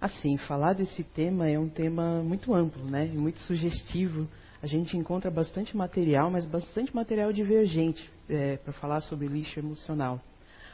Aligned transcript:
Assim, 0.00 0.38
falar 0.38 0.72
desse 0.72 1.04
tema 1.04 1.46
é 1.46 1.58
um 1.58 1.68
tema 1.68 2.22
muito 2.22 2.54
amplo, 2.54 2.82
né? 2.84 3.04
Muito 3.04 3.38
sugestivo. 3.40 4.26
A 4.62 4.66
gente 4.66 4.96
encontra 4.96 5.30
bastante 5.30 5.76
material, 5.76 6.30
mas 6.30 6.46
bastante 6.46 6.94
material 6.94 7.30
divergente 7.32 8.10
é, 8.26 8.56
para 8.56 8.72
falar 8.72 9.02
sobre 9.02 9.26
lixo 9.26 9.58
emocional. 9.58 10.18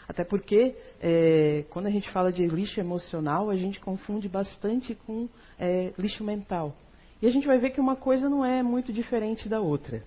Até 0.09 0.23
porque, 0.23 0.77
é, 1.01 1.65
quando 1.71 1.87
a 1.87 1.91
gente 1.91 2.09
fala 2.11 2.31
de 2.31 2.47
lixo 2.47 2.79
emocional, 2.79 3.51
a 3.51 3.57
gente 3.57 3.81
confunde 3.81 4.29
bastante 4.29 4.95
com 4.95 5.29
é, 5.59 5.93
lixo 5.99 6.23
mental. 6.23 6.77
E 7.21 7.27
a 7.27 7.31
gente 7.31 7.49
vai 7.49 7.59
ver 7.59 7.71
que 7.71 7.81
uma 7.81 7.97
coisa 7.97 8.29
não 8.29 8.45
é 8.45 8.63
muito 8.63 8.93
diferente 8.93 9.49
da 9.49 9.61
outra. 9.61 10.05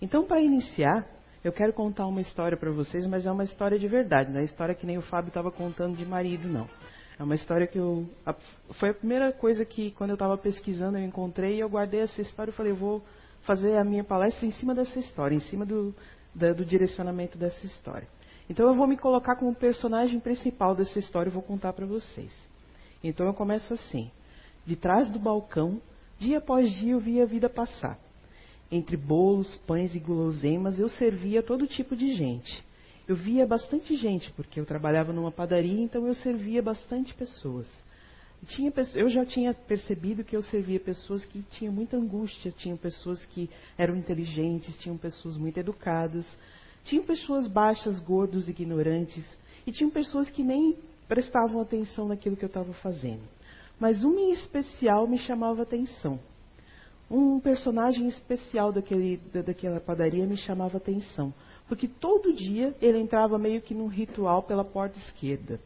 Então, 0.00 0.24
para 0.24 0.40
iniciar, 0.40 1.04
eu 1.42 1.52
quero 1.52 1.72
contar 1.72 2.06
uma 2.06 2.20
história 2.20 2.56
para 2.56 2.70
vocês, 2.70 3.04
mas 3.06 3.26
é 3.26 3.32
uma 3.32 3.42
história 3.42 3.78
de 3.78 3.88
verdade, 3.88 4.30
não 4.30 4.40
é 4.40 4.44
história 4.44 4.76
que 4.76 4.86
nem 4.86 4.96
o 4.96 5.02
Fábio 5.02 5.28
estava 5.28 5.50
contando 5.50 5.96
de 5.96 6.06
marido, 6.06 6.46
não. 6.46 6.68
É 7.18 7.22
uma 7.22 7.34
história 7.34 7.66
que 7.66 7.78
eu. 7.78 8.08
A, 8.26 8.34
foi 8.74 8.90
a 8.90 8.94
primeira 8.94 9.32
coisa 9.32 9.64
que, 9.64 9.92
quando 9.92 10.10
eu 10.10 10.14
estava 10.14 10.36
pesquisando, 10.36 10.98
eu 10.98 11.04
encontrei 11.04 11.56
e 11.56 11.60
eu 11.60 11.68
guardei 11.68 12.00
essa 12.00 12.20
história 12.20 12.50
e 12.50 12.54
falei, 12.54 12.72
vou 12.72 13.04
fazer 13.42 13.76
a 13.76 13.84
minha 13.84 14.02
palestra 14.02 14.46
em 14.46 14.50
cima 14.50 14.74
dessa 14.74 14.98
história, 14.98 15.34
em 15.34 15.40
cima 15.40 15.64
do, 15.64 15.94
da, 16.34 16.52
do 16.52 16.64
direcionamento 16.64 17.38
dessa 17.38 17.64
história. 17.64 18.08
Então 18.48 18.66
eu 18.66 18.74
vou 18.74 18.86
me 18.86 18.96
colocar 18.96 19.36
como 19.36 19.54
personagem 19.54 20.18
principal 20.20 20.74
dessa 20.74 20.98
história 20.98 21.30
e 21.30 21.32
vou 21.32 21.42
contar 21.42 21.72
para 21.72 21.86
vocês. 21.86 22.32
Então 23.02 23.26
eu 23.26 23.34
começo 23.34 23.72
assim. 23.72 24.10
De 24.66 24.76
trás 24.76 25.10
do 25.10 25.18
balcão, 25.18 25.80
dia 26.18 26.38
após 26.38 26.70
dia 26.70 26.92
eu 26.92 27.00
via 27.00 27.22
a 27.22 27.26
vida 27.26 27.48
passar. 27.48 27.98
Entre 28.70 28.96
bolos, 28.96 29.54
pães 29.66 29.94
e 29.94 30.00
guloseimas 30.00 30.80
eu 30.80 30.88
servia 30.88 31.42
todo 31.42 31.66
tipo 31.66 31.94
de 31.94 32.14
gente. 32.14 32.64
Eu 33.06 33.16
via 33.16 33.46
bastante 33.46 33.94
gente, 33.96 34.30
porque 34.32 34.58
eu 34.58 34.64
trabalhava 34.64 35.12
numa 35.12 35.30
padaria, 35.30 35.80
então 35.80 36.06
eu 36.06 36.14
servia 36.14 36.62
bastante 36.62 37.12
pessoas. 37.14 37.68
Tinha, 38.46 38.72
eu 38.94 39.08
já 39.08 39.24
tinha 39.24 39.52
percebido 39.52 40.24
que 40.24 40.36
eu 40.36 40.42
servia 40.42 40.80
pessoas 40.80 41.24
que 41.24 41.42
tinham 41.50 41.72
muita 41.72 41.96
angústia, 41.96 42.50
tinham 42.50 42.76
pessoas 42.76 43.24
que 43.26 43.48
eram 43.76 43.96
inteligentes, 43.96 44.76
tinham 44.78 44.96
pessoas 44.96 45.36
muito 45.36 45.58
educadas, 45.58 46.26
tinham 46.84 47.04
pessoas 47.04 47.46
baixas, 47.46 47.98
gordos, 48.00 48.48
ignorantes, 48.48 49.24
e 49.66 49.72
tinham 49.72 49.90
pessoas 49.90 50.30
que 50.30 50.42
nem 50.42 50.76
prestavam 51.06 51.60
atenção 51.60 52.08
naquilo 52.08 52.36
que 52.36 52.44
eu 52.44 52.48
estava 52.48 52.72
fazendo. 52.74 53.22
Mas 53.78 54.02
uma 54.02 54.20
em 54.20 54.32
especial 54.32 55.06
me 55.06 55.18
chamava 55.18 55.62
atenção. 55.62 56.18
Um 57.10 57.38
personagem 57.38 58.08
especial 58.08 58.72
daquele, 58.72 59.18
daquela 59.46 59.78
padaria 59.78 60.26
me 60.26 60.36
chamava 60.36 60.78
atenção 60.78 61.34
porque 61.68 61.88
todo 61.88 62.32
dia 62.32 62.74
ele 62.80 62.98
entrava 62.98 63.38
meio 63.38 63.60
que 63.60 63.74
num 63.74 63.86
ritual 63.86 64.42
pela 64.42 64.64
porta 64.64 64.98
esquerda. 64.98 65.60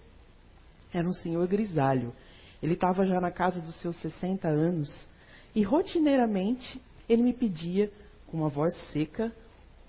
Era 0.92 1.06
um 1.06 1.12
senhor 1.12 1.46
grisalho. 1.46 2.12
Ele 2.62 2.74
estava 2.74 3.06
já 3.06 3.20
na 3.20 3.30
casa 3.30 3.60
dos 3.60 3.77
seus 3.80 3.96
60 4.00 4.48
anos 4.48 4.91
e 5.54 5.62
rotineiramente 5.62 6.80
ele 7.08 7.22
me 7.22 7.32
pedia, 7.32 7.91
com 8.26 8.38
uma 8.38 8.48
voz 8.48 8.74
seca, 8.92 9.32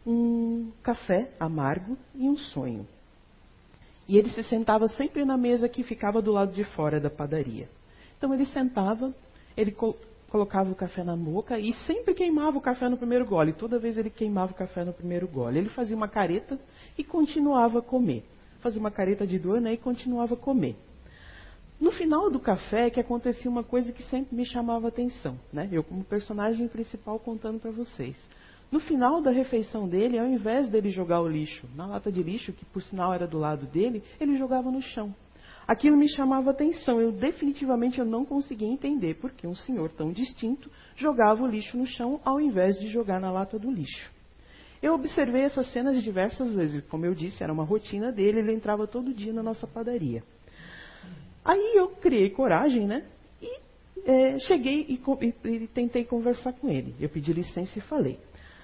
um 0.05 0.71
café 0.81 1.31
amargo 1.39 1.97
e 2.15 2.30
um 2.30 2.37
sonho. 2.37 2.87
E 4.07 4.17
ele 4.17 4.30
se 4.30 4.43
sentava 4.43 4.87
sempre 4.87 5.23
na 5.23 5.37
mesa 5.37 5.69
que 5.69 5.83
ficava 5.83 6.21
do 6.21 6.31
lado 6.31 6.52
de 6.52 6.63
fora 6.63 6.99
da 6.99 7.09
padaria. 7.09 7.69
Então 8.17 8.33
ele 8.33 8.45
sentava, 8.47 9.13
ele 9.55 9.75
colocava 10.30 10.72
o 10.72 10.75
café 10.75 11.03
na 11.03 11.16
boca 11.16 11.59
e 11.59 11.73
sempre 11.85 12.13
queimava 12.13 12.58
o 12.58 12.61
café 12.61 12.88
no 12.88 12.97
primeiro 12.97 13.25
gole. 13.25 13.53
Toda 13.53 13.80
vez 13.80 13.97
ele 13.97 14.09
queimava 14.09 14.52
o 14.52 14.55
café 14.55 14.86
no 14.86 14.94
primeiro 14.94 15.27
gole. 15.27 15.58
Ele 15.58 15.69
fazia 15.69 15.95
uma 15.95 16.08
careta 16.08 16.59
e 16.97 17.03
continuava 17.03 17.80
a 17.80 17.81
comer. 17.81 18.23
Fazia 18.59 18.80
uma 18.80 18.91
careta 18.91 19.25
de 19.25 19.39
dor 19.39 19.59
né, 19.59 19.73
e 19.73 19.77
continuava 19.77 20.36
a 20.36 20.38
comer. 20.38 20.75
No 21.80 21.91
final 21.91 22.30
do 22.30 22.39
café 22.39 22.88
é 22.88 22.89
que 22.89 22.99
acontecia 22.99 23.49
uma 23.49 23.63
coisa 23.63 23.91
que 23.91 24.03
sempre 24.03 24.36
me 24.36 24.45
chamava 24.45 24.88
a 24.88 24.89
atenção. 24.89 25.39
Né? 25.52 25.69
Eu, 25.71 25.83
como 25.83 26.03
personagem 26.03 26.67
principal, 26.67 27.17
contando 27.19 27.59
para 27.59 27.71
vocês. 27.71 28.17
No 28.71 28.80
final 28.80 29.21
da 29.21 29.31
refeição 29.31 29.88
dele, 29.88 30.19
ao 30.19 30.27
invés 30.27 30.70
dele 30.70 30.92
jogar 30.92 31.21
o 31.21 31.27
lixo 31.27 31.67
na 31.76 31.87
lata 31.87 32.11
de 32.11 32.21
lixo, 32.21 32.53
que 32.53 32.65
por 32.65 32.83
sinal 32.83 33.14
era 33.14 33.26
do 33.26 33.39
lado 33.39 33.65
dele, 33.65 34.03
ele 34.20 34.37
jogava 34.37 34.70
no 34.70 34.82
chão. 34.82 35.15
Aquilo 35.69 35.95
me 35.95 36.09
chamava 36.09 36.49
atenção. 36.49 36.99
Eu 36.99 37.11
definitivamente 37.11 37.99
eu 37.99 38.05
não 38.05 38.25
conseguia 38.25 38.67
entender 38.67 39.19
porque 39.21 39.45
um 39.45 39.53
senhor 39.53 39.91
tão 39.91 40.11
distinto 40.11 40.67
jogava 40.95 41.43
o 41.43 41.47
lixo 41.47 41.77
no 41.77 41.85
chão 41.85 42.19
ao 42.25 42.41
invés 42.41 42.80
de 42.80 42.87
jogar 42.89 43.19
na 43.19 43.31
lata 43.31 43.59
do 43.59 43.69
lixo. 43.69 44.11
Eu 44.81 44.95
observei 44.95 45.43
essas 45.43 45.71
cenas 45.71 46.02
diversas 46.02 46.55
vezes. 46.55 46.83
Como 46.87 47.05
eu 47.05 47.13
disse, 47.13 47.43
era 47.43 47.53
uma 47.53 47.63
rotina 47.63 48.11
dele, 48.11 48.39
ele 48.39 48.52
entrava 48.52 48.87
todo 48.87 49.13
dia 49.13 49.31
na 49.31 49.43
nossa 49.43 49.67
padaria. 49.67 50.23
Aí 51.45 51.73
eu 51.75 51.89
criei 51.89 52.31
coragem, 52.31 52.87
né? 52.87 53.05
E 53.39 53.59
é, 54.05 54.39
cheguei 54.39 54.87
e, 54.89 54.99
e, 54.99 55.49
e, 55.49 55.67
tentei 55.67 56.03
conversar 56.03 56.53
com 56.53 56.67
ele. 56.67 56.95
Eu 56.99 57.09
pedi 57.09 57.31
licença 57.31 57.77
e 57.77 57.81
falei: 57.83 58.17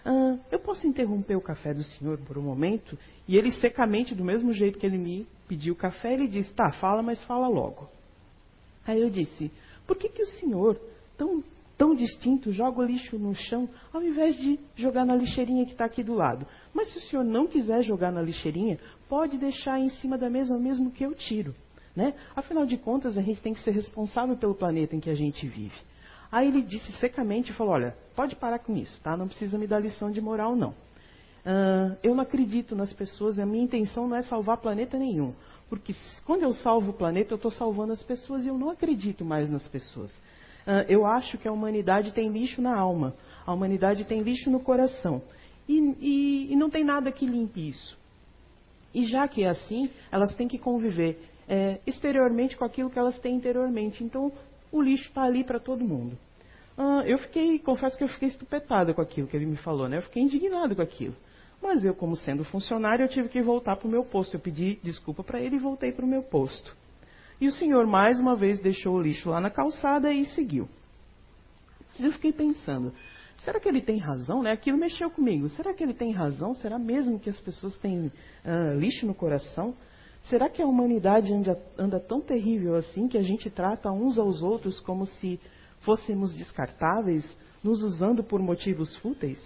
ah, 0.06 0.38
Eu 0.52 0.60
posso 0.60 0.88
interromper 0.88 1.36
o 1.36 1.42
café 1.42 1.74
do 1.74 1.84
senhor 1.84 2.20
por 2.20 2.38
um 2.38 2.44
momento? 2.44 2.98
E 3.28 3.36
ele, 3.36 3.52
secamente, 3.52 4.14
do 4.14 4.24
mesmo 4.24 4.54
jeito 4.54 4.78
que 4.78 4.86
ele 4.86 4.98
me 4.98 5.28
pediu 5.48 5.74
o 5.74 5.78
café, 5.78 6.14
ele 6.14 6.28
disse: 6.28 6.54
Tá, 6.54 6.72
fala, 6.74 7.02
mas 7.02 7.24
fala 7.24 7.48
logo. 7.48 7.90
Aí 8.86 9.02
eu 9.02 9.10
disse: 9.10 9.52
Por 9.88 9.98
que, 9.98 10.10
que 10.10 10.22
o 10.22 10.28
senhor, 10.28 10.80
tão, 11.18 11.44
tão 11.76 11.96
distinto, 11.96 12.52
joga 12.52 12.82
o 12.82 12.86
lixo 12.86 13.18
no 13.18 13.34
chão 13.34 13.68
ao 13.92 14.04
invés 14.04 14.38
de 14.38 14.60
jogar 14.76 15.06
na 15.06 15.16
lixeirinha 15.16 15.66
que 15.66 15.72
está 15.72 15.86
aqui 15.86 16.04
do 16.04 16.14
lado? 16.14 16.46
Mas 16.74 16.94
se 16.94 17.00
o 17.00 17.02
senhor 17.02 17.26
não 17.26 17.48
quiser 17.48 17.82
jogar 17.84 18.12
na 18.12 18.22
lixeirinha, 18.22 18.80
pode 19.10 19.38
deixar 19.40 19.80
em 19.80 19.90
cima 19.90 20.18
da 20.18 20.30
mesa 20.30 20.58
mesmo 20.58 20.92
que 20.92 21.04
eu 21.04 21.16
tiro. 21.16 21.56
Né? 21.96 22.14
Afinal 22.36 22.66
de 22.66 22.78
contas, 22.78 23.18
a 23.18 23.22
gente 23.22 23.42
tem 23.42 23.54
que 23.54 23.62
ser 23.62 23.72
responsável 23.72 24.36
pelo 24.36 24.54
planeta 24.54 24.96
em 24.96 25.00
que 25.00 25.10
a 25.10 25.16
gente 25.16 25.48
vive. 25.48 25.76
Aí 26.32 26.48
ele 26.48 26.62
disse 26.62 26.92
secamente, 26.94 27.54
falou, 27.54 27.74
olha, 27.74 27.96
pode 28.16 28.36
parar 28.36 28.60
com 28.60 28.76
isso, 28.76 29.02
tá? 29.02 29.16
Não 29.16 29.28
precisa 29.28 29.58
me 29.58 29.68
dar 29.68 29.80
lição 29.80 30.12
de 30.12 30.22
moral, 30.22 30.56
não. 30.56 30.70
Uh, 30.70 31.96
eu 32.02 32.16
não 32.16 32.24
acredito 32.24 32.76
nas 32.76 32.92
pessoas, 32.92 33.38
a 33.38 33.46
minha 33.46 33.64
intenção 33.64 34.08
não 34.08 34.18
é 34.18 34.22
salvar 34.24 34.58
planeta 34.58 34.98
nenhum. 34.98 35.34
Porque 35.70 35.94
quando 36.26 36.44
eu 36.44 36.54
salvo 36.54 36.92
o 36.92 36.94
planeta, 36.94 37.34
eu 37.34 37.38
estou 37.38 37.52
salvando 37.52 37.94
as 37.94 38.02
pessoas 38.02 38.46
e 38.46 38.48
eu 38.48 38.58
não 38.58 38.70
acredito 38.70 39.24
mais 39.24 39.50
nas 39.50 39.68
pessoas. 39.68 40.12
Uh, 40.66 40.86
eu 40.90 41.06
acho 41.06 41.38
que 41.38 41.48
a 41.48 41.52
humanidade 41.52 42.14
tem 42.14 42.30
lixo 42.30 42.62
na 42.62 42.76
alma, 42.76 43.14
a 43.46 43.54
humanidade 43.54 44.06
tem 44.06 44.22
lixo 44.22 44.50
no 44.50 44.60
coração. 44.60 45.22
E, 45.68 45.96
e, 46.00 46.54
e 46.54 46.56
não 46.56 46.70
tem 46.70 46.84
nada 46.84 47.12
que 47.12 47.26
limpe 47.26 47.68
isso. 47.68 47.98
E 48.94 49.06
já 49.06 49.28
que 49.28 49.44
é 49.44 49.50
assim, 49.50 49.90
elas 50.12 50.34
têm 50.36 50.48
que 50.48 50.58
conviver 50.58 51.20
é, 51.48 51.80
exteriormente 51.86 52.56
com 52.58 52.66
aquilo 52.66 52.90
que 52.90 52.98
elas 52.98 53.20
têm 53.20 53.36
interiormente. 53.36 54.04
Então, 54.04 54.32
o 54.78 54.82
lixo 54.82 55.08
está 55.08 55.24
ali 55.24 55.44
para 55.44 55.60
todo 55.60 55.84
mundo. 55.84 56.18
Uh, 56.78 57.02
eu 57.06 57.18
fiquei, 57.18 57.58
confesso 57.60 57.98
que 57.98 58.04
eu 58.04 58.08
fiquei 58.10 58.28
estupetada 58.28 58.94
com 58.94 59.02
aquilo 59.02 59.28
que 59.28 59.36
ele 59.36 59.46
me 59.46 59.56
falou, 59.58 59.88
né? 59.88 59.98
Eu 59.98 60.02
fiquei 60.02 60.22
indignado 60.22 60.76
com 60.76 60.82
aquilo. 60.82 61.16
Mas 61.62 61.86
eu, 61.86 61.96
como 61.96 62.16
sendo 62.18 62.44
funcionário, 62.44 63.04
eu 63.04 63.10
tive 63.10 63.30
que 63.30 63.42
voltar 63.42 63.78
para 63.78 63.88
o 63.88 63.92
meu 63.92 64.04
posto. 64.04 64.36
Eu 64.36 64.40
pedi 64.40 64.78
desculpa 64.84 65.24
para 65.24 65.40
ele 65.40 65.56
e 65.56 65.60
voltei 65.60 65.92
para 65.92 66.06
o 66.06 66.08
meu 66.08 66.22
posto. 66.22 66.76
E 67.40 67.48
o 67.48 67.52
senhor, 67.52 67.88
mais 67.88 68.20
uma 68.20 68.36
vez, 68.36 68.60
deixou 68.60 68.96
o 68.96 69.02
lixo 69.02 69.30
lá 69.30 69.40
na 69.40 69.50
calçada 69.50 70.12
e 70.12 70.26
seguiu. 70.26 70.68
Eu 72.00 72.12
fiquei 72.12 72.34
pensando, 72.34 72.94
será 73.38 73.60
que 73.60 73.70
ele 73.70 73.82
tem 73.82 73.98
razão? 73.98 74.44
Né? 74.44 74.52
Aquilo 74.52 74.78
mexeu 74.78 75.10
comigo. 75.10 75.50
Será 75.50 75.74
que 75.74 75.84
ele 75.84 75.94
tem 75.94 76.12
razão? 76.12 76.54
Será 76.54 76.78
mesmo 76.78 77.20
que 77.20 77.30
as 77.30 77.40
pessoas 77.40 77.78
têm 77.78 78.08
uh, 78.08 78.78
lixo 78.78 79.06
no 79.06 79.16
coração? 79.16 79.74
Será 80.26 80.50
que 80.50 80.62
a 80.62 80.66
humanidade 80.66 81.32
anda, 81.32 81.60
anda 81.78 82.00
tão 82.00 82.20
terrível 82.20 82.76
assim 82.76 83.08
que 83.08 83.18
a 83.18 83.22
gente 83.22 83.50
trata 83.50 83.92
uns 83.92 84.18
aos 84.18 84.42
outros 84.42 84.80
como 84.80 85.06
se 85.06 85.40
fôssemos 85.82 86.34
descartáveis, 86.36 87.38
nos 87.64 87.84
usando 87.84 88.24
por 88.24 88.40
motivos 88.40 88.96
fúteis? 88.98 89.40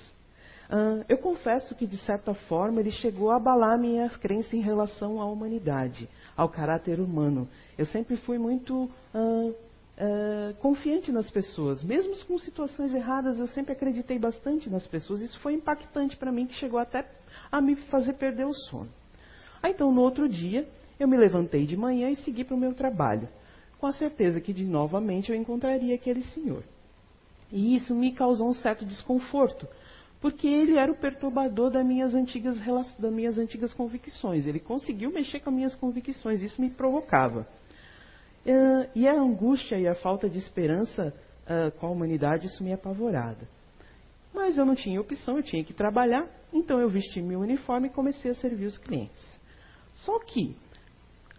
Uh, 0.70 1.04
eu 1.10 1.18
confesso 1.18 1.76
que, 1.76 1.86
de 1.86 1.98
certa 1.98 2.34
forma, 2.34 2.80
ele 2.80 2.92
chegou 2.92 3.32
a 3.32 3.36
abalar 3.36 3.78
minha 3.78 4.08
crença 4.10 4.56
em 4.56 4.62
relação 4.62 5.20
à 5.20 5.26
humanidade, 5.26 6.08
ao 6.38 6.48
caráter 6.48 7.02
humano. 7.02 7.50
Eu 7.78 7.86
sempre 7.86 8.16
fui 8.16 8.38
muito 8.38 8.84
uh, 8.84 9.50
uh, 9.50 10.54
confiante 10.60 11.12
nas 11.12 11.30
pessoas. 11.30 11.84
Mesmo 11.84 12.14
com 12.26 12.38
situações 12.38 12.94
erradas, 12.94 13.40
eu 13.40 13.48
sempre 13.48 13.74
acreditei 13.74 14.18
bastante 14.18 14.70
nas 14.70 14.88
pessoas. 14.88 15.22
Isso 15.22 15.40
foi 15.40 15.56
impactante 15.56 16.16
para 16.16 16.32
mim, 16.32 16.46
que 16.46 16.54
chegou 16.54 16.80
até 16.80 17.06
a 17.52 17.60
me 17.60 17.76
fazer 17.76 18.14
perder 18.14 18.46
o 18.46 18.54
sono. 18.54 18.99
Ah, 19.62 19.70
então, 19.70 19.92
no 19.92 20.02
outro 20.02 20.28
dia, 20.28 20.68
eu 21.00 21.08
me 21.08 21.18
levantei 21.18 21.66
de 21.66 21.78
manhã 21.78 22.10
e 22.10 22.16
segui 22.18 22.44
para 22.44 22.56
o 22.56 22.60
meu 22.60 22.74
trabalho, 22.74 23.28
com 23.80 23.88
a 23.88 23.92
certeza 23.92 24.42
que, 24.42 24.54
de 24.54 24.66
novamente, 24.66 25.32
eu 25.32 25.36
encontraria 25.36 25.96
aquele 25.96 26.22
senhor. 26.22 26.64
E 27.52 27.76
isso 27.76 27.96
me 27.96 28.12
causou 28.12 28.50
um 28.50 28.54
certo 28.54 28.86
desconforto, 28.86 29.68
porque 30.22 30.48
ele 30.48 30.78
era 30.78 30.92
o 30.92 30.96
perturbador 30.96 31.72
das 31.72 31.86
minhas 31.86 32.14
antigas, 32.14 32.58
das 33.00 33.14
minhas 33.14 33.38
antigas 33.38 33.74
convicções. 33.74 34.46
Ele 34.46 34.60
conseguiu 34.60 35.12
mexer 35.12 35.40
com 35.40 35.50
as 35.50 35.56
minhas 35.56 35.76
convicções, 35.76 36.42
isso 36.42 36.62
me 36.62 36.70
provocava. 36.70 37.48
Uh, 38.46 38.90
e 38.96 39.08
a 39.08 39.14
angústia 39.14 39.78
e 39.78 39.88
a 39.88 39.96
falta 39.96 40.30
de 40.30 40.38
esperança 40.38 41.14
uh, 41.46 41.72
com 41.80 41.88
a 41.88 41.90
humanidade, 41.90 42.48
isso 42.48 42.64
me 42.64 42.74
apavorava. 42.74 43.48
Mas 44.34 44.58
eu 44.58 44.66
não 44.66 44.76
tinha 44.76 45.00
opção, 45.02 45.38
eu 45.38 45.44
tinha 45.44 45.64
que 45.64 45.74
trabalhar, 45.74 46.28
então 46.54 46.80
eu 46.80 46.90
vesti 46.90 47.22
meu 47.22 47.40
uniforme 47.40 47.88
e 47.88 47.92
comecei 47.92 48.32
a 48.32 48.36
servir 48.36 48.66
os 48.66 48.78
clientes. 48.78 49.39
Só 50.06 50.20
que 50.20 50.56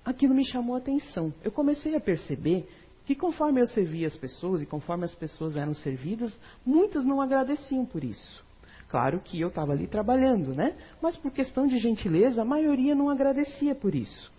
aquilo 0.04 0.34
me 0.34 0.44
chamou 0.44 0.74
a 0.74 0.78
atenção. 0.78 1.32
Eu 1.42 1.52
comecei 1.52 1.94
a 1.94 2.00
perceber 2.00 2.68
que 3.06 3.14
conforme 3.14 3.60
eu 3.60 3.66
servia 3.66 4.06
as 4.06 4.16
pessoas 4.16 4.62
e 4.62 4.66
conforme 4.66 5.04
as 5.04 5.14
pessoas 5.14 5.56
eram 5.56 5.74
servidas, 5.74 6.38
muitas 6.64 7.04
não 7.04 7.20
agradeciam 7.20 7.84
por 7.84 8.04
isso. 8.04 8.44
Claro 8.88 9.20
que 9.20 9.40
eu 9.40 9.48
estava 9.48 9.72
ali 9.72 9.86
trabalhando, 9.86 10.54
né? 10.54 10.76
Mas 11.00 11.16
por 11.16 11.30
questão 11.30 11.66
de 11.66 11.78
gentileza, 11.78 12.42
a 12.42 12.44
maioria 12.44 12.94
não 12.94 13.08
agradecia 13.08 13.74
por 13.74 13.94
isso. 13.94 14.30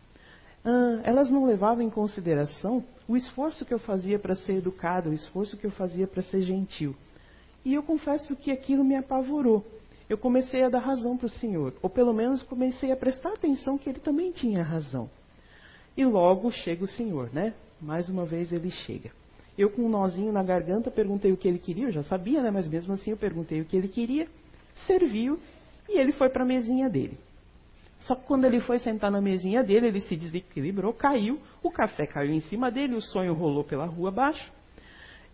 Ah, 0.63 1.01
elas 1.03 1.29
não 1.29 1.45
levavam 1.45 1.81
em 1.81 1.89
consideração 1.89 2.83
o 3.07 3.15
esforço 3.15 3.65
que 3.65 3.73
eu 3.73 3.79
fazia 3.79 4.19
para 4.19 4.35
ser 4.35 4.57
educada, 4.57 5.09
o 5.09 5.13
esforço 5.13 5.57
que 5.57 5.65
eu 5.65 5.71
fazia 5.71 6.05
para 6.05 6.21
ser 6.21 6.41
gentil. 6.41 6.95
E 7.63 7.73
eu 7.73 7.83
confesso 7.83 8.35
que 8.35 8.51
aquilo 8.51 8.83
me 8.83 8.95
apavorou. 8.95 9.65
Eu 10.11 10.17
comecei 10.17 10.61
a 10.61 10.67
dar 10.67 10.79
razão 10.79 11.15
para 11.15 11.27
o 11.27 11.29
Senhor, 11.29 11.73
ou 11.81 11.89
pelo 11.89 12.13
menos 12.13 12.43
comecei 12.43 12.91
a 12.91 12.97
prestar 12.97 13.29
atenção 13.29 13.77
que 13.77 13.89
ele 13.89 14.01
também 14.01 14.29
tinha 14.33 14.61
razão. 14.61 15.09
E 15.95 16.03
logo 16.03 16.51
chega 16.51 16.83
o 16.83 16.87
Senhor, 16.87 17.33
né? 17.33 17.53
Mais 17.81 18.09
uma 18.09 18.25
vez 18.25 18.51
ele 18.51 18.69
chega. 18.69 19.09
Eu 19.57 19.69
com 19.69 19.83
um 19.83 19.89
nozinho 19.89 20.33
na 20.33 20.43
garganta 20.43 20.91
perguntei 20.91 21.31
o 21.31 21.37
que 21.37 21.47
ele 21.47 21.59
queria, 21.59 21.85
eu 21.85 21.91
já 21.93 22.03
sabia, 22.03 22.41
né? 22.41 22.51
Mas 22.51 22.67
mesmo 22.67 22.91
assim 22.91 23.11
eu 23.11 23.17
perguntei 23.17 23.61
o 23.61 23.65
que 23.65 23.77
ele 23.77 23.87
queria, 23.87 24.27
serviu 24.85 25.39
e 25.87 25.97
ele 25.97 26.11
foi 26.11 26.27
para 26.27 26.43
a 26.43 26.45
mesinha 26.45 26.89
dele. 26.89 27.17
Só 28.01 28.13
que 28.13 28.25
quando 28.25 28.43
ele 28.43 28.59
foi 28.59 28.79
sentar 28.79 29.09
na 29.09 29.21
mesinha 29.21 29.63
dele, 29.63 29.87
ele 29.87 30.01
se 30.01 30.17
desequilibrou, 30.17 30.91
caiu, 30.91 31.39
o 31.63 31.71
café 31.71 32.05
caiu 32.05 32.33
em 32.33 32.41
cima 32.41 32.69
dele, 32.69 32.95
o 32.95 33.01
sonho 33.01 33.33
rolou 33.33 33.63
pela 33.63 33.85
rua 33.85 34.09
abaixo. 34.09 34.51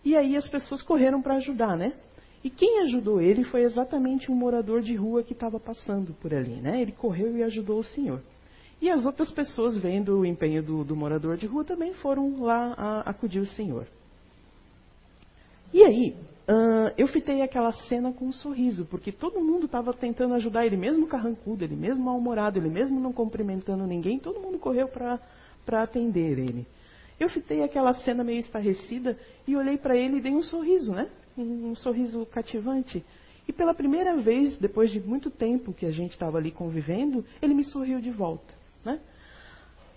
E 0.05 0.15
aí 0.15 0.35
as 0.35 0.47
pessoas 0.47 0.83
correram 0.83 1.19
para 1.19 1.37
ajudar, 1.37 1.75
né? 1.75 1.93
E 2.47 2.49
quem 2.49 2.79
ajudou 2.83 3.19
ele 3.19 3.43
foi 3.43 3.63
exatamente 3.63 4.31
um 4.31 4.35
morador 4.35 4.81
de 4.81 4.95
rua 4.95 5.21
que 5.21 5.33
estava 5.33 5.59
passando 5.59 6.13
por 6.13 6.33
ali, 6.33 6.61
né? 6.61 6.81
Ele 6.81 6.93
correu 6.93 7.35
e 7.35 7.43
ajudou 7.43 7.77
o 7.77 7.83
senhor. 7.83 8.21
E 8.81 8.89
as 8.89 9.05
outras 9.05 9.29
pessoas, 9.29 9.77
vendo 9.77 10.17
o 10.17 10.25
empenho 10.25 10.63
do, 10.63 10.81
do 10.81 10.95
morador 10.95 11.35
de 11.35 11.45
rua, 11.45 11.65
também 11.65 11.93
foram 11.95 12.41
lá 12.41 12.73
a, 12.77 13.01
acudir 13.01 13.41
o 13.41 13.45
senhor. 13.45 13.85
E 15.73 15.83
aí, 15.83 16.15
uh, 16.47 16.93
eu 16.97 17.05
fitei 17.09 17.41
aquela 17.41 17.73
cena 17.73 18.13
com 18.13 18.27
um 18.27 18.31
sorriso, 18.31 18.85
porque 18.85 19.11
todo 19.11 19.41
mundo 19.41 19.65
estava 19.65 19.93
tentando 19.93 20.33
ajudar 20.35 20.65
ele, 20.65 20.77
mesmo 20.77 21.05
carrancudo, 21.05 21.65
ele 21.65 21.75
mesmo 21.75 22.05
mal-humorado, 22.05 22.57
ele 22.57 22.69
mesmo 22.69 22.97
não 22.97 23.11
cumprimentando 23.11 23.85
ninguém, 23.85 24.19
todo 24.19 24.39
mundo 24.39 24.57
correu 24.57 24.87
para 24.87 25.19
atender 25.83 26.39
ele. 26.39 26.65
Eu 27.19 27.27
fitei 27.27 27.61
aquela 27.61 27.91
cena 27.91 28.23
meio 28.23 28.39
estarrecida 28.39 29.17
e 29.45 29.53
olhei 29.57 29.77
para 29.77 29.97
ele 29.97 30.19
e 30.19 30.21
dei 30.21 30.33
um 30.33 30.43
sorriso, 30.43 30.93
né? 30.93 31.09
Um, 31.37 31.71
um 31.71 31.75
sorriso 31.75 32.25
cativante. 32.25 33.05
E 33.47 33.53
pela 33.53 33.73
primeira 33.73 34.17
vez, 34.17 34.57
depois 34.57 34.91
de 34.91 34.99
muito 34.99 35.29
tempo 35.29 35.73
que 35.73 35.85
a 35.85 35.91
gente 35.91 36.11
estava 36.11 36.37
ali 36.37 36.51
convivendo, 36.51 37.23
ele 37.41 37.53
me 37.53 37.63
sorriu 37.63 38.01
de 38.01 38.11
volta. 38.11 38.53
Né? 38.83 38.99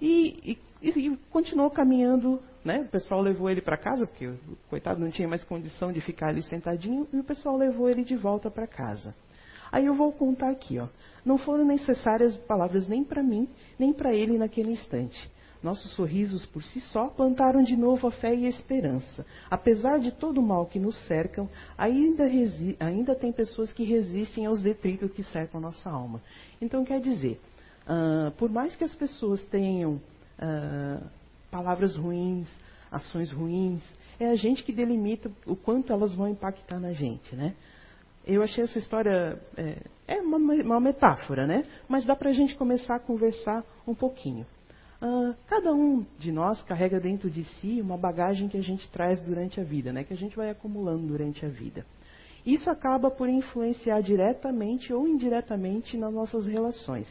E, 0.00 0.58
e, 0.82 0.88
e, 0.88 1.16
continuou 1.30 1.70
caminhando, 1.70 2.40
né? 2.64 2.80
O 2.82 2.88
pessoal 2.88 3.20
levou 3.20 3.50
ele 3.50 3.60
para 3.60 3.76
casa, 3.76 4.06
porque 4.06 4.26
o 4.26 4.38
coitado 4.68 5.00
não 5.00 5.10
tinha 5.10 5.26
mais 5.26 5.42
condição 5.44 5.92
de 5.92 6.00
ficar 6.00 6.28
ali 6.28 6.42
sentadinho, 6.42 7.08
e 7.12 7.18
o 7.18 7.24
pessoal 7.24 7.56
levou 7.56 7.90
ele 7.90 8.04
de 8.04 8.16
volta 8.16 8.50
para 8.50 8.66
casa. 8.66 9.14
Aí 9.72 9.86
eu 9.86 9.94
vou 9.94 10.12
contar 10.12 10.50
aqui, 10.50 10.78
ó. 10.78 10.88
Não 11.24 11.38
foram 11.38 11.64
necessárias 11.64 12.36
palavras 12.36 12.88
nem 12.88 13.04
para 13.04 13.22
mim, 13.22 13.48
nem 13.78 13.92
para 13.92 14.14
ele 14.14 14.38
naquele 14.38 14.72
instante. 14.72 15.30
Nossos 15.62 15.92
sorrisos 15.92 16.46
por 16.46 16.62
si 16.62 16.80
só 16.80 17.08
plantaram 17.08 17.62
de 17.62 17.76
novo 17.76 18.06
a 18.06 18.10
fé 18.10 18.34
e 18.34 18.46
a 18.46 18.48
esperança. 18.48 19.26
Apesar 19.50 19.98
de 19.98 20.10
todo 20.10 20.38
o 20.38 20.42
mal 20.42 20.66
que 20.66 20.78
nos 20.78 20.96
cercam, 21.06 21.48
ainda, 21.76 22.24
ainda 22.78 23.14
tem 23.14 23.30
pessoas 23.30 23.72
que 23.72 23.84
resistem 23.84 24.46
aos 24.46 24.62
detritos 24.62 25.12
que 25.12 25.22
cercam 25.22 25.60
nossa 25.60 25.90
alma. 25.90 26.22
Então 26.60 26.84
quer 26.84 27.00
dizer, 27.00 27.38
Uh, 27.90 28.30
por 28.32 28.48
mais 28.48 28.76
que 28.76 28.84
as 28.84 28.94
pessoas 28.94 29.42
tenham 29.46 29.94
uh, 29.94 31.04
palavras 31.50 31.96
ruins, 31.96 32.48
ações 32.90 33.32
ruins, 33.32 33.82
é 34.18 34.26
a 34.26 34.34
gente 34.36 34.62
que 34.62 34.72
delimita 34.72 35.28
o 35.44 35.56
quanto 35.56 35.92
elas 35.92 36.14
vão 36.14 36.28
impactar 36.28 36.78
na 36.78 36.92
gente, 36.92 37.34
né? 37.34 37.54
Eu 38.24 38.42
achei 38.42 38.62
essa 38.62 38.78
história 38.78 39.40
é, 39.56 39.78
é 40.06 40.20
uma, 40.20 40.36
uma, 40.36 40.78
metáfora, 40.78 41.46
né? 41.46 41.64
Mas 41.88 42.04
dá 42.04 42.14
para 42.14 42.28
a 42.30 42.32
gente 42.32 42.54
começar 42.54 42.96
a 42.96 43.00
conversar 43.00 43.64
um 43.86 43.94
pouquinho. 43.94 44.46
Uh, 45.02 45.34
cada 45.46 45.72
um 45.72 46.04
de 46.18 46.30
nós 46.30 46.62
carrega 46.62 47.00
dentro 47.00 47.30
de 47.30 47.44
si 47.44 47.80
uma 47.80 47.96
bagagem 47.96 48.48
que 48.48 48.58
a 48.58 48.62
gente 48.62 48.88
traz 48.90 49.20
durante 49.20 49.58
a 49.58 49.64
vida, 49.64 49.92
né? 49.92 50.04
Que 50.04 50.12
a 50.12 50.16
gente 50.16 50.36
vai 50.36 50.50
acumulando 50.50 51.06
durante 51.06 51.44
a 51.44 51.48
vida. 51.48 51.86
Isso 52.44 52.70
acaba 52.70 53.10
por 53.10 53.28
influenciar 53.28 54.02
diretamente 54.02 54.92
ou 54.92 55.06
indiretamente 55.06 55.96
nas 55.96 56.12
nossas 56.12 56.46
relações 56.46 57.08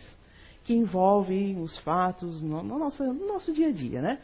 que 0.63 0.73
envolve 0.73 1.55
os 1.55 1.79
fatos 1.79 2.41
no, 2.43 2.61
no, 2.61 2.77
nosso, 2.77 3.03
no 3.03 3.27
nosso 3.27 3.51
dia 3.51 3.69
a 3.69 3.71
dia, 3.71 4.01
né? 4.01 4.19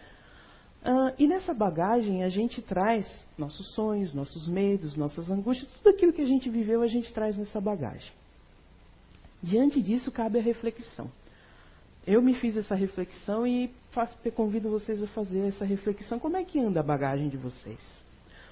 Uh, 0.84 1.12
e 1.18 1.26
nessa 1.26 1.52
bagagem 1.52 2.24
a 2.24 2.30
gente 2.30 2.62
traz 2.62 3.08
nossos 3.36 3.74
sonhos, 3.74 4.14
nossos 4.14 4.48
medos, 4.48 4.96
nossas 4.96 5.32
angústias, 5.32 5.68
tudo 5.72 5.90
aquilo 5.90 6.14
que 6.14 6.22
a 6.22 6.28
gente 6.28 6.48
viveu 6.48 6.84
a 6.84 6.88
gente 6.88 7.12
traz 7.12 7.36
nessa 7.36 7.60
bagagem. 7.60 8.14
Diante 9.42 9.82
disso 9.82 10.12
cabe 10.12 10.38
a 10.38 10.42
reflexão. 10.44 11.10
Eu 12.08 12.22
me 12.22 12.36
fiz 12.36 12.56
essa 12.56 12.76
reflexão 12.76 13.48
e 13.48 13.74
faço, 13.90 14.16
convido 14.36 14.70
vocês 14.70 15.02
a 15.02 15.08
fazer 15.08 15.48
essa 15.48 15.66
reflexão. 15.66 16.20
Como 16.20 16.38
é 16.38 16.44
que 16.44 16.60
anda 16.60 16.80
a 16.80 16.84
bagagem 16.84 17.30
de 17.30 17.38
vocês? 17.38 17.80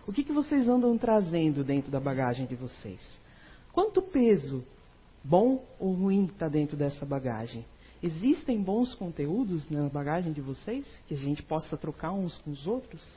O 0.08 0.12
que, 0.12 0.24
que 0.24 0.34
vocês 0.34 0.68
andam 0.68 0.98
trazendo 0.98 1.64
dentro 1.64 1.92
da 1.92 2.00
bagagem 2.00 2.48
de 2.48 2.56
vocês? 2.56 3.00
Quanto 3.72 4.02
peso, 4.02 4.64
bom 5.24 5.64
ou 5.80 5.94
ruim, 5.94 6.26
está 6.26 6.50
dentro 6.50 6.76
dessa 6.76 7.06
bagagem? 7.06 7.64
Existem 8.02 8.62
bons 8.62 8.96
conteúdos 8.96 9.70
na 9.70 9.88
bagagem 9.88 10.34
de 10.34 10.42
vocês 10.42 10.86
que 11.08 11.14
a 11.14 11.18
gente 11.18 11.44
possa 11.44 11.78
trocar 11.78 12.12
uns 12.12 12.38
com 12.40 12.50
os 12.50 12.66
outros? 12.66 13.08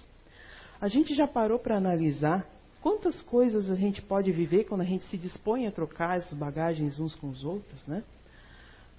A 0.78 0.86
gente 0.86 1.14
já 1.14 1.26
parou 1.26 1.58
para 1.58 1.78
analisar 1.78 2.46
quantas 2.82 3.22
coisas 3.22 3.70
a 3.70 3.74
gente 3.74 4.02
pode 4.02 4.30
viver 4.30 4.64
quando 4.64 4.82
a 4.82 4.84
gente 4.84 5.06
se 5.06 5.16
dispõe 5.16 5.66
a 5.66 5.72
trocar 5.72 6.18
essas 6.18 6.38
bagagens 6.38 7.00
uns 7.00 7.14
com 7.14 7.30
os 7.30 7.42
outros, 7.42 7.86
né? 7.86 8.04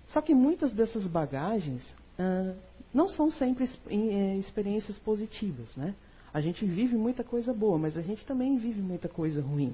Só 0.07 0.21
que 0.21 0.33
muitas 0.33 0.74
dessas 0.74 1.06
bagagens 1.07 1.95
ah, 2.18 2.54
não 2.94 3.07
são 3.07 3.30
sempre 3.30 3.69
eh, 3.89 4.38
experiências 4.38 4.98
positivas, 4.98 5.75
né? 5.75 5.94
A 6.33 6.42
gente 6.42 6.65
vive 6.65 6.95
muita 6.95 7.24
coisa 7.24 7.54
boa, 7.54 7.77
mas 7.77 7.98
a 7.98 8.01
gente 8.01 8.25
também 8.25 8.57
vive 8.57 8.81
muita 8.81 9.07
coisa 9.07 9.42
ruim. 9.42 9.74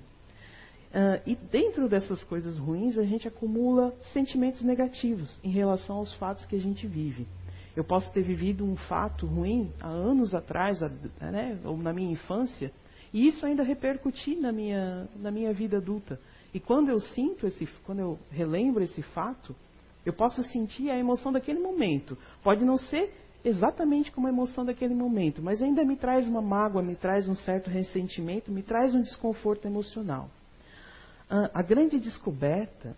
Uh, 0.94 1.20
e 1.26 1.36
dentro 1.36 1.90
dessas 1.90 2.24
coisas 2.24 2.58
ruins, 2.58 3.00
a 3.00 3.04
gente 3.04 3.28
acumula 3.28 3.92
sentimentos 4.14 4.62
negativos 4.62 5.40
em 5.44 5.50
relação 5.50 5.98
aos 5.98 6.14
fatos 6.14 6.46
que 6.46 6.56
a 6.56 6.60
gente 6.60 6.86
vive. 6.86 7.28
Eu 7.76 7.84
posso 7.84 8.12
ter 8.14 8.22
vivido 8.22 8.64
um 8.64 8.76
fato 8.76 9.26
ruim 9.26 9.72
há 9.82 9.88
anos 9.88 10.36
atrás, 10.36 10.80
né, 11.20 11.58
ou 11.66 11.76
na 11.78 11.92
minha 11.92 12.12
infância, 12.12 12.72
e 13.12 13.26
isso 13.26 13.44
ainda 13.44 13.64
repercutir 13.64 14.40
na 14.40 14.52
minha, 14.52 15.08
na 15.16 15.32
minha 15.32 15.52
vida 15.52 15.78
adulta. 15.78 16.20
E 16.54 16.60
quando 16.60 16.90
eu 16.90 17.00
sinto 17.00 17.48
esse, 17.48 17.66
quando 17.84 18.00
eu 18.00 18.20
relembro 18.30 18.84
esse 18.84 19.02
fato, 19.02 19.56
eu 20.06 20.14
posso 20.14 20.44
sentir 20.44 20.90
a 20.90 20.98
emoção 20.98 21.32
daquele 21.32 21.60
momento. 21.60 22.18
Pode 22.44 22.66
não 22.66 22.78
ser 22.78 23.14
exatamente 23.44 24.12
como 24.12 24.28
a 24.28 24.30
emoção 24.30 24.64
daquele 24.64 24.94
momento, 24.94 25.42
mas 25.42 25.62
ainda 25.62 25.84
me 25.84 25.96
traz 25.96 26.28
uma 26.28 26.42
mágoa, 26.42 26.82
me 26.82 26.96
traz 26.96 27.28
um 27.28 27.36
certo 27.36 27.70
ressentimento, 27.70 28.52
me 28.52 28.64
traz 28.64 28.96
um 28.96 29.02
desconforto 29.02 29.66
emocional. 29.66 30.30
A 31.54 31.62
grande 31.62 32.00
descoberta 32.00 32.96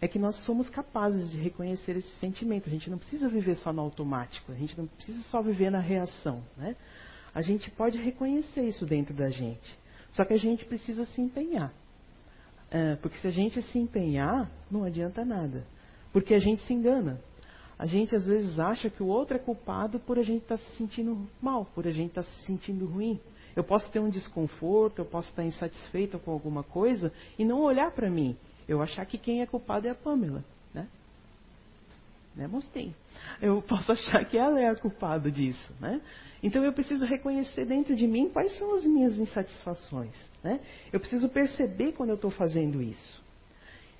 é 0.00 0.08
que 0.08 0.18
nós 0.18 0.36
somos 0.44 0.68
capazes 0.68 1.30
de 1.30 1.38
reconhecer 1.38 1.96
esse 1.96 2.10
sentimento. 2.18 2.68
A 2.68 2.72
gente 2.72 2.90
não 2.90 2.98
precisa 2.98 3.28
viver 3.28 3.56
só 3.56 3.72
no 3.72 3.82
automático, 3.82 4.50
a 4.52 4.54
gente 4.54 4.76
não 4.76 4.86
precisa 4.86 5.22
só 5.24 5.42
viver 5.42 5.70
na 5.70 5.80
reação. 5.80 6.42
Né? 6.56 6.76
A 7.34 7.42
gente 7.42 7.70
pode 7.70 7.98
reconhecer 7.98 8.62
isso 8.62 8.86
dentro 8.86 9.14
da 9.14 9.30
gente. 9.30 9.78
Só 10.12 10.24
que 10.24 10.34
a 10.34 10.38
gente 10.38 10.64
precisa 10.64 11.04
se 11.04 11.20
empenhar. 11.20 11.72
É, 12.70 12.96
porque 12.96 13.18
se 13.18 13.26
a 13.26 13.30
gente 13.30 13.60
se 13.62 13.78
empenhar, 13.78 14.50
não 14.70 14.84
adianta 14.84 15.24
nada. 15.24 15.64
Porque 16.12 16.34
a 16.34 16.38
gente 16.38 16.62
se 16.62 16.72
engana. 16.72 17.20
A 17.78 17.86
gente 17.86 18.14
às 18.14 18.26
vezes 18.26 18.60
acha 18.60 18.90
que 18.90 19.02
o 19.02 19.06
outro 19.06 19.36
é 19.36 19.38
culpado 19.38 19.98
por 19.98 20.18
a 20.18 20.22
gente 20.22 20.42
estar 20.42 20.58
tá 20.58 20.62
se 20.62 20.76
sentindo 20.76 21.26
mal, 21.40 21.64
por 21.74 21.86
a 21.86 21.90
gente 21.90 22.10
estar 22.10 22.22
tá 22.22 22.28
se 22.28 22.46
sentindo 22.46 22.84
ruim. 22.84 23.18
Eu 23.56 23.64
posso 23.64 23.90
ter 23.90 23.98
um 24.00 24.10
desconforto, 24.10 24.98
eu 24.98 25.04
posso 25.04 25.30
estar 25.30 25.44
insatisfeita 25.44 26.18
com 26.18 26.30
alguma 26.30 26.62
coisa 26.62 27.12
e 27.38 27.44
não 27.44 27.62
olhar 27.62 27.90
para 27.92 28.10
mim. 28.10 28.36
Eu 28.68 28.82
achar 28.82 29.04
que 29.06 29.18
quem 29.18 29.40
é 29.40 29.46
culpado 29.46 29.86
é 29.86 29.90
a 29.90 29.94
Pamela, 29.94 30.44
né? 30.74 30.86
Né, 32.36 32.46
mostrei. 32.46 32.94
Eu 33.40 33.62
posso 33.66 33.92
achar 33.92 34.24
que 34.26 34.36
ela 34.36 34.60
é 34.60 34.68
a 34.68 34.76
culpada 34.76 35.30
disso, 35.30 35.74
né? 35.80 36.00
Então 36.42 36.62
eu 36.62 36.72
preciso 36.72 37.04
reconhecer 37.06 37.64
dentro 37.66 37.96
de 37.96 38.06
mim 38.06 38.28
quais 38.28 38.56
são 38.58 38.74
as 38.74 38.84
minhas 38.84 39.18
insatisfações, 39.18 40.14
né? 40.44 40.60
Eu 40.92 41.00
preciso 41.00 41.28
perceber 41.28 41.92
quando 41.92 42.10
eu 42.10 42.16
estou 42.16 42.30
fazendo 42.30 42.82
isso. 42.82 43.22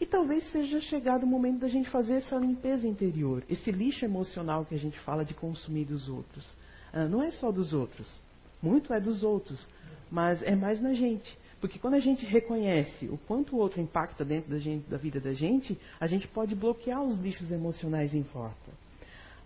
E 0.00 0.06
talvez 0.06 0.50
seja 0.50 0.80
chegado 0.80 1.24
o 1.24 1.26
momento 1.26 1.60
da 1.60 1.68
gente 1.68 1.90
fazer 1.90 2.14
essa 2.14 2.36
limpeza 2.36 2.88
interior, 2.88 3.44
esse 3.50 3.70
lixo 3.70 4.02
emocional 4.04 4.64
que 4.64 4.74
a 4.74 4.78
gente 4.78 4.98
fala 5.00 5.24
de 5.24 5.34
consumir 5.34 5.84
dos 5.84 6.08
outros. 6.08 6.56
Ah, 6.90 7.06
não 7.06 7.22
é 7.22 7.30
só 7.30 7.52
dos 7.52 7.74
outros, 7.74 8.22
muito 8.62 8.94
é 8.94 9.00
dos 9.00 9.22
outros, 9.22 9.68
mas 10.10 10.42
é 10.42 10.56
mais 10.56 10.80
na 10.80 10.94
gente. 10.94 11.38
Porque 11.60 11.78
quando 11.78 11.94
a 11.94 11.98
gente 12.00 12.24
reconhece 12.24 13.06
o 13.08 13.18
quanto 13.18 13.54
o 13.54 13.58
outro 13.58 13.80
impacta 13.80 14.24
dentro 14.24 14.50
da, 14.50 14.58
gente, 14.58 14.88
da 14.88 14.96
vida 14.96 15.20
da 15.20 15.34
gente, 15.34 15.78
a 16.00 16.06
gente 16.06 16.26
pode 16.26 16.54
bloquear 16.54 17.02
os 17.02 17.18
lixos 17.18 17.52
emocionais 17.52 18.14
em 18.14 18.22
volta. 18.22 18.70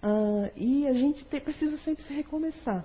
Uh, 0.00 0.50
e 0.54 0.86
a 0.86 0.92
gente 0.92 1.24
te, 1.24 1.40
precisa 1.40 1.76
sempre 1.78 2.04
se 2.04 2.14
recomeçar. 2.14 2.84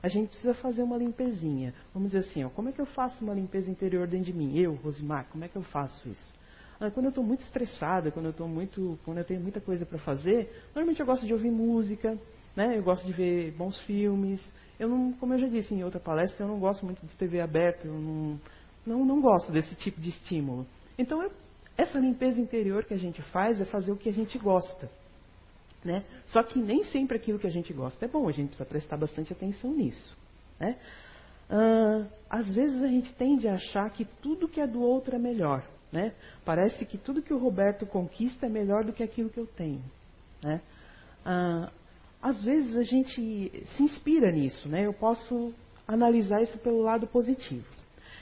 a 0.00 0.06
gente 0.06 0.28
precisa 0.28 0.54
fazer 0.54 0.84
uma 0.84 0.96
limpezinha. 0.96 1.74
Vamos 1.92 2.12
dizer 2.12 2.28
assim, 2.28 2.44
ó, 2.44 2.50
como 2.50 2.68
é 2.68 2.72
que 2.72 2.80
eu 2.80 2.86
faço 2.86 3.24
uma 3.24 3.34
limpeza 3.34 3.68
interior 3.68 4.06
dentro 4.06 4.26
de 4.26 4.32
mim? 4.32 4.56
Eu, 4.56 4.74
Rosimar, 4.74 5.26
como 5.32 5.44
é 5.44 5.48
que 5.48 5.56
eu 5.56 5.62
faço 5.62 6.08
isso? 6.08 6.37
Ah, 6.80 6.90
quando 6.90 7.06
eu 7.06 7.10
estou 7.10 7.24
muito 7.24 7.40
estressada, 7.40 8.10
quando 8.10 8.32
eu 8.38 8.48
muito, 8.48 8.98
quando 9.04 9.18
eu 9.18 9.24
tenho 9.24 9.40
muita 9.40 9.60
coisa 9.60 9.84
para 9.84 9.98
fazer, 9.98 10.48
normalmente 10.74 11.00
eu 11.00 11.06
gosto 11.06 11.26
de 11.26 11.32
ouvir 11.32 11.50
música, 11.50 12.16
né? 12.54 12.78
Eu 12.78 12.82
gosto 12.82 13.04
de 13.04 13.12
ver 13.12 13.52
bons 13.52 13.80
filmes. 13.82 14.40
Eu 14.78 14.88
não, 14.88 15.12
como 15.14 15.34
eu 15.34 15.38
já 15.38 15.48
disse 15.48 15.74
em 15.74 15.82
outra 15.82 15.98
palestra, 15.98 16.44
eu 16.44 16.48
não 16.48 16.60
gosto 16.60 16.84
muito 16.84 17.04
de 17.04 17.16
TV 17.16 17.40
aberta, 17.40 17.86
eu 17.86 17.94
não, 17.94 18.40
não, 18.86 19.04
não 19.04 19.20
gosto 19.20 19.50
desse 19.50 19.74
tipo 19.76 20.00
de 20.00 20.10
estímulo. 20.10 20.64
Então, 20.96 21.20
eu, 21.20 21.32
essa 21.76 21.98
limpeza 21.98 22.40
interior 22.40 22.84
que 22.84 22.94
a 22.94 22.98
gente 22.98 23.20
faz 23.30 23.60
é 23.60 23.64
fazer 23.64 23.90
o 23.90 23.96
que 23.96 24.08
a 24.08 24.12
gente 24.12 24.38
gosta. 24.38 24.88
Né? 25.84 26.04
Só 26.26 26.42
que 26.42 26.58
nem 26.58 26.82
sempre 26.84 27.16
aquilo 27.16 27.38
que 27.38 27.46
a 27.46 27.50
gente 27.50 27.72
gosta 27.72 28.04
é 28.04 28.08
bom, 28.08 28.28
a 28.28 28.32
gente 28.32 28.48
precisa 28.48 28.68
prestar 28.68 28.96
bastante 28.96 29.32
atenção 29.32 29.72
nisso. 29.72 30.16
Né? 30.58 30.76
Ah, 31.48 32.06
às 32.28 32.52
vezes 32.54 32.82
a 32.82 32.88
gente 32.88 33.12
tende 33.14 33.48
a 33.48 33.54
achar 33.54 33.88
que 33.90 34.04
tudo 34.20 34.48
que 34.48 34.60
é 34.60 34.66
do 34.66 34.80
outro 34.80 35.14
é 35.14 35.18
melhor. 35.18 35.64
Né? 35.90 36.12
Parece 36.44 36.84
que 36.84 36.98
tudo 36.98 37.22
que 37.22 37.32
o 37.32 37.38
Roberto 37.38 37.86
conquista 37.86 38.46
é 38.46 38.48
melhor 38.48 38.84
do 38.84 38.92
que 38.92 39.02
aquilo 39.02 39.30
que 39.30 39.40
eu 39.40 39.46
tenho. 39.46 39.82
Né? 40.42 40.60
Ah, 41.24 41.70
às 42.20 42.42
vezes 42.42 42.76
a 42.76 42.82
gente 42.82 43.64
se 43.76 43.82
inspira 43.82 44.30
nisso. 44.30 44.68
Né? 44.68 44.86
Eu 44.86 44.92
posso 44.92 45.54
analisar 45.86 46.42
isso 46.42 46.58
pelo 46.58 46.82
lado 46.82 47.06
positivo. 47.06 47.66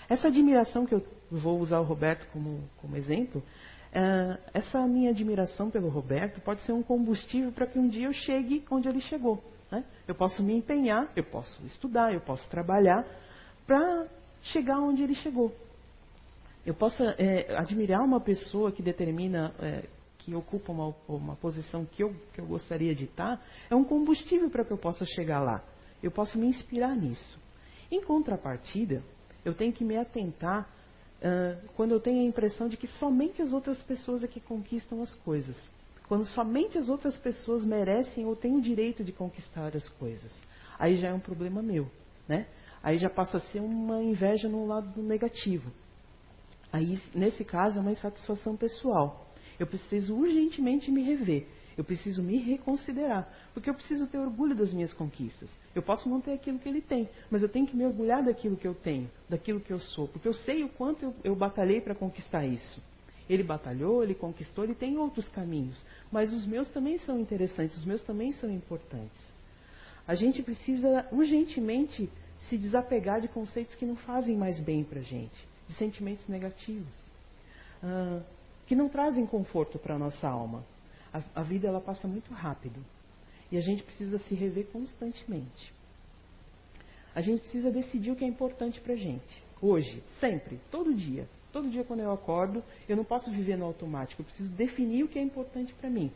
Essa 0.09 0.29
admiração 0.29 0.87
que 0.87 0.95
eu 0.95 1.05
vou 1.31 1.59
usar 1.59 1.81
o 1.81 1.85
Roberto 1.85 2.27
como, 2.33 2.63
como 2.81 2.97
exemplo, 2.97 3.41
uh, 3.41 4.39
essa 4.55 4.87
minha 4.87 5.11
admiração 5.11 5.69
pelo 5.69 5.89
Roberto 5.89 6.41
pode 6.41 6.63
ser 6.63 6.73
um 6.73 6.83
combustível 6.83 7.51
para 7.51 7.67
que 7.67 7.79
um 7.79 7.89
dia 7.89 8.07
eu 8.07 8.13
chegue 8.13 8.65
onde 8.71 8.89
ele 8.89 9.01
chegou. 9.01 9.43
Né? 9.71 9.85
Eu 10.07 10.15
posso 10.15 10.43
me 10.43 10.55
empenhar, 10.55 11.11
eu 11.17 11.25
posso 11.25 11.65
estudar, 11.67 12.15
eu 12.15 12.21
posso 12.21 12.49
trabalhar 12.49 13.05
para 13.67 14.07
chegar 14.43 14.79
onde 14.79 15.03
ele 15.03 15.15
chegou. 15.15 15.53
Eu 16.67 16.75
posso 16.75 17.01
é, 17.01 17.57
admirar 17.57 18.03
uma 18.03 18.21
pessoa 18.21 18.73
que 18.73 18.83
determina, 18.83 19.55
é, 19.61 19.85
que 20.19 20.35
ocupa 20.35 20.73
uma, 20.73 20.93
uma 21.07 21.37
posição 21.37 21.87
que 21.87 22.03
eu, 22.03 22.13
que 22.33 22.41
eu 22.41 22.47
gostaria 22.47 22.93
de 22.93 23.05
estar, 23.05 23.41
é 23.71 23.75
um 23.77 23.85
combustível 23.85 24.51
para 24.51 24.65
que 24.65 24.73
eu 24.73 24.77
possa 24.77 25.05
chegar 25.05 25.39
lá. 25.41 25.63
Eu 26.03 26.11
posso 26.11 26.37
me 26.37 26.49
inspirar 26.49 26.97
nisso. 26.97 27.39
Em 27.89 28.03
contrapartida, 28.03 29.01
eu 29.45 29.55
tenho 29.55 29.73
que 29.73 29.85
me 29.85 29.97
atentar 29.97 30.69
uh, 31.23 31.69
quando 31.77 31.93
eu 31.93 32.01
tenho 32.01 32.21
a 32.23 32.29
impressão 32.29 32.69
de 32.69 32.77
que 32.77 32.89
somente 32.89 33.41
as 33.41 33.53
outras 33.53 33.81
pessoas 33.85 34.25
é 34.25 34.27
que 34.27 34.41
conquistam 34.41 35.01
as 35.03 35.15
coisas. 35.15 35.57
Quando 36.09 36.27
somente 36.27 36.77
as 36.79 36.89
outras 36.89 37.17
pessoas 37.17 37.65
merecem 37.65 38.27
ou 38.27 38.35
têm 38.35 38.57
o 38.57 38.61
direito 38.61 39.05
de 39.05 39.13
conquistar 39.13 39.77
as 39.77 39.89
coisas. 39.91 40.33
Aí 40.81 40.97
já 40.97 41.11
é 41.11 41.15
um 41.15 41.21
problema 41.21 41.63
meu, 41.63 41.89
né? 42.27 42.49
Aí 42.83 42.99
já 42.99 43.09
passa 43.09 43.37
a 43.37 43.41
ser 43.41 43.61
uma 43.61 44.03
inveja 44.03 44.49
no 44.49 44.67
lado 44.67 45.01
negativo. 45.01 45.71
Aí, 46.73 46.99
nesse 47.15 47.45
caso, 47.45 47.79
é 47.79 47.81
uma 47.81 47.93
insatisfação 47.93 48.57
pessoal. 48.57 49.31
Eu 49.59 49.67
preciso 49.67 50.15
urgentemente 50.15 50.91
me 50.91 51.03
rever. 51.03 51.47
Eu 51.77 51.85
preciso 51.85 52.23
me 52.23 52.39
reconsiderar, 52.39 53.31
porque 53.53 53.69
eu 53.69 53.75
preciso 53.75 54.07
ter 54.07 54.17
orgulho 54.17 54.55
das 54.55 54.73
minhas 54.73 54.95
conquistas. 54.95 55.51
Eu 55.75 55.83
posso 55.83 56.09
não 56.09 56.23
ter 56.23 56.33
aquilo 56.33 56.59
que 56.59 56.67
ele 56.67 56.81
tem, 56.81 57.07
mas 57.31 57.43
eu 57.43 57.51
tenho 57.51 57.67
que 57.67 57.77
me 57.77 57.85
orgulhar 57.85 58.25
daquilo 58.25 58.57
que 58.57 58.67
eu 58.67 58.75
tenho, 58.75 59.11
daquilo 59.29 59.61
que 59.61 59.73
eu 59.73 59.79
sou, 59.79 60.09
porque 60.09 60.27
eu 60.27 60.33
sei 60.33 60.65
o 60.65 60.71
quanto 60.71 61.05
eu, 61.05 61.15
eu 61.23 61.37
batalhei 61.37 61.83
para 61.83 61.95
conquistar 61.95 62.47
isso. 62.47 62.81
Ele 63.29 63.43
batalhou, 63.43 64.03
ele 64.03 64.15
conquistou, 64.15 64.65
ele 64.65 64.75
tem 64.75 64.97
outros 64.97 65.29
caminhos, 65.29 65.85
mas 66.11 66.33
os 66.33 66.47
meus 66.47 66.69
também 66.69 66.97
são 66.99 67.21
interessantes, 67.21 67.77
os 67.77 67.85
meus 67.85 68.01
também 68.03 68.33
são 68.33 68.51
importantes. 68.51 69.21
A 70.09 70.15
gente 70.15 70.43
precisa 70.43 71.07
urgentemente 71.13 72.09
se 72.49 72.57
desapegar 72.57 73.21
de 73.21 73.29
conceitos 73.29 73.75
que 73.75 73.85
não 73.85 73.97
fazem 73.97 74.37
mais 74.37 74.59
bem 74.61 74.83
para 74.83 75.01
a 75.01 75.03
gente, 75.03 75.47
de 75.69 75.75
sentimentos 75.75 76.27
negativos, 76.29 76.97
uh, 77.83 78.23
que 78.67 78.75
não 78.75 78.89
trazem 78.89 79.27
conforto 79.27 79.79
para 79.79 79.95
a 79.95 79.99
nossa 79.99 80.29
alma. 80.29 80.65
A, 81.13 81.41
a 81.41 81.43
vida 81.43 81.69
ela 81.69 81.81
passa 81.81 82.07
muito 82.07 82.33
rápido. 82.33 82.85
E 83.51 83.57
a 83.57 83.61
gente 83.61 83.83
precisa 83.83 84.19
se 84.19 84.35
rever 84.35 84.67
constantemente. 84.67 85.73
A 87.15 87.21
gente 87.21 87.41
precisa 87.41 87.71
decidir 87.71 88.11
o 88.11 88.17
que 88.17 88.25
é 88.25 88.29
importante 88.29 88.81
para 88.81 88.95
a 88.95 88.97
gente. 88.97 89.43
Hoje, 89.63 90.03
sempre, 90.21 90.61
todo 90.71 90.95
dia. 90.95 91.29
Todo 91.53 91.71
dia 91.71 91.85
quando 91.85 92.01
eu 92.01 92.13
acordo, 92.13 92.63
eu 92.89 92.97
não 92.97 93.05
posso 93.05 93.31
viver 93.31 93.57
no 93.57 93.65
automático. 93.65 94.21
Eu 94.21 94.27
preciso 94.27 94.51
definir 94.51 95.05
o 95.05 95.09
que 95.09 95.19
é 95.19 95.23
importante 95.23 95.73
para 95.75 95.89
mim. 95.89 96.13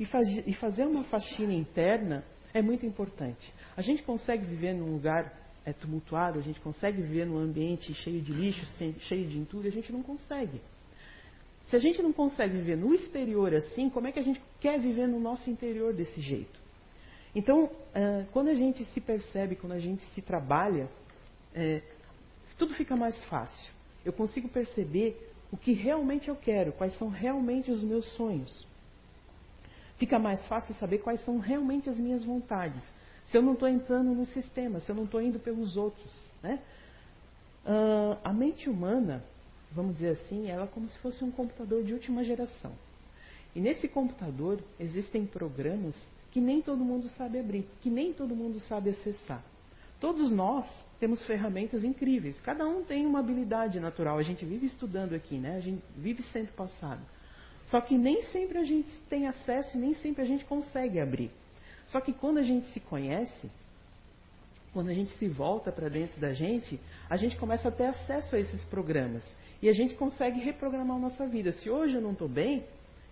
E, 0.00 0.06
faz, 0.06 0.26
e 0.46 0.52
fazer 0.54 0.84
uma 0.86 1.04
faxina 1.04 1.52
interna 1.52 2.24
é 2.52 2.60
muito 2.60 2.84
importante. 2.84 3.52
A 3.76 3.82
gente 3.82 4.02
consegue 4.02 4.44
viver 4.44 4.74
num 4.74 4.92
lugar 4.94 5.32
é, 5.64 5.72
tumultuado, 5.72 6.38
a 6.38 6.42
gente 6.42 6.60
consegue 6.60 7.00
viver 7.00 7.26
num 7.26 7.38
ambiente 7.38 7.94
cheio 7.94 8.20
de 8.20 8.32
lixo, 8.32 8.64
cheio 9.00 9.28
de 9.28 9.38
entulho, 9.38 9.68
a 9.68 9.72
gente 9.72 9.92
não 9.92 10.02
consegue. 10.02 10.60
Se 11.66 11.76
a 11.76 11.78
gente 11.78 12.02
não 12.02 12.12
consegue 12.12 12.56
viver 12.56 12.76
no 12.76 12.92
exterior 12.94 13.54
assim, 13.54 13.88
como 13.88 14.06
é 14.06 14.12
que 14.12 14.18
a 14.18 14.22
gente 14.22 14.42
quer 14.60 14.78
viver 14.80 15.06
no 15.06 15.20
nosso 15.20 15.48
interior 15.48 15.94
desse 15.94 16.20
jeito? 16.20 16.60
Então, 17.34 17.64
uh, 17.64 18.26
quando 18.32 18.48
a 18.48 18.54
gente 18.54 18.84
se 18.86 19.00
percebe, 19.00 19.56
quando 19.56 19.72
a 19.72 19.78
gente 19.78 20.02
se 20.10 20.20
trabalha, 20.20 20.88
é, 21.54 21.80
tudo 22.58 22.74
fica 22.74 22.94
mais 22.94 23.22
fácil. 23.24 23.72
Eu 24.04 24.12
consigo 24.12 24.48
perceber 24.48 25.32
o 25.50 25.56
que 25.56 25.72
realmente 25.72 26.28
eu 26.28 26.36
quero, 26.36 26.72
quais 26.72 26.96
são 26.98 27.08
realmente 27.08 27.70
os 27.70 27.82
meus 27.82 28.04
sonhos. 28.16 28.66
Fica 29.96 30.18
mais 30.18 30.44
fácil 30.46 30.74
saber 30.74 30.98
quais 30.98 31.24
são 31.24 31.38
realmente 31.38 31.88
as 31.88 31.98
minhas 31.98 32.24
vontades. 32.24 32.82
Se 33.32 33.38
eu 33.38 33.42
não 33.42 33.54
estou 33.54 33.66
entrando 33.66 34.14
no 34.14 34.26
sistema, 34.26 34.78
se 34.78 34.90
eu 34.90 34.94
não 34.94 35.04
estou 35.04 35.22
indo 35.22 35.38
pelos 35.38 35.74
outros. 35.74 36.12
Né? 36.42 36.60
Uh, 37.64 38.18
a 38.22 38.30
mente 38.30 38.68
humana, 38.68 39.24
vamos 39.72 39.94
dizer 39.94 40.10
assim, 40.10 40.50
ela 40.50 40.64
é 40.64 40.66
como 40.66 40.86
se 40.86 40.98
fosse 40.98 41.24
um 41.24 41.30
computador 41.30 41.82
de 41.82 41.94
última 41.94 42.22
geração. 42.22 42.72
E 43.56 43.60
nesse 43.60 43.88
computador 43.88 44.60
existem 44.78 45.24
programas 45.24 45.96
que 46.30 46.42
nem 46.42 46.60
todo 46.60 46.84
mundo 46.84 47.08
sabe 47.08 47.38
abrir, 47.38 47.66
que 47.80 47.88
nem 47.88 48.12
todo 48.12 48.36
mundo 48.36 48.60
sabe 48.60 48.90
acessar. 48.90 49.42
Todos 49.98 50.30
nós 50.30 50.68
temos 51.00 51.24
ferramentas 51.24 51.84
incríveis, 51.84 52.38
cada 52.40 52.66
um 52.66 52.84
tem 52.84 53.06
uma 53.06 53.20
habilidade 53.20 53.80
natural. 53.80 54.18
A 54.18 54.22
gente 54.22 54.44
vive 54.44 54.66
estudando 54.66 55.14
aqui, 55.14 55.38
né? 55.38 55.56
A 55.56 55.60
gente 55.60 55.82
vive 55.96 56.22
sendo 56.24 56.52
passado. 56.52 57.00
Só 57.66 57.80
que 57.80 57.96
nem 57.96 58.20
sempre 58.24 58.58
a 58.58 58.64
gente 58.64 58.90
tem 59.08 59.26
acesso 59.26 59.78
e 59.78 59.80
nem 59.80 59.94
sempre 59.94 60.22
a 60.22 60.26
gente 60.26 60.44
consegue 60.44 61.00
abrir. 61.00 61.30
Só 61.92 62.00
que 62.00 62.12
quando 62.12 62.38
a 62.38 62.42
gente 62.42 62.66
se 62.72 62.80
conhece, 62.80 63.50
quando 64.72 64.88
a 64.88 64.94
gente 64.94 65.12
se 65.18 65.28
volta 65.28 65.70
para 65.70 65.90
dentro 65.90 66.18
da 66.18 66.32
gente, 66.32 66.80
a 67.08 67.16
gente 67.18 67.36
começa 67.36 67.68
a 67.68 67.70
ter 67.70 67.84
acesso 67.84 68.34
a 68.34 68.38
esses 68.38 68.64
programas. 68.64 69.22
E 69.60 69.68
a 69.68 69.72
gente 69.72 69.94
consegue 69.94 70.40
reprogramar 70.40 70.96
a 70.96 71.00
nossa 71.00 71.26
vida. 71.26 71.52
Se 71.52 71.68
hoje 71.68 71.96
eu 71.96 72.00
não 72.00 72.12
estou 72.12 72.28
bem, 72.28 72.64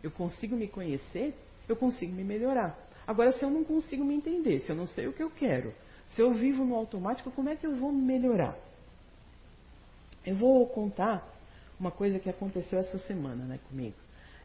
eu 0.02 0.10
consigo 0.10 0.56
me 0.56 0.66
conhecer, 0.66 1.34
eu 1.68 1.76
consigo 1.76 2.12
me 2.12 2.24
melhorar. 2.24 2.76
Agora, 3.06 3.32
se 3.32 3.44
eu 3.44 3.50
não 3.50 3.62
consigo 3.62 4.02
me 4.02 4.14
entender, 4.14 4.60
se 4.60 4.72
eu 4.72 4.76
não 4.76 4.86
sei 4.86 5.06
o 5.06 5.12
que 5.12 5.22
eu 5.22 5.30
quero, 5.30 5.74
se 6.14 6.22
eu 6.22 6.32
vivo 6.32 6.64
no 6.64 6.74
automático, 6.74 7.30
como 7.30 7.50
é 7.50 7.56
que 7.56 7.66
eu 7.66 7.76
vou 7.76 7.92
melhorar? 7.92 8.56
Eu 10.24 10.36
vou 10.36 10.66
contar 10.68 11.28
uma 11.78 11.90
coisa 11.90 12.18
que 12.18 12.30
aconteceu 12.30 12.78
essa 12.78 12.98
semana 12.98 13.44
né, 13.44 13.60
comigo. 13.68 13.96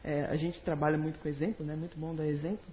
É, 0.04 0.26
a 0.26 0.36
gente 0.36 0.60
trabalha 0.60 0.98
muito 0.98 1.18
com 1.18 1.28
exemplo, 1.28 1.64
né, 1.64 1.74
muito 1.74 1.98
bom 1.98 2.14
dar 2.14 2.26
exemplo. 2.26 2.66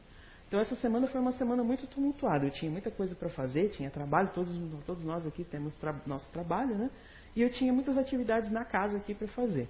Então, 0.54 0.62
essa 0.62 0.76
semana 0.76 1.08
foi 1.08 1.20
uma 1.20 1.32
semana 1.32 1.64
muito 1.64 1.88
tumultuada. 1.88 2.46
Eu 2.46 2.52
tinha 2.52 2.70
muita 2.70 2.92
coisa 2.92 3.16
para 3.16 3.28
fazer, 3.28 3.70
tinha 3.70 3.90
trabalho, 3.90 4.30
todos, 4.36 4.56
todos 4.86 5.04
nós 5.04 5.26
aqui 5.26 5.44
temos 5.44 5.74
tra 5.80 5.96
nosso 6.06 6.32
trabalho, 6.32 6.76
né? 6.76 6.92
E 7.36 7.42
eu 7.42 7.50
tinha 7.50 7.74
muitas 7.74 7.98
atividades 7.98 8.52
na 8.52 8.64
casa 8.64 8.98
aqui 8.98 9.16
para 9.16 9.28
fazer. 9.30 9.68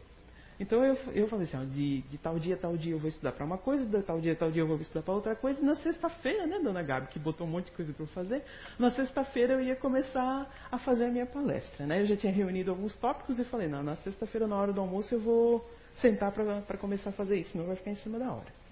Então 0.59 0.83
eu, 0.83 0.97
eu 1.13 1.25
falei 1.29 1.45
assim, 1.45 1.55
ó, 1.55 1.63
de, 1.63 2.01
de 2.01 2.17
tal 2.17 2.37
dia, 2.37 2.57
tal 2.57 2.75
dia 2.75 2.91
eu 2.91 2.99
vou 2.99 3.07
estudar 3.07 3.31
para 3.31 3.45
uma 3.45 3.57
coisa, 3.57 3.85
de 3.85 4.03
tal 4.03 4.19
dia, 4.19 4.35
tal 4.35 4.51
dia 4.51 4.61
eu 4.61 4.67
vou 4.67 4.75
estudar 4.75 5.03
para 5.03 5.13
outra 5.13 5.37
coisa. 5.37 5.61
E 5.61 5.63
na 5.63 5.75
sexta-feira, 5.75 6.45
né, 6.45 6.59
dona 6.59 6.83
Gabi, 6.83 7.07
que 7.07 7.17
botou 7.17 7.47
um 7.47 7.49
monte 7.49 7.67
de 7.67 7.71
coisa 7.71 7.93
para 7.93 8.05
fazer, 8.07 8.43
na 8.77 8.89
sexta-feira 8.89 9.53
eu 9.53 9.61
ia 9.61 9.77
começar 9.77 10.53
a 10.69 10.77
fazer 10.79 11.05
a 11.05 11.09
minha 11.09 11.25
palestra. 11.25 11.85
Né? 11.85 12.01
Eu 12.01 12.07
já 12.07 12.17
tinha 12.17 12.33
reunido 12.33 12.71
alguns 12.71 12.93
tópicos 12.97 13.39
e 13.39 13.45
falei, 13.45 13.69
não, 13.69 13.81
na 13.81 13.95
sexta-feira, 13.95 14.47
na 14.47 14.57
hora 14.57 14.73
do 14.73 14.81
almoço, 14.81 15.15
eu 15.15 15.21
vou 15.21 15.65
sentar 16.01 16.33
para 16.33 16.77
começar 16.77 17.11
a 17.11 17.13
fazer 17.13 17.37
isso, 17.37 17.51
senão 17.53 17.67
vai 17.67 17.77
ficar 17.77 17.91
em 17.91 17.95
cima 17.95 18.19
da 18.19 18.29
hora. 18.29 18.62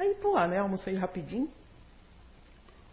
Aí 0.00 0.14
tô 0.14 0.32
lá, 0.32 0.48
né, 0.48 0.58
almocei 0.58 0.94
rapidinho, 0.94 1.46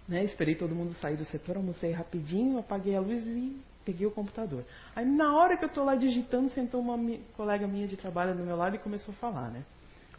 né, 0.09 0.25
esperei 0.25 0.55
todo 0.55 0.75
mundo 0.75 0.93
sair 0.95 1.15
do 1.15 1.23
setor, 1.23 1.55
almocei 1.55 1.93
rapidinho, 1.93 2.59
apaguei 2.59 2.97
a 2.97 2.99
luz 2.99 3.25
e 3.25 3.57
peguei 3.85 4.05
o 4.05 4.11
computador. 4.11 4.65
Aí 4.93 5.05
na 5.05 5.33
hora 5.33 5.55
que 5.55 5.63
eu 5.63 5.69
estou 5.69 5.85
lá 5.85 5.95
digitando, 5.95 6.49
sentou 6.49 6.81
uma 6.81 6.97
mi 6.97 7.23
colega 7.37 7.65
minha 7.65 7.87
de 7.87 7.95
trabalho 7.95 8.35
do 8.35 8.43
meu 8.43 8.57
lado 8.57 8.75
e 8.75 8.79
começou 8.79 9.13
a 9.13 9.17
falar, 9.17 9.49
né? 9.49 9.63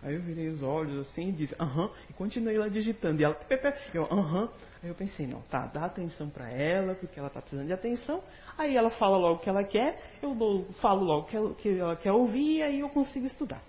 Aí 0.03 0.15
eu 0.15 0.23
virei 0.23 0.49
os 0.49 0.63
olhos 0.63 1.07
assim 1.07 1.29
e 1.29 1.33
disse, 1.33 1.55
aham, 1.61 1.91
e 2.09 2.15
continuei 2.15 2.57
lá 2.57 2.69
digitando. 2.69 3.21
E 3.21 3.25
ela, 3.25 3.35
pepe, 3.35 3.71
eu, 3.93 4.05
aham. 4.05 4.49
Aí 4.83 4.89
eu 4.89 4.95
pensei, 4.95 5.27
não, 5.27 5.43
tá, 5.43 5.67
dá 5.67 5.85
atenção 5.85 6.31
para 6.31 6.49
ela, 6.51 6.95
porque 6.95 7.19
ela 7.19 7.29
está 7.29 7.43
precisando 7.43 7.67
de 7.67 7.73
atenção. 7.75 8.23
Aí 8.57 8.75
ela 8.75 8.89
fala 8.91 9.19
logo 9.19 9.35
o 9.35 9.39
que 9.41 9.51
ela 9.51 9.63
quer, 9.63 10.19
eu 10.23 10.35
dou, 10.35 10.65
falo 10.81 11.05
logo 11.05 11.27
o 11.27 11.55
que 11.55 11.63
que 11.63 11.79
ela 11.79 11.97
quer 11.97 12.13
ouvir 12.13 12.59
e 12.59 12.63
aí 12.63 12.81
eu 12.81 12.89
consigo 12.89 13.27
estudar. 13.27 13.61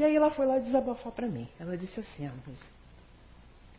E 0.00 0.02
aí 0.02 0.16
ela 0.16 0.30
foi 0.30 0.46
lá 0.46 0.58
desabafar 0.58 1.12
para 1.12 1.26
mim. 1.26 1.46
Ela 1.60 1.76
disse 1.76 2.00
assim, 2.00 2.26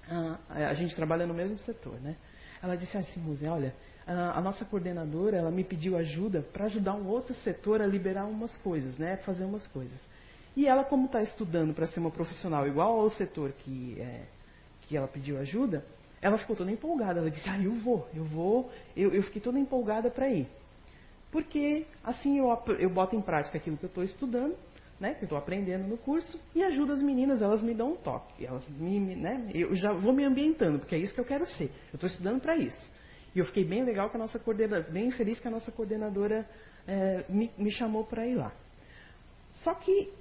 ah, 0.08 0.38
a 0.48 0.74
gente 0.76 0.96
trabalha 0.96 1.26
no 1.26 1.34
mesmo 1.34 1.58
setor, 1.58 2.00
né? 2.00 2.16
Ela 2.62 2.76
disse 2.76 2.96
assim, 2.96 3.12
Simuse, 3.14 3.48
olha, 3.48 3.74
a, 4.06 4.38
a 4.38 4.40
nossa 4.40 4.64
coordenadora, 4.64 5.38
ela 5.38 5.50
me 5.50 5.64
pediu 5.64 5.98
ajuda 5.98 6.44
para 6.54 6.66
ajudar 6.66 6.94
um 6.94 7.08
outro 7.08 7.34
setor 7.34 7.82
a 7.82 7.88
liberar 7.88 8.28
umas 8.28 8.56
coisas, 8.58 9.00
né? 9.00 9.18
Fazer 9.26 9.46
umas 9.46 9.66
coisas. 9.70 10.00
E 10.56 10.68
ela, 10.68 10.84
como 10.84 11.08
está 11.08 11.24
estudando 11.24 11.74
para 11.74 11.88
ser 11.88 12.00
uma 12.00 12.12
profissional 12.12 12.68
igual 12.68 13.00
ao 13.00 13.10
setor 13.10 13.52
que, 13.54 14.00
é, 14.00 14.26
que 14.82 14.96
ela 14.96 15.08
pediu 15.08 15.40
ajuda, 15.40 15.84
ela 16.22 16.38
ficou 16.38 16.56
toda 16.56 16.72
empolgada. 16.72 17.20
Ela 17.20 17.32
disse, 17.32 17.50
ah, 17.50 17.60
eu 17.60 17.74
vou, 17.80 18.08
eu 18.14 18.26
vou. 18.26 18.72
Eu, 18.96 19.12
eu 19.12 19.24
fiquei 19.24 19.42
toda 19.42 19.58
empolgada 19.58 20.12
para 20.12 20.30
ir. 20.30 20.48
Porque 21.32 21.88
assim 22.04 22.38
eu, 22.38 22.56
eu 22.78 22.92
boto 22.92 23.16
em 23.16 23.22
prática 23.22 23.58
aquilo 23.58 23.76
que 23.76 23.86
eu 23.86 23.90
estou 23.90 24.04
estudando, 24.04 24.56
né, 25.02 25.16
que 25.16 25.24
estou 25.24 25.36
aprendendo 25.36 25.88
no 25.88 25.98
curso, 25.98 26.40
e 26.54 26.64
ajudo 26.64 26.94
as 26.94 27.02
meninas, 27.02 27.42
elas 27.42 27.64
me 27.64 27.74
dão 27.74 27.94
um 27.94 27.96
toque. 27.96 28.46
Elas 28.46 28.70
me, 28.70 29.16
né, 29.16 29.50
eu 29.52 29.76
já 29.76 29.92
vou 29.92 30.14
me 30.14 30.24
ambientando, 30.24 30.78
porque 30.78 30.94
é 30.94 31.00
isso 31.00 31.12
que 31.12 31.20
eu 31.20 31.26
quero 31.26 31.44
ser. 31.48 31.72
Eu 31.92 31.96
estou 31.96 32.08
estudando 32.08 32.40
para 32.40 32.56
isso. 32.56 32.92
E 33.34 33.40
eu 33.40 33.46
fiquei 33.46 33.66
bem 33.66 33.84
legal 33.84 34.12
que 34.12 34.16
a 34.16 34.20
nossa 34.20 34.38
coordenadora, 34.38 34.92
bem 34.92 35.10
feliz 35.12 35.40
que 35.40 35.48
a 35.48 35.52
nossa 35.52 35.72
coordenadora 35.72 36.48
é, 36.88 37.26
me, 37.28 37.52
me 37.58 37.72
chamou 37.72 38.06
para 38.06 38.28
ir 38.28 38.36
lá. 38.36 38.54
Só 39.54 39.74
que 39.74 40.14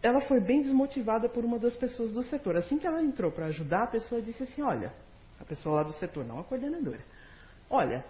ela 0.00 0.20
foi 0.22 0.40
bem 0.40 0.62
desmotivada 0.62 1.28
por 1.28 1.44
uma 1.44 1.58
das 1.58 1.76
pessoas 1.76 2.12
do 2.12 2.22
setor. 2.22 2.56
Assim 2.56 2.78
que 2.78 2.86
ela 2.86 3.02
entrou 3.02 3.32
para 3.32 3.46
ajudar, 3.46 3.82
a 3.82 3.86
pessoa 3.88 4.22
disse 4.22 4.44
assim: 4.44 4.62
Olha, 4.62 4.92
a 5.40 5.44
pessoa 5.44 5.76
lá 5.76 5.82
do 5.82 5.92
setor, 5.94 6.24
não 6.24 6.38
a 6.38 6.44
coordenadora. 6.44 7.00
Olha, 7.68 8.04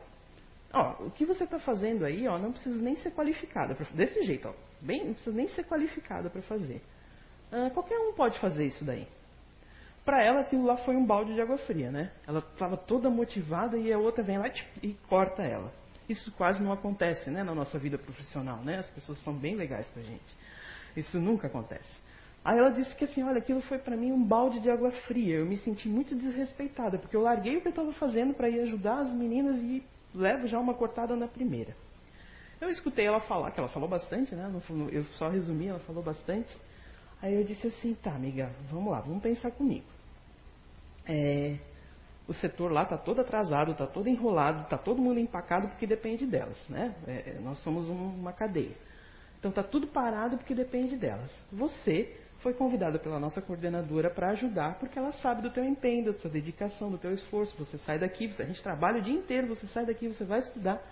ó, 0.73 1.05
o 1.05 1.11
que 1.11 1.25
você 1.25 1.45
está 1.45 1.59
fazendo 1.59 2.05
aí, 2.05 2.27
ó, 2.27 2.39
não 2.39 2.53
precisa 2.53 2.81
nem 2.83 2.97
ser 2.97 3.11
qualificada. 3.11 3.77
Desse 3.95 4.23
jeito, 4.25 4.49
ó, 4.49 4.55
bem, 4.81 5.05
não 5.05 5.15
precisa 5.15 5.35
nem 5.35 5.49
ser 5.49 5.65
qualificada 5.65 6.31
para 6.31 6.43
fazer. 6.43 6.83
Ah, 7.53 7.71
qualquer 7.71 7.99
um 7.99 8.13
pode 8.13 8.39
fazer 8.39 8.67
isso 8.67 8.85
daí. 8.85 9.07
Para 10.05 10.23
ela, 10.23 10.41
aquilo 10.41 10.65
lá 10.65 10.77
foi 10.79 10.97
um 10.97 11.05
balde 11.05 11.35
de 11.35 11.41
água 11.41 11.59
fria, 11.59 11.91
né? 11.91 12.11
Ela 12.27 12.39
estava 12.39 12.77
toda 12.77 13.11
motivada 13.11 13.77
e 13.77 13.93
a 13.93 13.99
outra 13.99 14.23
vem 14.23 14.39
lá 14.39 14.51
e 14.83 14.95
corta 15.09 15.43
ela. 15.43 15.73
Isso 16.09 16.33
quase 16.33 16.63
não 16.63 16.73
acontece, 16.73 17.31
né, 17.31 17.45
na 17.45 17.55
nossa 17.55 17.79
vida 17.79 17.99
profissional, 17.99 18.59
né? 18.65 18.79
As 18.79 18.91
pessoas 18.91 19.23
são 19.23 19.35
bem 19.35 19.55
legais 19.55 19.89
para 19.91 20.03
gente. 20.03 20.37
Isso 20.97 21.21
nunca 21.21 21.47
acontece. 21.47 21.97
Aí 22.45 22.59
ela 22.59 22.71
disse 22.71 22.95
que 22.97 23.05
assim, 23.05 23.23
olha, 23.23 23.39
aquilo 23.39 23.61
foi 23.63 23.79
para 23.79 23.97
mim 23.97 24.11
um 24.11 24.25
balde 24.25 24.61
de 24.61 24.71
água 24.71 24.91
fria. 25.07 25.37
Eu 25.37 25.47
me 25.47 25.59
senti 25.59 25.89
muito 25.89 26.15
desrespeitada, 26.15 26.99
porque 26.99 27.15
eu 27.15 27.21
larguei 27.21 27.57
o 27.57 27.61
que 27.61 27.69
eu 27.69 27.71
estava 27.71 27.93
fazendo 27.93 28.33
para 28.33 28.49
ir 28.49 28.61
ajudar 28.61 29.01
as 29.01 29.13
meninas 29.13 29.61
e 29.61 29.85
levo 30.15 30.47
já 30.47 30.59
uma 30.59 30.75
cortada 30.75 31.15
na 31.17 31.29
primeira. 31.29 31.75
Eu 32.61 32.69
escutei 32.69 33.07
ela 33.07 33.21
falar, 33.21 33.51
que 33.53 33.59
ela 33.59 33.69
falou 33.69 33.89
bastante, 33.89 34.35
né? 34.35 34.51
Eu 34.93 35.05
só 35.17 35.29
resumi, 35.29 35.69
ela 35.69 35.79
falou 35.81 36.03
bastante. 36.03 36.55
Aí 37.23 37.35
eu 37.35 37.45
disse 37.45 37.67
assim, 37.67 37.95
tá, 37.95 38.13
amiga, 38.15 38.51
vamos 38.71 38.93
lá, 38.93 39.01
vamos 39.01 39.23
pensar 39.23 39.51
comigo. 39.51 39.87
É, 41.07 41.57
o 42.29 42.33
setor 42.35 42.71
lá 42.71 42.83
está 42.83 42.97
todo 42.97 43.21
atrasado, 43.21 43.73
está 43.73 43.87
todo 43.87 44.09
enrolado, 44.09 44.63
está 44.63 44.79
todo 44.79 45.01
mundo 45.01 45.19
empacado 45.19 45.69
porque 45.69 45.87
depende 45.87 46.27
delas, 46.27 46.57
né? 46.69 46.95
É, 47.07 47.39
nós 47.43 47.59
somos 47.63 47.89
uma 47.89 48.33
cadeia. 48.33 48.77
Então 49.39 49.49
está 49.49 49.63
tudo 49.63 49.87
parado 49.87 50.37
porque 50.37 50.55
depende 50.55 50.97
delas. 50.97 51.33
Você 51.51 52.17
foi 52.43 52.55
convidada 52.55 52.99
pela 52.99 53.19
nossa 53.19 53.41
coordenadora 53.41 54.11
para 54.11 54.31
ajudar, 54.31 54.79
porque 54.79 54.99
ela 54.99 55.13
sabe 55.13 55.43
do 55.43 55.51
teu 55.51 55.65
empenho, 55.65 56.07
da 56.07 56.15
sua 56.15 56.31
dedicação, 56.31 56.91
do 56.91 56.99
teu 56.99 57.13
esforço. 57.13 57.55
Você 57.59 57.77
sai 57.79 57.99
daqui, 57.99 58.33
a 58.39 58.45
gente 58.45 58.63
trabalha 58.63 58.99
o 58.99 59.03
dia 59.03 59.15
inteiro, 59.15 59.49
você 59.49 59.67
sai 59.67 59.85
daqui, 59.85 60.09
você 60.09 60.25
vai 60.25 60.41
estudar. 60.41 60.83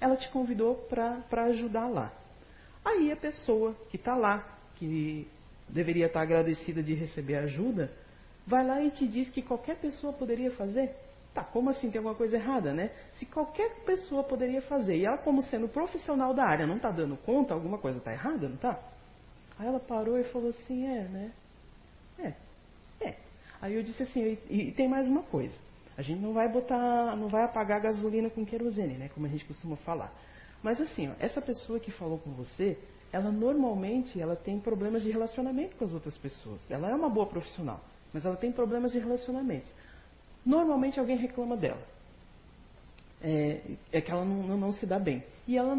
Ela 0.00 0.16
te 0.16 0.28
convidou 0.30 0.76
para 0.88 1.44
ajudar 1.46 1.88
lá. 1.88 2.12
Aí 2.84 3.10
a 3.10 3.16
pessoa 3.16 3.74
que 3.90 3.96
está 3.96 4.14
lá, 4.14 4.58
que 4.76 5.26
deveria 5.68 6.06
estar 6.06 6.20
tá 6.20 6.24
agradecida 6.24 6.82
de 6.82 6.94
receber 6.94 7.36
ajuda, 7.36 7.90
vai 8.46 8.64
lá 8.64 8.80
e 8.82 8.90
te 8.90 9.06
diz 9.06 9.28
que 9.30 9.42
qualquer 9.42 9.76
pessoa 9.76 10.12
poderia 10.12 10.52
fazer. 10.52 10.94
Tá, 11.32 11.42
como 11.42 11.70
assim 11.70 11.90
tem 11.90 11.98
alguma 11.98 12.14
coisa 12.14 12.36
errada, 12.36 12.72
né? 12.72 12.92
Se 13.14 13.26
qualquer 13.26 13.82
pessoa 13.84 14.22
poderia 14.22 14.62
fazer 14.62 14.96
e 14.96 15.04
ela, 15.04 15.18
como 15.18 15.42
sendo 15.42 15.66
profissional 15.66 16.32
da 16.32 16.44
área, 16.44 16.64
não 16.64 16.76
está 16.76 16.92
dando 16.92 17.16
conta, 17.16 17.52
alguma 17.52 17.78
coisa 17.78 17.98
está 17.98 18.12
errada, 18.12 18.46
não 18.46 18.54
está? 18.54 18.78
Aí 19.58 19.66
ela 19.66 19.80
parou 19.80 20.18
e 20.18 20.24
falou 20.24 20.50
assim: 20.50 20.86
é, 20.86 21.02
né? 21.02 21.32
É, 22.18 22.32
é. 23.06 23.16
Aí 23.60 23.74
eu 23.74 23.82
disse 23.82 24.02
assim: 24.02 24.38
e, 24.48 24.68
e 24.68 24.72
tem 24.72 24.88
mais 24.88 25.08
uma 25.08 25.22
coisa. 25.22 25.56
A 25.96 26.02
gente 26.02 26.20
não 26.20 26.32
vai 26.32 26.48
botar, 26.48 27.16
não 27.16 27.28
vai 27.28 27.44
apagar 27.44 27.80
gasolina 27.80 28.28
com 28.28 28.44
querosene, 28.44 28.94
né? 28.94 29.10
Como 29.14 29.26
a 29.26 29.28
gente 29.28 29.44
costuma 29.44 29.76
falar. 29.76 30.12
Mas 30.62 30.80
assim, 30.80 31.08
ó, 31.08 31.12
essa 31.20 31.40
pessoa 31.40 31.78
que 31.78 31.90
falou 31.92 32.18
com 32.18 32.30
você, 32.32 32.76
ela 33.12 33.30
normalmente 33.30 34.20
ela 34.20 34.34
tem 34.34 34.58
problemas 34.58 35.02
de 35.02 35.10
relacionamento 35.10 35.76
com 35.76 35.84
as 35.84 35.92
outras 35.92 36.16
pessoas. 36.18 36.68
Ela 36.70 36.90
é 36.90 36.94
uma 36.94 37.08
boa 37.08 37.26
profissional, 37.26 37.80
mas 38.12 38.24
ela 38.24 38.36
tem 38.36 38.50
problemas 38.50 38.92
de 38.92 38.98
relacionamentos 38.98 39.70
normalmente 40.44 41.00
alguém 41.00 41.16
reclama 41.16 41.56
dela. 41.56 41.82
É, 43.26 43.60
é 43.90 44.00
que 44.02 44.10
ela 44.10 44.22
não, 44.22 44.56
não, 44.56 44.72
se 44.72 44.84
dá 44.84 44.98
bem. 44.98 45.24
E 45.48 45.56
ela, 45.56 45.74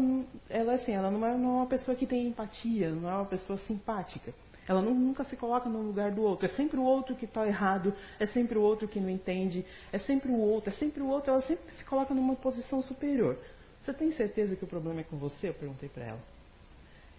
ela, 0.50 0.74
assim, 0.74 0.92
ela 0.92 1.12
não 1.12 1.24
é, 1.24 1.38
não 1.38 1.50
é 1.50 1.56
uma 1.58 1.66
pessoa 1.66 1.96
que 1.96 2.04
tem 2.04 2.26
empatia, 2.26 2.90
não 2.90 3.08
é 3.08 3.14
uma 3.14 3.24
pessoa 3.24 3.56
simpática. 3.60 4.34
Ela 4.66 4.82
não, 4.82 4.92
nunca 4.92 5.22
se 5.22 5.36
coloca 5.36 5.68
no 5.68 5.80
lugar 5.80 6.10
do 6.10 6.22
outro. 6.22 6.46
É 6.46 6.48
sempre 6.48 6.76
o 6.76 6.82
outro 6.82 7.14
que 7.14 7.24
está 7.24 7.46
errado, 7.46 7.94
é 8.18 8.26
sempre 8.26 8.58
o 8.58 8.62
outro 8.62 8.88
que 8.88 8.98
não 8.98 9.08
entende, 9.08 9.64
é 9.92 9.98
sempre 9.98 10.28
o 10.28 10.36
outro, 10.36 10.70
é 10.70 10.72
sempre 10.72 11.00
o 11.00 11.06
outro. 11.06 11.30
Ela 11.30 11.40
sempre 11.42 11.72
se 11.74 11.84
coloca 11.84 12.12
numa 12.12 12.34
posição 12.34 12.82
superior. 12.82 13.38
Você 13.82 13.94
tem 13.94 14.10
certeza 14.10 14.56
que 14.56 14.64
o 14.64 14.66
problema 14.66 15.00
é 15.00 15.04
com 15.04 15.16
você? 15.16 15.50
Eu 15.50 15.54
perguntei 15.54 15.88
para 15.88 16.04
ela. 16.04 16.20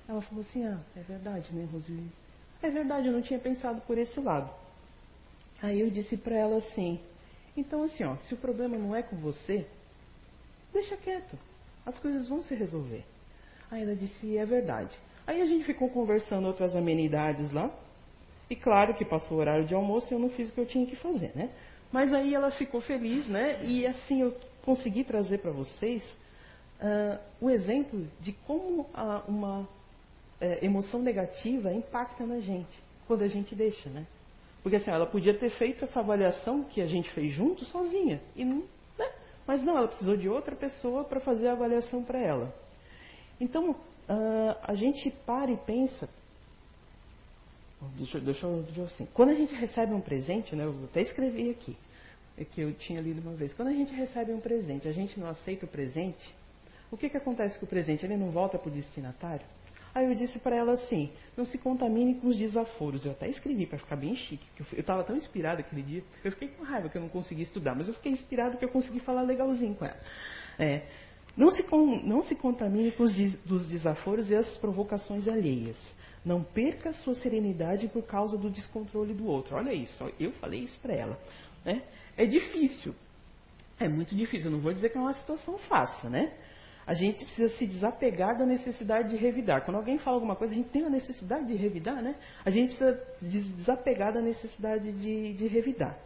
Ela 0.10 0.22
falou 0.22 0.44
assim: 0.44 0.66
Ah, 0.66 0.80
é 0.94 1.00
verdade, 1.00 1.54
né, 1.54 1.66
Roseli? 1.72 2.12
É 2.62 2.70
verdade, 2.70 3.08
eu 3.08 3.14
não 3.14 3.22
tinha 3.22 3.40
pensado 3.40 3.80
por 3.82 3.98
esse 3.98 4.20
lado. 4.20 4.50
Aí 5.62 5.80
eu 5.80 5.90
disse 5.90 6.18
para 6.18 6.36
ela 6.36 6.58
assim: 6.58 7.00
então, 7.58 7.84
assim, 7.84 8.04
ó, 8.04 8.16
se 8.18 8.36
o 8.36 8.38
problema 8.38 8.78
não 8.78 8.96
é 8.96 9.02
com 9.02 9.16
você, 9.16 9.66
deixa 10.74 10.98
quieto. 10.98 11.38
As 11.86 11.98
coisas 12.00 12.28
vão 12.28 12.42
se 12.42 12.54
resolver. 12.56 13.04
Aí 13.72 13.84
ela 13.84 13.96
disse, 13.96 14.38
é 14.38 14.46
verdade. 14.46 14.98
Aí 15.26 15.42
a 15.42 15.46
gente 15.46 15.66
ficou 15.66 15.90
conversando 15.90 16.48
outras 16.48 16.76
amenidades 16.76 17.52
lá. 17.52 17.72
E 18.50 18.56
claro 18.56 18.94
que 18.94 19.04
passou 19.04 19.38
o 19.38 19.40
horário 19.42 19.66
de 19.66 19.74
almoço 19.74 20.12
e 20.12 20.16
eu 20.16 20.20
não 20.20 20.30
fiz 20.30 20.50
o 20.50 20.54
que 20.54 20.60
eu 20.60 20.66
tinha 20.66 20.86
que 20.86 20.96
fazer, 20.96 21.32
né? 21.36 21.50
Mas 21.92 22.14
aí 22.14 22.34
ela 22.34 22.52
ficou 22.52 22.80
feliz, 22.82 23.28
né? 23.28 23.64
E 23.64 23.86
assim 23.86 24.22
eu 24.22 24.36
consegui 24.64 25.04
trazer 25.04 25.40
para 25.40 25.52
vocês 25.52 26.04
uh, 26.82 27.20
o 27.42 27.50
exemplo 27.50 28.08
de 28.20 28.32
como 28.32 28.82
uh, 28.82 29.24
uma 29.28 29.62
uh, 29.62 29.68
emoção 30.62 31.02
negativa 31.02 31.74
impacta 31.74 32.26
na 32.26 32.40
gente 32.40 32.82
quando 33.06 33.24
a 33.24 33.28
gente 33.28 33.56
deixa, 33.56 33.90
né? 33.90 34.06
Porque 34.64 34.78
assim, 34.78 34.92
ela 34.92 35.06
podia 35.06 35.34
ter 35.34 35.50
feito 35.52 35.86
essa 35.86 36.00
avaliação 36.00 36.64
que 36.64 36.82
a 36.82 36.88
gente 36.88 37.10
fez 37.12 37.32
junto 37.34 37.64
sozinha. 37.66 38.22
E 38.36 38.44
não? 38.44 38.64
Mas 39.48 39.64
não, 39.64 39.78
ela 39.78 39.88
precisou 39.88 40.18
de 40.18 40.28
outra 40.28 40.56
pessoa 40.56 41.06
para 41.06 41.22
fazer 41.22 41.48
a 41.48 41.54
avaliação 41.54 42.04
para 42.04 42.20
ela. 42.20 42.54
Então, 43.40 43.72
uh, 43.72 43.78
a 44.62 44.76
gente 44.76 45.10
para 45.26 45.50
e 45.50 45.58
pensa. 45.58 46.10
Deixa, 47.96 48.20
deixa, 48.20 48.48
deixa 48.48 48.84
assim. 48.84 49.08
Quando 49.14 49.30
a 49.30 49.36
gente 49.36 49.56
recebe 49.56 49.94
um 49.94 50.02
presente, 50.02 50.56
né, 50.56 50.66
eu 50.66 50.76
até 50.84 51.00
escrevi 51.00 51.50
aqui, 51.52 51.78
é 52.38 52.44
que 52.44 52.60
eu 52.60 52.74
tinha 52.74 53.00
lido 53.00 53.22
uma 53.22 53.36
vez. 53.36 53.54
Quando 53.54 53.70
a 53.70 53.74
gente 53.74 53.94
recebe 53.94 54.34
um 54.34 54.40
presente, 54.40 54.88
a 54.88 54.92
gente 54.92 55.18
não 55.20 55.28
aceita 55.28 55.66
o 55.66 55.70
presente, 55.70 56.36
o 56.92 56.98
que, 56.98 57.10
que 57.10 57.18
acontece 57.18 57.58
com 57.58 57.66
o 57.66 57.70
presente? 57.70 58.06
Ele 58.06 58.18
não 58.18 58.32
volta 58.32 58.58
para 58.58 58.70
o 58.70 58.72
destinatário? 58.72 59.46
Aí 59.98 60.06
eu 60.06 60.14
disse 60.14 60.38
para 60.38 60.56
ela 60.56 60.74
assim: 60.74 61.10
não 61.36 61.44
se 61.44 61.58
contamine 61.58 62.14
com 62.20 62.28
os 62.28 62.38
desaforos. 62.38 63.04
Eu 63.04 63.14
até 63.14 63.28
escrevi 63.30 63.66
para 63.66 63.80
ficar 63.80 63.96
bem 63.96 64.16
chique. 64.16 64.46
eu 64.74 64.80
estava 64.80 65.04
tão 65.04 65.16
inspirada 65.16 65.62
aquele 65.62 65.82
dia. 65.82 66.04
Eu 66.24 66.32
fiquei 66.34 66.50
com 66.50 66.64
raiva 66.64 66.88
que 66.88 66.96
eu 66.96 67.02
não 67.02 67.10
consegui 67.10 67.42
estudar, 67.42 67.74
mas 67.74 67.88
eu 67.88 67.96
fiquei 67.96 68.12
inspirada 68.12 68.56
que 68.58 68.64
eu 68.64 68.70
consegui 68.70 69.00
falar 69.00 69.24
legalzinho 69.24 69.74
com 69.74 69.86
ela. 69.86 69.98
É, 70.60 70.84
não, 71.36 71.50
se, 71.50 71.66
não 72.04 72.22
se 72.22 72.36
contamine 72.36 72.92
com 72.92 73.06
os 73.06 73.34
dos 73.44 73.66
desaforos 73.68 74.30
e 74.30 74.36
as 74.36 74.56
provocações 74.60 75.28
alheias. 75.28 75.78
Não 76.24 76.44
perca 76.44 76.94
sua 76.94 77.16
serenidade 77.16 77.88
por 77.88 78.04
causa 78.04 78.38
do 78.38 78.52
descontrole 78.52 79.16
do 79.16 79.26
outro. 79.26 79.56
Olha 79.56 79.74
isso, 79.74 80.14
eu 80.20 80.32
falei 80.34 80.60
isso 80.60 80.78
para 80.80 80.94
ela. 80.94 81.20
Né? 81.66 81.82
É 82.16 82.28
difícil. 82.28 82.94
É 83.80 83.88
muito 83.88 84.16
difícil. 84.16 84.52
Eu 84.52 84.58
não 84.58 84.60
vou 84.60 84.74
dizer 84.74 84.90
que 84.90 84.98
é 84.98 85.02
uma 85.02 85.14
situação 85.16 85.58
fácil, 85.58 86.08
né? 86.08 86.34
A 86.88 86.94
gente 86.94 87.26
precisa 87.26 87.50
se 87.58 87.68
desapegar 87.68 88.38
da 88.38 88.46
necessidade 88.46 89.10
de 89.10 89.18
revidar. 89.18 89.66
Quando 89.66 89.76
alguém 89.76 89.98
fala 89.98 90.16
alguma 90.16 90.38
coisa, 90.38 90.54
a 90.54 90.58
gente 90.58 90.70
tem 90.70 90.86
a 90.86 90.90
necessidade 90.90 91.46
de 91.46 91.56
revidar, 91.56 92.02
né? 92.02 92.16
A 92.46 92.50
gente 92.50 92.78
precisa 92.78 92.98
desapegar 93.22 94.14
da 94.14 94.22
necessidade 94.22 94.94
de, 94.94 95.34
de 95.34 95.48
revidar. 95.48 95.98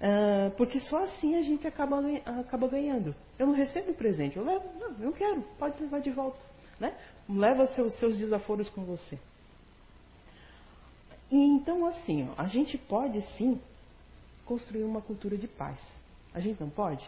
Uh, 0.00 0.50
porque 0.56 0.78
só 0.82 1.02
assim 1.02 1.34
a 1.34 1.42
gente 1.42 1.66
acaba, 1.66 2.00
acaba 2.40 2.68
ganhando. 2.68 3.12
Eu 3.36 3.48
não 3.48 3.54
recebo 3.54 3.92
presente, 3.94 4.36
eu 4.36 4.44
levo, 4.44 4.64
não, 4.78 5.04
eu 5.04 5.12
quero, 5.12 5.42
pode 5.58 5.82
levar 5.82 6.00
de 6.00 6.10
volta. 6.10 6.38
Né? 6.78 6.96
Leva 7.28 7.66
seus, 7.68 7.98
seus 7.98 8.16
desaforos 8.16 8.70
com 8.70 8.84
você. 8.84 9.18
E 11.28 11.36
então, 11.36 11.86
assim, 11.86 12.28
ó, 12.30 12.40
a 12.40 12.46
gente 12.46 12.78
pode 12.78 13.20
sim 13.36 13.60
construir 14.44 14.84
uma 14.84 15.00
cultura 15.00 15.36
de 15.36 15.48
paz. 15.48 15.80
A 16.32 16.38
gente 16.38 16.60
não 16.60 16.70
pode? 16.70 17.04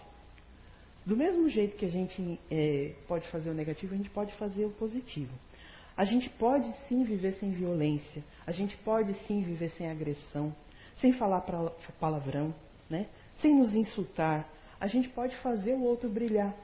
Do 1.07 1.17
mesmo 1.17 1.49
jeito 1.49 1.77
que 1.77 1.87
a 1.87 1.89
gente 1.89 2.41
é, 2.51 2.93
pode 3.07 3.29
fazer 3.29 3.49
o 3.49 3.55
negativo, 3.55 3.95
a 3.95 3.97
gente 3.97 4.11
pode 4.11 4.35
fazer 4.35 4.65
o 4.65 4.71
positivo. 4.71 5.33
A 5.97 6.05
gente 6.05 6.29
pode 6.31 6.71
sim 6.89 7.05
viver 7.05 7.33
sem 7.35 7.53
violência, 7.53 8.25
a 8.45 8.51
gente 8.51 8.77
pode 8.79 9.15
sim 9.27 9.41
viver 9.41 9.71
sem 9.71 9.89
agressão, 9.89 10.53
sem 10.97 11.13
falar 11.13 11.47
palavrão, 12.01 12.53
né? 12.91 13.07
sem 13.37 13.55
nos 13.55 13.73
insultar. 13.75 14.51
a 14.81 14.89
gente 14.89 15.09
pode 15.11 15.35
fazer 15.37 15.75
o 15.75 15.83
outro 15.85 16.09
brilhar. 16.11 16.55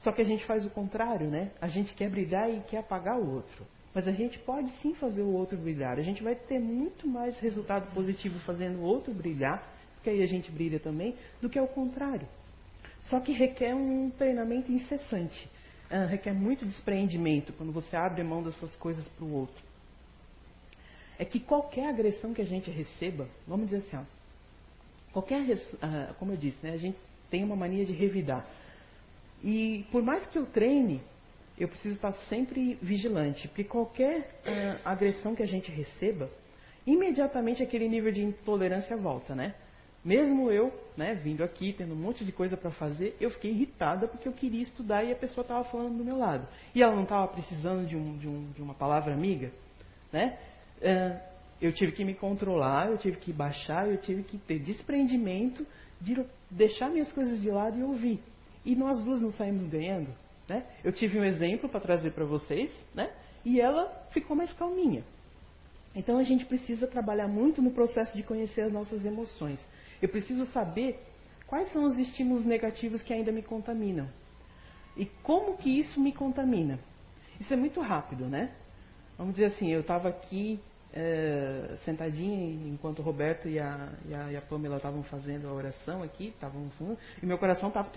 Só 0.00 0.12
que 0.12 0.22
a 0.22 0.24
gente 0.24 0.44
faz 0.46 0.64
o 0.64 0.70
contrário, 0.70 1.28
né? 1.28 1.52
A 1.60 1.68
gente 1.68 1.94
quer 1.94 2.10
brilhar 2.10 2.50
e 2.50 2.60
quer 2.62 2.78
apagar 2.78 3.18
o 3.18 3.34
outro. 3.34 3.64
Mas 3.94 4.08
a 4.08 4.12
gente 4.12 4.38
pode 4.40 4.70
sim 4.78 4.94
fazer 4.94 5.22
o 5.22 5.32
outro 5.32 5.56
brilhar. 5.56 5.98
A 5.98 6.02
gente 6.02 6.22
vai 6.22 6.34
ter 6.34 6.58
muito 6.58 7.06
mais 7.06 7.38
resultado 7.38 7.92
positivo 7.94 8.38
fazendo 8.40 8.78
o 8.78 8.82
outro 8.82 9.14
brilhar, 9.14 9.62
porque 9.94 10.10
aí 10.10 10.22
a 10.22 10.26
gente 10.26 10.50
brilha 10.50 10.80
também, 10.80 11.14
do 11.40 11.48
que 11.48 11.58
ao 11.58 11.68
contrário. 11.68 12.26
Só 13.04 13.20
que 13.20 13.32
requer 13.32 13.74
um 13.74 14.10
treinamento 14.10 14.72
incessante. 14.72 15.48
Uh, 15.90 16.06
requer 16.08 16.32
muito 16.32 16.64
despreendimento 16.64 17.52
quando 17.52 17.72
você 17.72 17.94
abre 17.96 18.22
mão 18.22 18.42
das 18.42 18.54
suas 18.56 18.74
coisas 18.76 19.06
para 19.08 19.24
o 19.24 19.32
outro. 19.32 19.62
É 21.18 21.24
que 21.24 21.38
qualquer 21.38 21.88
agressão 21.88 22.32
que 22.32 22.40
a 22.40 22.46
gente 22.46 22.70
receba, 22.70 23.28
vamos 23.46 23.66
dizer 23.66 23.86
assim, 23.86 23.96
ó, 23.96 25.12
qualquer, 25.12 25.42
uh, 25.42 26.14
como 26.18 26.32
eu 26.32 26.36
disse, 26.36 26.64
né, 26.64 26.72
a 26.72 26.78
gente 26.78 26.98
tem 27.30 27.44
uma 27.44 27.54
mania 27.54 27.84
de 27.84 27.92
revidar. 27.92 28.46
E 29.42 29.84
por 29.92 30.02
mais 30.02 30.26
que 30.26 30.38
eu 30.38 30.46
treine, 30.46 31.02
eu 31.58 31.68
preciso 31.68 31.94
estar 31.94 32.12
sempre 32.28 32.78
vigilante, 32.82 33.46
porque 33.48 33.64
qualquer 33.64 34.20
uh, 34.20 34.80
agressão 34.84 35.34
que 35.34 35.42
a 35.42 35.46
gente 35.46 35.70
receba, 35.70 36.30
imediatamente 36.86 37.62
aquele 37.62 37.88
nível 37.88 38.10
de 38.10 38.22
intolerância 38.22 38.96
volta, 38.96 39.34
né? 39.34 39.54
Mesmo 40.04 40.50
eu, 40.50 40.72
né, 40.96 41.14
vindo 41.14 41.42
aqui, 41.42 41.72
tendo 41.72 41.94
um 41.94 41.96
monte 41.96 42.24
de 42.24 42.30
coisa 42.30 42.56
para 42.56 42.70
fazer, 42.70 43.16
eu 43.18 43.30
fiquei 43.30 43.50
irritada 43.50 44.06
porque 44.06 44.28
eu 44.28 44.32
queria 44.32 44.62
estudar 44.62 45.02
e 45.02 45.10
a 45.10 45.16
pessoa 45.16 45.42
estava 45.42 45.64
falando 45.64 45.96
do 45.96 46.04
meu 46.04 46.18
lado. 46.18 46.46
E 46.74 46.82
ela 46.82 46.94
não 46.94 47.04
estava 47.04 47.26
precisando 47.28 47.86
de, 47.86 47.96
um, 47.96 48.18
de, 48.18 48.28
um, 48.28 48.50
de, 48.52 48.60
uma 48.60 48.74
palavra 48.74 49.14
amiga, 49.14 49.50
né? 50.12 50.38
Uh, 50.78 51.34
eu 51.62 51.72
tive 51.72 51.92
que 51.92 52.04
me 52.04 52.14
controlar, 52.14 52.90
eu 52.90 52.98
tive 52.98 53.16
que 53.16 53.32
baixar, 53.32 53.88
eu 53.88 53.96
tive 53.96 54.22
que 54.22 54.36
ter 54.36 54.58
desprendimento 54.58 55.66
de 55.98 56.22
deixar 56.50 56.90
minhas 56.90 57.10
coisas 57.12 57.40
de 57.40 57.50
lado 57.50 57.78
e 57.78 57.82
ouvir. 57.82 58.20
E 58.64 58.76
nós 58.76 59.02
duas 59.02 59.22
não 59.22 59.30
saímos 59.30 59.70
ganhando. 59.70 60.08
Né? 60.46 60.64
Eu 60.82 60.92
tive 60.92 61.18
um 61.18 61.24
exemplo 61.24 61.68
para 61.68 61.80
trazer 61.80 62.10
para 62.12 62.26
vocês, 62.26 62.70
né? 62.94 63.10
e 63.44 63.60
ela 63.60 63.86
ficou 64.10 64.36
mais 64.36 64.52
calminha. 64.52 65.02
Então 65.94 66.18
a 66.18 66.24
gente 66.24 66.44
precisa 66.44 66.86
trabalhar 66.86 67.28
muito 67.28 67.62
no 67.62 67.70
processo 67.70 68.16
de 68.16 68.22
conhecer 68.22 68.62
as 68.62 68.72
nossas 68.72 69.06
emoções. 69.06 69.60
Eu 70.04 70.08
preciso 70.10 70.44
saber 70.52 71.02
quais 71.46 71.72
são 71.72 71.84
os 71.84 71.98
estímulos 71.98 72.44
negativos 72.44 73.02
que 73.02 73.14
ainda 73.14 73.32
me 73.32 73.40
contaminam. 73.40 74.06
E 74.98 75.06
como 75.22 75.56
que 75.56 75.78
isso 75.78 75.98
me 75.98 76.12
contamina? 76.12 76.78
Isso 77.40 77.54
é 77.54 77.56
muito 77.56 77.80
rápido, 77.80 78.26
né? 78.26 78.52
Vamos 79.16 79.32
dizer 79.32 79.46
assim, 79.46 79.72
eu 79.72 79.80
estava 79.80 80.10
aqui 80.10 80.60
é, 80.92 81.78
sentadinha 81.86 82.68
enquanto 82.68 82.98
o 82.98 83.02
Roberto 83.02 83.48
e 83.48 83.58
a, 83.58 83.88
e 84.06 84.14
a, 84.14 84.32
e 84.32 84.36
a 84.36 84.42
Pamela 84.42 84.76
estavam 84.76 85.02
fazendo 85.04 85.48
a 85.48 85.54
oração 85.54 86.02
aqui, 86.02 86.26
estavam 86.26 86.70
e 87.22 87.24
meu 87.24 87.38
coração 87.38 87.70
estava. 87.70 87.90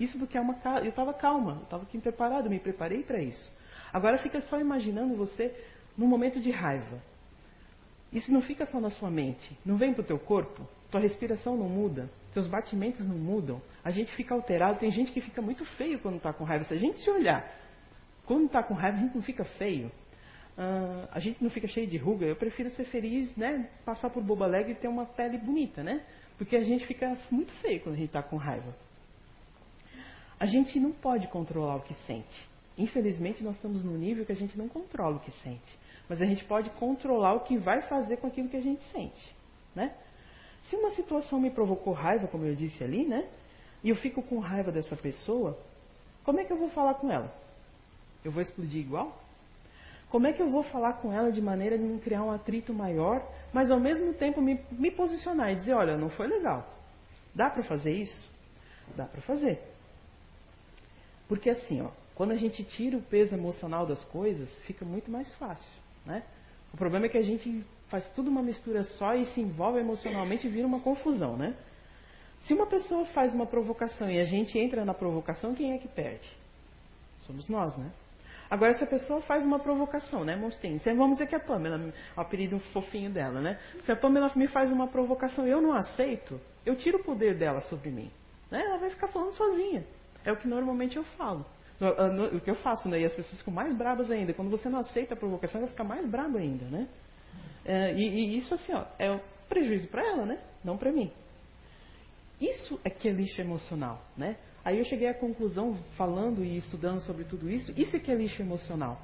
Isso 0.00 0.18
porque 0.18 0.36
é 0.36 0.40
uma, 0.40 0.58
eu 0.82 0.90
estava 0.90 1.14
calma, 1.14 1.52
eu 1.52 1.62
estava 1.62 1.82
aqui 1.84 2.00
preparado, 2.00 2.50
me 2.50 2.58
preparei 2.58 3.04
para 3.04 3.22
isso. 3.22 3.52
Agora 3.92 4.18
fica 4.18 4.40
só 4.40 4.58
imaginando 4.58 5.14
você 5.14 5.54
num 5.96 6.08
momento 6.08 6.40
de 6.40 6.50
raiva. 6.50 7.00
Isso 8.12 8.32
não 8.32 8.42
fica 8.42 8.66
só 8.66 8.80
na 8.80 8.90
sua 8.90 9.08
mente, 9.08 9.56
não 9.64 9.76
vem 9.76 9.94
para 9.94 10.02
o 10.02 10.04
teu 10.04 10.18
corpo, 10.18 10.66
tua 10.90 11.00
respiração 11.00 11.56
não 11.56 11.68
muda, 11.68 12.08
teus 12.32 12.46
batimentos 12.46 13.06
não 13.06 13.16
mudam, 13.16 13.60
a 13.84 13.90
gente 13.90 14.14
fica 14.14 14.34
alterado, 14.34 14.78
tem 14.78 14.90
gente 14.90 15.12
que 15.12 15.20
fica 15.20 15.42
muito 15.42 15.64
feio 15.76 15.98
quando 15.98 16.16
está 16.16 16.32
com 16.32 16.44
raiva. 16.44 16.64
Se 16.64 16.74
a 16.74 16.78
gente 16.78 17.00
se 17.00 17.10
olhar, 17.10 17.50
quando 18.26 18.46
está 18.46 18.62
com 18.62 18.74
raiva, 18.74 18.98
a 18.98 19.00
gente 19.00 19.14
não 19.14 19.22
fica 19.22 19.44
feio. 19.44 19.90
Uh, 20.58 21.08
a 21.12 21.20
gente 21.20 21.42
não 21.42 21.50
fica 21.50 21.68
cheio 21.68 21.86
de 21.86 21.96
ruga. 21.96 22.26
Eu 22.26 22.36
prefiro 22.36 22.68
ser 22.70 22.84
feliz, 22.86 23.34
né? 23.36 23.70
Passar 23.84 24.10
por 24.10 24.22
boba 24.22 24.44
alegre 24.44 24.72
e 24.72 24.74
ter 24.74 24.88
uma 24.88 25.06
pele 25.06 25.38
bonita, 25.38 25.82
né? 25.84 26.04
Porque 26.36 26.56
a 26.56 26.62
gente 26.62 26.84
fica 26.86 27.16
muito 27.30 27.52
feio 27.60 27.80
quando 27.80 27.94
a 27.94 27.98
gente 27.98 28.08
está 28.08 28.22
com 28.22 28.36
raiva. 28.36 28.74
A 30.38 30.46
gente 30.46 30.78
não 30.78 30.92
pode 30.92 31.28
controlar 31.28 31.76
o 31.76 31.80
que 31.82 31.94
sente. 32.06 32.48
Infelizmente, 32.76 33.42
nós 33.42 33.56
estamos 33.56 33.84
num 33.84 33.96
nível 33.96 34.24
que 34.24 34.32
a 34.32 34.36
gente 34.36 34.56
não 34.58 34.68
controla 34.68 35.16
o 35.16 35.20
que 35.20 35.30
sente. 35.30 35.78
Mas 36.08 36.20
a 36.22 36.26
gente 36.26 36.44
pode 36.44 36.70
controlar 36.70 37.34
o 37.34 37.40
que 37.40 37.56
vai 37.56 37.82
fazer 37.82 38.18
com 38.18 38.26
aquilo 38.26 38.48
que 38.48 38.56
a 38.56 38.62
gente 38.62 38.82
sente, 38.90 39.34
né? 39.74 39.94
Se 40.68 40.76
uma 40.76 40.90
situação 40.90 41.40
me 41.40 41.50
provocou 41.50 41.92
raiva, 41.92 42.28
como 42.28 42.44
eu 42.44 42.54
disse 42.54 42.82
ali, 42.84 43.06
né? 43.06 43.28
E 43.82 43.88
eu 43.88 43.96
fico 43.96 44.22
com 44.22 44.38
raiva 44.38 44.70
dessa 44.70 44.96
pessoa, 44.96 45.58
como 46.24 46.40
é 46.40 46.44
que 46.44 46.52
eu 46.52 46.58
vou 46.58 46.68
falar 46.70 46.94
com 46.94 47.10
ela? 47.10 47.32
Eu 48.24 48.30
vou 48.30 48.42
explodir 48.42 48.80
igual? 48.80 49.18
Como 50.10 50.26
é 50.26 50.32
que 50.32 50.42
eu 50.42 50.50
vou 50.50 50.62
falar 50.62 50.94
com 50.94 51.12
ela 51.12 51.30
de 51.30 51.40
maneira 51.40 51.78
de 51.78 51.84
não 51.84 51.98
criar 51.98 52.22
um 52.22 52.30
atrito 52.30 52.72
maior, 52.72 53.26
mas 53.52 53.70
ao 53.70 53.78
mesmo 53.78 54.12
tempo 54.14 54.40
me, 54.40 54.60
me 54.72 54.90
posicionar 54.90 55.52
e 55.52 55.56
dizer: 55.56 55.74
olha, 55.74 55.96
não 55.96 56.10
foi 56.10 56.26
legal. 56.26 56.66
Dá 57.34 57.48
para 57.48 57.62
fazer 57.62 57.92
isso? 57.92 58.28
Dá 58.96 59.04
para 59.04 59.20
fazer. 59.22 59.62
Porque 61.28 61.50
assim, 61.50 61.82
ó, 61.82 61.90
quando 62.14 62.32
a 62.32 62.36
gente 62.36 62.64
tira 62.64 62.96
o 62.96 63.02
peso 63.02 63.34
emocional 63.34 63.86
das 63.86 64.02
coisas, 64.04 64.52
fica 64.60 64.84
muito 64.84 65.10
mais 65.10 65.32
fácil. 65.36 65.78
Né? 66.04 66.24
O 66.72 66.76
problema 66.76 67.06
é 67.06 67.08
que 67.08 67.18
a 67.18 67.22
gente 67.22 67.64
faz 67.88 68.08
tudo 68.10 68.30
uma 68.30 68.42
mistura 68.42 68.84
só 68.84 69.14
e 69.14 69.24
se 69.26 69.40
envolve 69.40 69.80
emocionalmente 69.80 70.46
e 70.46 70.50
vira 70.50 70.66
uma 70.66 70.80
confusão. 70.80 71.36
Né? 71.36 71.54
Se 72.40 72.54
uma 72.54 72.66
pessoa 72.66 73.04
faz 73.06 73.34
uma 73.34 73.46
provocação 73.46 74.10
e 74.10 74.20
a 74.20 74.24
gente 74.24 74.58
entra 74.58 74.84
na 74.84 74.94
provocação, 74.94 75.54
quem 75.54 75.72
é 75.72 75.78
que 75.78 75.88
perde? 75.88 76.28
Somos 77.20 77.48
nós, 77.48 77.76
né? 77.76 77.90
Agora, 78.50 78.72
se 78.74 78.82
a 78.82 78.86
pessoa 78.86 79.20
faz 79.22 79.44
uma 79.44 79.58
provocação, 79.58 80.24
né, 80.24 80.34
monstrinho? 80.34 80.78
Vamos 80.96 81.18
dizer 81.18 81.26
que 81.26 81.34
a 81.34 81.40
Pamela, 81.40 81.92
o 82.16 82.20
apelido 82.20 82.58
fofinho 82.72 83.10
dela, 83.10 83.40
né? 83.42 83.58
Se 83.82 83.92
a 83.92 83.96
Pamela 83.96 84.30
me 84.34 84.48
faz 84.48 84.72
uma 84.72 84.86
provocação 84.88 85.46
e 85.46 85.50
eu 85.50 85.60
não 85.60 85.74
aceito, 85.74 86.40
eu 86.64 86.74
tiro 86.74 86.98
o 86.98 87.04
poder 87.04 87.36
dela 87.36 87.60
sobre 87.62 87.90
mim. 87.90 88.10
Né? 88.50 88.62
Ela 88.64 88.78
vai 88.78 88.88
ficar 88.88 89.08
falando 89.08 89.32
sozinha. 89.32 89.84
É 90.24 90.32
o 90.32 90.36
que 90.36 90.48
normalmente 90.48 90.96
eu 90.96 91.04
falo. 91.04 91.44
O 92.34 92.40
que 92.40 92.50
eu 92.50 92.54
faço, 92.56 92.88
né? 92.88 93.00
E 93.00 93.04
as 93.04 93.14
pessoas 93.14 93.38
ficam 93.38 93.52
mais 93.52 93.76
bravas 93.76 94.10
ainda. 94.10 94.32
Quando 94.32 94.50
você 94.50 94.70
não 94.70 94.78
aceita 94.78 95.12
a 95.12 95.16
provocação, 95.16 95.60
ela 95.60 95.68
fica 95.68 95.84
mais 95.84 96.06
brava 96.06 96.38
ainda, 96.38 96.64
né? 96.64 96.88
É, 97.64 97.92
e, 97.92 98.08
e, 98.08 98.36
isso, 98.38 98.54
assim, 98.54 98.72
ó, 98.72 98.84
é 98.98 99.10
um 99.10 99.20
prejuízo 99.48 99.88
para 99.88 100.06
ela, 100.06 100.24
né? 100.24 100.38
Não 100.64 100.76
para 100.76 100.92
mim. 100.92 101.10
Isso 102.40 102.80
é 102.84 102.90
que 102.90 103.08
é 103.08 103.12
lixo 103.12 103.40
emocional, 103.40 104.02
né? 104.16 104.36
Aí 104.64 104.78
eu 104.78 104.84
cheguei 104.84 105.08
à 105.08 105.14
conclusão, 105.14 105.76
falando 105.96 106.44
e 106.44 106.56
estudando 106.56 107.00
sobre 107.00 107.24
tudo 107.24 107.50
isso, 107.50 107.72
isso 107.76 107.96
é 107.96 107.98
que 107.98 108.10
é 108.10 108.14
lixo 108.14 108.42
emocional. 108.42 109.00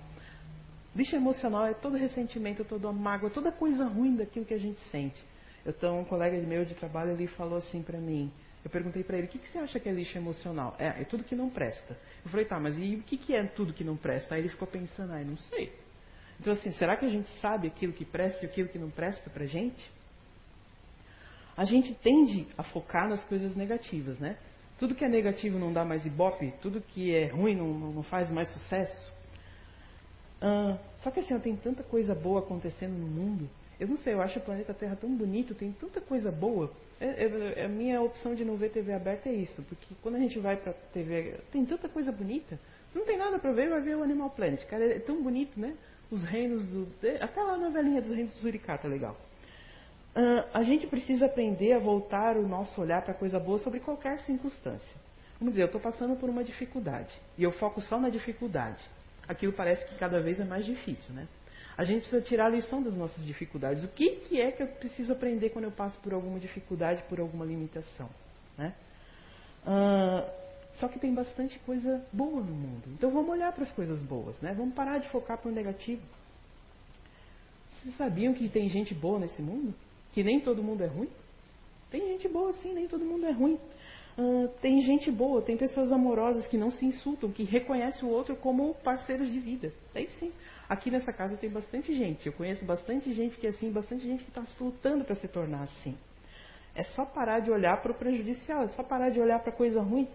Lixo 0.95 1.17
emocional 1.17 1.67
é 1.67 1.75
todo 1.75 1.97
ressentimento, 1.97 2.65
toda 2.65 2.93
mágoa, 2.93 3.31
toda 3.31 3.51
coisa 3.51 3.85
ruim 3.85 4.17
daquilo 4.17 4.45
que 4.45 4.55
a 4.55 4.59
gente 4.59 4.79
sente. 4.91 5.21
Então, 5.67 6.01
um 6.01 6.05
colega 6.05 6.37
meu 6.47 6.65
de 6.65 6.75
trabalho 6.75 7.13
ele 7.13 7.27
falou 7.27 7.59
assim 7.59 7.83
para 7.83 7.99
mim. 7.99 8.31
Eu 8.65 8.71
perguntei 8.71 9.03
para 9.03 9.19
ele: 9.19 9.27
o 9.27 9.31
que, 9.31 9.39
que, 9.39 9.49
você 9.49 9.59
acha 9.59 9.81
que 9.81 9.89
é 9.89 9.93
lixo 9.93 10.17
emocional? 10.17 10.77
É, 10.79 11.03
é 11.03 11.05
tudo 11.05 11.25
que 11.25 11.35
não 11.35 11.51
presta. 11.51 11.97
Eu 12.25 12.31
falei: 12.31 12.47
tá, 12.47 12.61
mas 12.61 12.79
e 12.79 12.97
o 12.97 13.03
que, 13.03 13.17
que 13.17 13.35
é 13.35 13.45
tudo 13.45 13.73
que 13.73 13.85
não 13.85 13.97
presta? 13.97 14.35
Aí 14.35 14.41
ele 14.43 14.49
ficou 14.49 14.69
pensando: 14.69 15.13
ah, 15.13 15.25
não 15.25 15.37
sei. 15.37 15.73
Então, 16.41 16.53
assim, 16.53 16.71
será 16.73 16.97
que 16.97 17.05
a 17.05 17.09
gente 17.09 17.29
sabe 17.41 17.69
aquilo 17.69 17.93
que 17.93 18.05
presta 18.05 18.45
e 18.45 18.49
aquilo 18.49 18.69
que 18.69 18.79
não 18.79 18.91
presta 18.91 19.31
para 19.31 19.47
gente? 19.47 19.91
A 21.57 21.65
gente 21.65 21.95
tende 21.95 22.47
a 22.59 22.63
focar 22.63 23.09
nas 23.09 23.23
coisas 23.25 23.55
negativas, 23.55 24.19
né? 24.19 24.37
Tudo 24.79 24.95
que 24.95 25.05
é 25.05 25.09
negativo 25.09 25.59
não 25.59 25.73
dá 25.73 25.85
mais 25.85 26.05
ibope, 26.05 26.53
tudo 26.61 26.81
que 26.81 27.15
é 27.15 27.27
ruim 27.27 27.55
não, 27.55 27.73
não 27.93 28.03
faz 28.03 28.31
mais 28.31 28.53
sucesso. 28.53 29.13
Ah, 30.41 30.77
só 30.99 31.11
que 31.11 31.21
assim, 31.21 31.39
tem 31.39 31.57
tanta 31.57 31.83
coisa 31.83 32.15
boa 32.15 32.41
acontecendo 32.41 32.93
no 32.93 33.07
mundo. 33.07 33.49
Eu 33.79 33.89
não 33.89 33.97
sei, 33.97 34.15
eu 34.15 34.21
acho 34.21 34.39
o 34.39 34.43
planeta 34.43 34.75
Terra 34.75 34.97
tão 34.97 35.15
bonito, 35.15 35.55
tem 35.55 35.73
tanta 35.73 36.01
coisa 36.01 36.31
boa. 36.31 36.71
É, 37.01 37.25
é, 37.25 37.61
é, 37.61 37.65
a 37.65 37.69
minha 37.69 38.01
opção 38.01 38.35
de 38.35 38.45
não 38.45 38.57
ver 38.57 38.71
TV 38.71 38.93
aberta 38.93 39.29
é 39.29 39.33
isso, 39.33 39.63
porque 39.63 39.95
quando 40.03 40.17
a 40.17 40.19
gente 40.19 40.39
vai 40.39 40.57
para 40.57 40.73
TV, 40.93 41.41
tem 41.51 41.65
tanta 41.65 41.89
coisa 41.89 42.13
bonita. 42.13 42.59
Se 42.91 42.99
não 42.99 43.05
tem 43.05 43.17
nada 43.17 43.39
para 43.39 43.53
ver, 43.53 43.69
vai 43.69 43.81
ver 43.81 43.97
o 43.97 44.03
Animal 44.03 44.31
Planet. 44.31 44.65
Cara, 44.67 44.85
é 44.85 44.99
tão 44.99 45.23
bonito, 45.23 45.59
né? 45.59 45.75
Os 46.11 46.23
reinos 46.25 46.65
do. 46.69 46.89
Até 47.21 47.43
lá 47.43 47.57
na 47.57 47.69
velhinha 47.71 48.01
dos 48.01 48.13
reinos 48.13 48.35
do 48.35 48.41
Suricata, 48.41 48.87
legal. 48.89 49.17
Uh, 50.17 50.47
a 50.53 50.63
gente 50.63 50.87
precisa 50.87 51.27
aprender 51.27 51.73
a 51.73 51.79
voltar 51.79 52.37
o 52.37 52.47
nosso 52.47 52.81
olhar 52.81 53.03
para 53.03 53.13
coisa 53.15 53.39
boa 53.41 53.59
sobre 53.59 53.81
qualquer 53.81 54.19
circunstância. 54.21 54.97
Vamos 55.41 55.55
dizer, 55.55 55.63
eu 55.63 55.67
estou 55.67 55.81
passando 55.81 56.15
por 56.17 56.31
uma 56.31 56.45
dificuldade 56.45 57.13
e 57.37 57.43
eu 57.43 57.51
foco 57.53 57.81
só 57.81 57.99
na 57.99 58.09
dificuldade. 58.09 58.83
Aquilo 59.27 59.53
parece 59.53 59.85
que 59.87 59.97
cada 59.97 60.21
vez 60.21 60.39
é 60.39 60.45
mais 60.45 60.65
difícil, 60.65 61.13
né? 61.13 61.27
A 61.77 61.83
gente 61.83 62.03
precisa 62.03 62.23
tirar 62.23 62.47
a 62.47 62.49
lição 62.49 62.81
das 62.81 62.95
nossas 62.95 63.25
dificuldades. 63.25 63.83
O 63.83 63.89
que, 63.89 64.11
que 64.17 64.41
é 64.41 64.53
que 64.53 64.63
eu 64.63 64.69
preciso 64.69 65.13
aprender 65.13 65.51
quando 65.51 65.65
eu 65.65 65.73
passo 65.73 65.99
por 65.99 66.13
alguma 66.13 66.39
dificuldade, 66.39 67.03
por 67.09 67.19
alguma 67.19 67.45
limitação? 67.45 68.09
Né? 68.57 68.73
Uh, 69.67 70.44
só 70.77 70.89
que 70.89 70.99
tem 70.99 71.15
bastante 71.15 71.59
coisa 71.61 72.05
boa 72.13 72.43
no 72.43 72.55
mundo. 72.55 72.85
Então 72.95 73.11
vamos 73.11 73.31
olhar 73.31 73.53
para 73.53 73.65
as 73.65 73.73
coisas 73.73 74.03
boas, 74.03 74.41
né? 74.41 74.55
Vamos 74.55 74.75
parar 74.75 74.99
de 74.99 75.09
focar 75.11 75.39
para 75.39 75.51
o 75.51 75.55
negativo. 75.55 76.03
Vocês 77.71 77.97
sabiam 77.97 78.35
que 78.35 78.49
tem 78.49 78.69
gente 78.69 78.95
boa 78.95 79.19
nesse 79.19 79.43
mundo? 79.43 79.75
que 80.15 80.23
nem 80.23 80.41
todo 80.41 80.63
mundo 80.63 80.83
é 80.85 80.87
ruim? 80.87 81.09
Tem 81.91 82.01
gente 82.01 82.29
boa 82.29 82.53
sim, 82.55 82.73
nem 82.73 82.87
todo 82.87 83.05
mundo 83.05 83.27
é 83.27 83.33
ruim. 83.33 83.59
Uh, 84.17 84.49
tem 84.63 84.81
gente 84.81 85.11
boa, 85.11 85.43
tem 85.43 85.57
pessoas 85.57 85.91
amorosas 85.91 86.47
que 86.47 86.57
não 86.57 86.71
se 86.71 86.87
insultam, 86.87 87.33
que 87.33 87.43
reconhecem 87.43 88.09
o 88.09 88.13
outro 88.13 88.37
como 88.37 88.75
parceiros 88.77 89.29
de 89.31 89.41
vida. 89.41 89.73
Tem 89.93 90.09
sim. 90.21 90.33
Aqui 90.69 90.89
nessa 90.89 91.13
casa 91.13 91.37
tem 91.37 91.51
bastante 91.51 91.93
gente. 91.93 92.27
Eu 92.27 92.33
conheço 92.33 92.65
bastante 92.65 93.13
gente 93.13 93.37
que 93.37 93.47
é 93.47 93.51
assim, 93.51 93.73
bastante 93.73 94.05
gente 94.07 94.23
que 94.23 94.31
está 94.31 94.45
lutando 94.61 95.05
para 95.05 95.17
se 95.17 95.27
tornar 95.27 95.65
assim. 95.65 95.97
É 96.77 96.85
só 96.85 97.05
parar 97.05 97.41
de 97.41 97.51
olhar 97.51 97.83
para 97.83 97.91
o 97.91 97.95
prejudicial, 97.95 98.63
é 98.63 98.69
só 98.69 98.85
parar 98.85 99.11
de 99.11 99.21
olhar 99.21 99.41
para 99.41 99.53
coisa 99.53 99.83
ruim. 99.83 100.09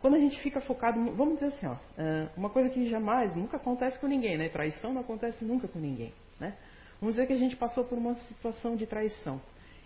Quando 0.00 0.14
a 0.14 0.18
gente 0.18 0.40
fica 0.40 0.60
focado, 0.62 0.98
vamos 1.12 1.34
dizer 1.34 1.46
assim, 1.46 1.66
ó, 1.66 1.76
é, 1.98 2.28
uma 2.36 2.48
coisa 2.48 2.70
que 2.70 2.88
jamais, 2.88 3.34
nunca 3.36 3.58
acontece 3.58 3.98
com 3.98 4.06
ninguém, 4.06 4.38
né? 4.38 4.48
Traição 4.48 4.94
não 4.94 5.02
acontece 5.02 5.44
nunca 5.44 5.68
com 5.68 5.78
ninguém, 5.78 6.12
né? 6.38 6.56
Vamos 7.00 7.16
dizer 7.16 7.26
que 7.26 7.32
a 7.34 7.36
gente 7.36 7.54
passou 7.56 7.84
por 7.84 7.98
uma 7.98 8.14
situação 8.14 8.76
de 8.76 8.86
traição. 8.86 9.40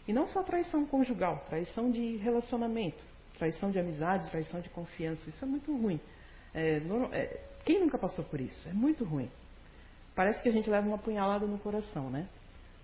E 0.07 0.13
não 0.13 0.27
só 0.27 0.43
traição 0.43 0.87
conjugal, 0.87 1.45
traição 1.49 1.91
de 1.91 2.17
relacionamento, 2.19 3.03
traição 3.39 3.71
de 3.71 3.79
amizade, 3.79 4.31
traição 4.31 4.61
de 4.61 4.69
confiança. 4.69 5.29
Isso 5.29 5.45
é 5.45 5.49
muito 5.49 5.75
ruim. 5.77 6.01
É, 6.55 6.81
é, 7.13 7.41
quem 7.65 7.81
nunca 7.81 7.99
passou 7.99 8.25
por 8.25 8.41
isso? 8.41 8.69
É 8.69 8.73
muito 8.73 9.05
ruim. 9.05 9.31
Parece 10.15 10.43
que 10.43 10.49
a 10.49 10.53
gente 10.53 10.71
leva 10.71 10.87
uma 10.87 10.99
punhalada 10.99 11.47
no 11.47 11.59
coração, 11.59 12.09
né? 12.09 12.29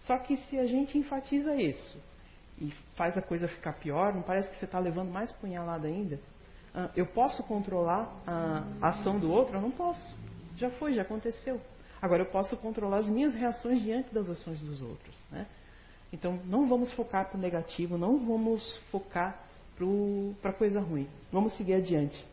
Só 0.01 0.19
que 0.19 0.37
se 0.37 0.59
a 0.59 0.67
gente 0.67 0.99
enfatiza 0.99 1.55
isso 1.55 1.99
e 2.59 2.71
faz 2.97 3.17
a 3.17 3.23
coisa 3.23 3.47
ficar 3.47 3.75
pior, 3.75 4.15
não 4.15 4.23
parece 4.23 4.51
que 4.51 4.57
você 4.57 4.65
está 4.65 4.79
levando 4.79 5.11
mais 5.11 5.31
punhalada 5.33 5.87
ainda? 5.87 6.19
Ah, 6.75 6.91
eu 6.97 7.07
posso 7.07 7.43
controlar 7.45 8.11
a 8.27 8.89
ação 8.89 9.19
do 9.19 9.31
outro? 9.31 9.57
Eu 9.57 9.61
não 9.61 9.71
posso. 9.71 10.17
Já 10.57 10.71
foi, 10.71 10.95
já 10.95 11.03
aconteceu. 11.03 11.61
Agora 12.01 12.23
eu 12.23 12.27
posso 12.27 12.57
controlar 12.57 12.99
as 12.99 13.11
minhas 13.11 13.35
reações 13.35 13.83
diante 13.83 14.13
das 14.15 14.29
ações 14.29 14.61
dos 14.61 14.81
outros. 14.81 15.17
Né? 15.31 15.47
Então 16.13 16.41
não 16.47 16.69
vamos 16.69 16.93
focar 16.93 17.29
para 17.29 17.39
o 17.39 17.41
negativo, 17.41 17.99
não 17.99 18.19
vamos 18.25 18.77
focar 18.91 19.39
para 20.41 20.53
coisa 20.53 20.81
ruim. 20.81 21.09
Vamos 21.33 21.57
seguir 21.57 21.75
adiante. 21.75 22.25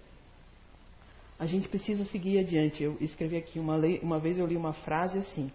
A 1.40 1.46
gente 1.46 1.68
precisa 1.70 2.06
seguir 2.06 2.40
adiante. 2.40 2.84
Eu 2.84 2.98
escrevi 3.00 3.38
aqui 3.38 3.60
uma, 3.60 3.76
lei, 3.76 4.00
uma 4.02 4.20
vez 4.20 4.38
eu 4.38 4.46
li 4.46 4.58
uma 4.58 4.74
frase 4.74 5.18
assim: 5.20 5.52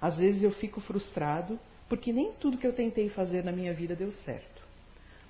às 0.00 0.16
vezes 0.18 0.42
eu 0.42 0.50
fico 0.52 0.80
frustrado 0.80 1.58
porque 1.88 2.12
nem 2.12 2.32
tudo 2.34 2.58
que 2.58 2.66
eu 2.66 2.72
tentei 2.72 3.08
fazer 3.10 3.44
na 3.44 3.52
minha 3.52 3.72
vida 3.72 3.94
deu 3.94 4.12
certo. 4.12 4.62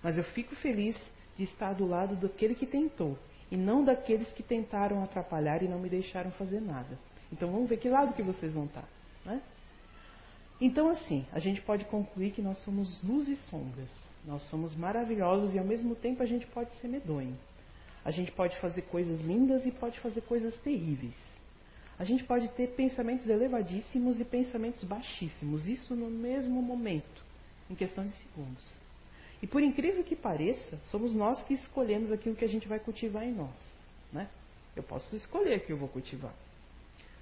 Mas 0.02 0.16
eu 0.16 0.24
fico 0.24 0.54
feliz 0.56 0.96
de 1.36 1.44
estar 1.44 1.74
do 1.74 1.86
lado 1.86 2.16
daquele 2.16 2.54
que 2.54 2.66
tentou 2.66 3.18
e 3.50 3.56
não 3.56 3.84
daqueles 3.84 4.32
que 4.32 4.42
tentaram 4.42 5.02
atrapalhar 5.02 5.62
e 5.62 5.68
não 5.68 5.78
me 5.78 5.88
deixaram 5.88 6.30
fazer 6.32 6.60
nada. 6.60 6.98
Então 7.32 7.50
vamos 7.50 7.68
ver 7.68 7.78
que 7.78 7.88
lado 7.88 8.14
que 8.14 8.22
vocês 8.22 8.54
vão 8.54 8.64
estar. 8.64 8.88
Né? 9.24 9.40
Então, 10.60 10.88
assim, 10.88 11.26
a 11.32 11.38
gente 11.38 11.60
pode 11.60 11.84
concluir 11.84 12.30
que 12.30 12.40
nós 12.40 12.58
somos 12.58 13.02
luz 13.02 13.28
e 13.28 13.36
sombras. 13.36 13.90
Nós 14.24 14.42
somos 14.48 14.74
maravilhosos 14.74 15.54
e 15.54 15.58
ao 15.58 15.64
mesmo 15.64 15.94
tempo 15.94 16.22
a 16.22 16.26
gente 16.26 16.46
pode 16.46 16.72
ser 16.76 16.88
medonho. 16.88 17.36
A 18.04 18.10
gente 18.10 18.32
pode 18.32 18.56
fazer 18.58 18.82
coisas 18.82 19.20
lindas 19.20 19.66
e 19.66 19.70
pode 19.70 19.98
fazer 20.00 20.22
coisas 20.22 20.56
terríveis. 20.60 21.14
A 21.98 22.04
gente 22.04 22.24
pode 22.24 22.48
ter 22.50 22.68
pensamentos 22.74 23.28
elevadíssimos 23.28 24.20
e 24.20 24.24
pensamentos 24.24 24.84
baixíssimos, 24.84 25.66
isso 25.66 25.94
no 25.94 26.10
mesmo 26.10 26.60
momento, 26.62 27.24
em 27.70 27.74
questão 27.74 28.06
de 28.06 28.12
segundos. 28.12 28.85
E 29.42 29.46
por 29.46 29.62
incrível 29.62 30.02
que 30.02 30.16
pareça, 30.16 30.78
somos 30.84 31.14
nós 31.14 31.42
que 31.44 31.54
escolhemos 31.54 32.10
aquilo 32.10 32.34
que 32.34 32.44
a 32.44 32.48
gente 32.48 32.66
vai 32.66 32.78
cultivar 32.78 33.24
em 33.24 33.32
nós. 33.32 33.56
Né? 34.12 34.28
Eu 34.74 34.82
posso 34.82 35.14
escolher 35.14 35.58
o 35.58 35.60
que 35.60 35.72
eu 35.72 35.76
vou 35.76 35.88
cultivar. 35.88 36.32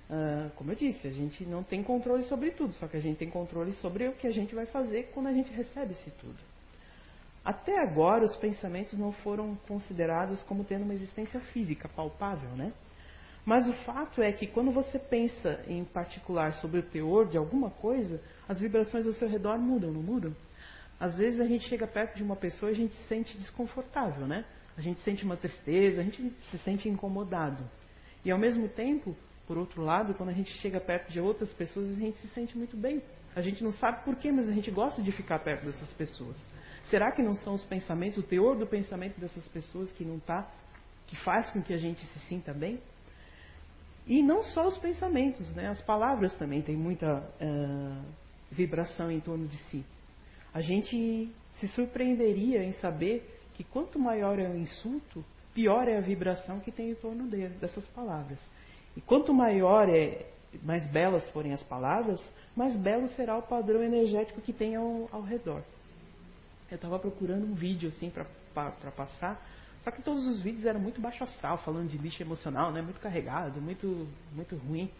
Uh, 0.08 0.50
como 0.56 0.70
eu 0.70 0.76
disse, 0.76 1.08
a 1.08 1.10
gente 1.10 1.44
não 1.44 1.62
tem 1.62 1.82
controle 1.82 2.24
sobre 2.24 2.50
tudo, 2.50 2.74
só 2.74 2.86
que 2.86 2.96
a 2.96 3.00
gente 3.00 3.16
tem 3.16 3.30
controle 3.30 3.72
sobre 3.74 4.06
o 4.06 4.12
que 4.12 4.26
a 4.26 4.30
gente 4.30 4.54
vai 4.54 4.66
fazer 4.66 5.10
quando 5.14 5.28
a 5.28 5.32
gente 5.32 5.50
recebe 5.52 5.92
esse 5.92 6.10
tudo. 6.12 6.38
Até 7.44 7.78
agora, 7.78 8.24
os 8.24 8.36
pensamentos 8.36 8.98
não 8.98 9.12
foram 9.12 9.56
considerados 9.68 10.42
como 10.42 10.64
tendo 10.64 10.84
uma 10.84 10.94
existência 10.94 11.40
física 11.40 11.88
palpável, 11.88 12.50
né? 12.50 12.72
Mas 13.44 13.68
o 13.68 13.72
fato 13.84 14.22
é 14.22 14.32
que 14.32 14.46
quando 14.46 14.70
você 14.70 14.98
pensa 14.98 15.62
em 15.68 15.84
particular 15.84 16.54
sobre 16.54 16.80
o 16.80 16.82
teor 16.82 17.28
de 17.28 17.36
alguma 17.36 17.68
coisa, 17.70 18.20
as 18.48 18.58
vibrações 18.58 19.06
ao 19.06 19.12
seu 19.12 19.28
redor 19.28 19.58
mudam, 19.58 19.90
não 19.90 20.02
mudam? 20.02 20.34
Às 20.98 21.18
vezes 21.18 21.40
a 21.40 21.44
gente 21.44 21.68
chega 21.68 21.86
perto 21.86 22.16
de 22.16 22.22
uma 22.22 22.36
pessoa 22.36 22.70
e 22.70 22.74
a 22.74 22.76
gente 22.76 22.94
se 22.94 23.02
sente 23.04 23.36
desconfortável, 23.36 24.26
né? 24.26 24.44
A 24.76 24.80
gente 24.80 25.00
sente 25.00 25.24
uma 25.24 25.36
tristeza, 25.36 26.00
a 26.00 26.04
gente 26.04 26.30
se 26.50 26.58
sente 26.58 26.88
incomodado. 26.88 27.68
E 28.24 28.30
ao 28.30 28.38
mesmo 28.38 28.68
tempo, 28.68 29.16
por 29.46 29.58
outro 29.58 29.82
lado, 29.82 30.14
quando 30.14 30.30
a 30.30 30.32
gente 30.32 30.50
chega 30.60 30.80
perto 30.80 31.12
de 31.12 31.20
outras 31.20 31.52
pessoas, 31.52 31.90
a 31.90 32.00
gente 32.00 32.16
se 32.18 32.28
sente 32.28 32.56
muito 32.56 32.76
bem. 32.76 33.02
A 33.36 33.42
gente 33.42 33.62
não 33.62 33.72
sabe 33.72 34.04
porquê, 34.04 34.32
mas 34.32 34.48
a 34.48 34.52
gente 34.52 34.70
gosta 34.70 35.02
de 35.02 35.12
ficar 35.12 35.40
perto 35.40 35.66
dessas 35.66 35.92
pessoas. 35.92 36.36
Será 36.86 37.12
que 37.12 37.22
não 37.22 37.34
são 37.34 37.54
os 37.54 37.64
pensamentos, 37.64 38.18
o 38.18 38.22
teor 38.22 38.56
do 38.56 38.66
pensamento 38.66 39.18
dessas 39.20 39.46
pessoas 39.48 39.90
que 39.92 40.04
não 40.04 40.16
está, 40.16 40.50
que 41.06 41.16
faz 41.16 41.50
com 41.50 41.62
que 41.62 41.72
a 41.72 41.78
gente 41.78 42.00
se 42.06 42.18
sinta 42.20 42.52
bem? 42.52 42.80
E 44.06 44.22
não 44.22 44.42
só 44.42 44.66
os 44.66 44.76
pensamentos, 44.78 45.50
né? 45.54 45.68
as 45.68 45.80
palavras 45.82 46.34
também 46.36 46.62
têm 46.62 46.76
muita 46.76 47.20
uh, 47.20 48.04
vibração 48.50 49.10
em 49.10 49.20
torno 49.20 49.48
de 49.48 49.56
si. 49.64 49.84
A 50.54 50.60
gente 50.60 51.28
se 51.54 51.68
surpreenderia 51.68 52.64
em 52.64 52.72
saber 52.74 53.40
que 53.54 53.64
quanto 53.64 53.98
maior 53.98 54.38
é 54.38 54.48
o 54.48 54.56
insulto, 54.56 55.24
pior 55.52 55.88
é 55.88 55.98
a 55.98 56.00
vibração 56.00 56.60
que 56.60 56.70
tem 56.70 56.90
em 56.90 56.94
torno 56.94 57.26
dessas 57.26 57.86
palavras. 57.88 58.38
E 58.96 59.00
quanto 59.00 59.34
maior 59.34 59.88
é, 59.88 60.26
mais 60.62 60.86
belas 60.86 61.28
forem 61.30 61.52
as 61.52 61.62
palavras, 61.64 62.20
mais 62.54 62.76
belo 62.76 63.08
será 63.10 63.36
o 63.36 63.42
padrão 63.42 63.82
energético 63.82 64.40
que 64.40 64.52
tem 64.52 64.76
ao, 64.76 65.08
ao 65.10 65.22
redor. 65.22 65.62
Eu 66.70 66.76
estava 66.76 66.98
procurando 66.98 67.44
um 67.44 67.54
vídeo 67.54 67.88
assim 67.88 68.10
para 68.10 68.90
passar 68.92 69.44
só 69.84 69.90
que 69.90 70.00
todos 70.00 70.26
os 70.26 70.40
vídeos 70.40 70.64
eram 70.64 70.80
muito 70.80 70.98
baixo 70.98 71.22
astral, 71.22 71.58
falando 71.58 71.90
de 71.90 71.98
lixo 71.98 72.22
emocional, 72.22 72.72
né? 72.72 72.80
Muito 72.80 72.98
carregado, 73.00 73.60
muito, 73.60 74.08
muito 74.32 74.56
ruim. 74.56 74.90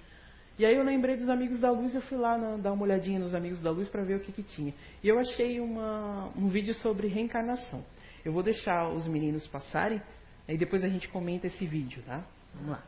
E 0.56 0.64
aí 0.64 0.76
eu 0.76 0.84
lembrei 0.84 1.16
dos 1.16 1.28
Amigos 1.28 1.58
da 1.58 1.70
Luz 1.70 1.94
e 1.94 1.96
eu 1.96 2.02
fui 2.02 2.16
lá 2.16 2.38
na, 2.38 2.56
dar 2.56 2.72
uma 2.72 2.84
olhadinha 2.84 3.18
nos 3.18 3.34
Amigos 3.34 3.60
da 3.60 3.72
Luz 3.72 3.88
para 3.88 4.04
ver 4.04 4.16
o 4.16 4.20
que, 4.20 4.30
que 4.30 4.42
tinha. 4.42 4.72
E 5.02 5.08
eu 5.08 5.18
achei 5.18 5.58
uma, 5.58 6.30
um 6.36 6.48
vídeo 6.48 6.72
sobre 6.74 7.08
reencarnação. 7.08 7.84
Eu 8.24 8.32
vou 8.32 8.42
deixar 8.42 8.88
os 8.88 9.08
meninos 9.08 9.46
passarem, 9.48 10.00
e 10.48 10.56
depois 10.56 10.84
a 10.84 10.88
gente 10.88 11.08
comenta 11.08 11.48
esse 11.48 11.66
vídeo, 11.66 12.02
tá? 12.06 12.22
Vamos 12.54 12.70
lá. 12.70 12.84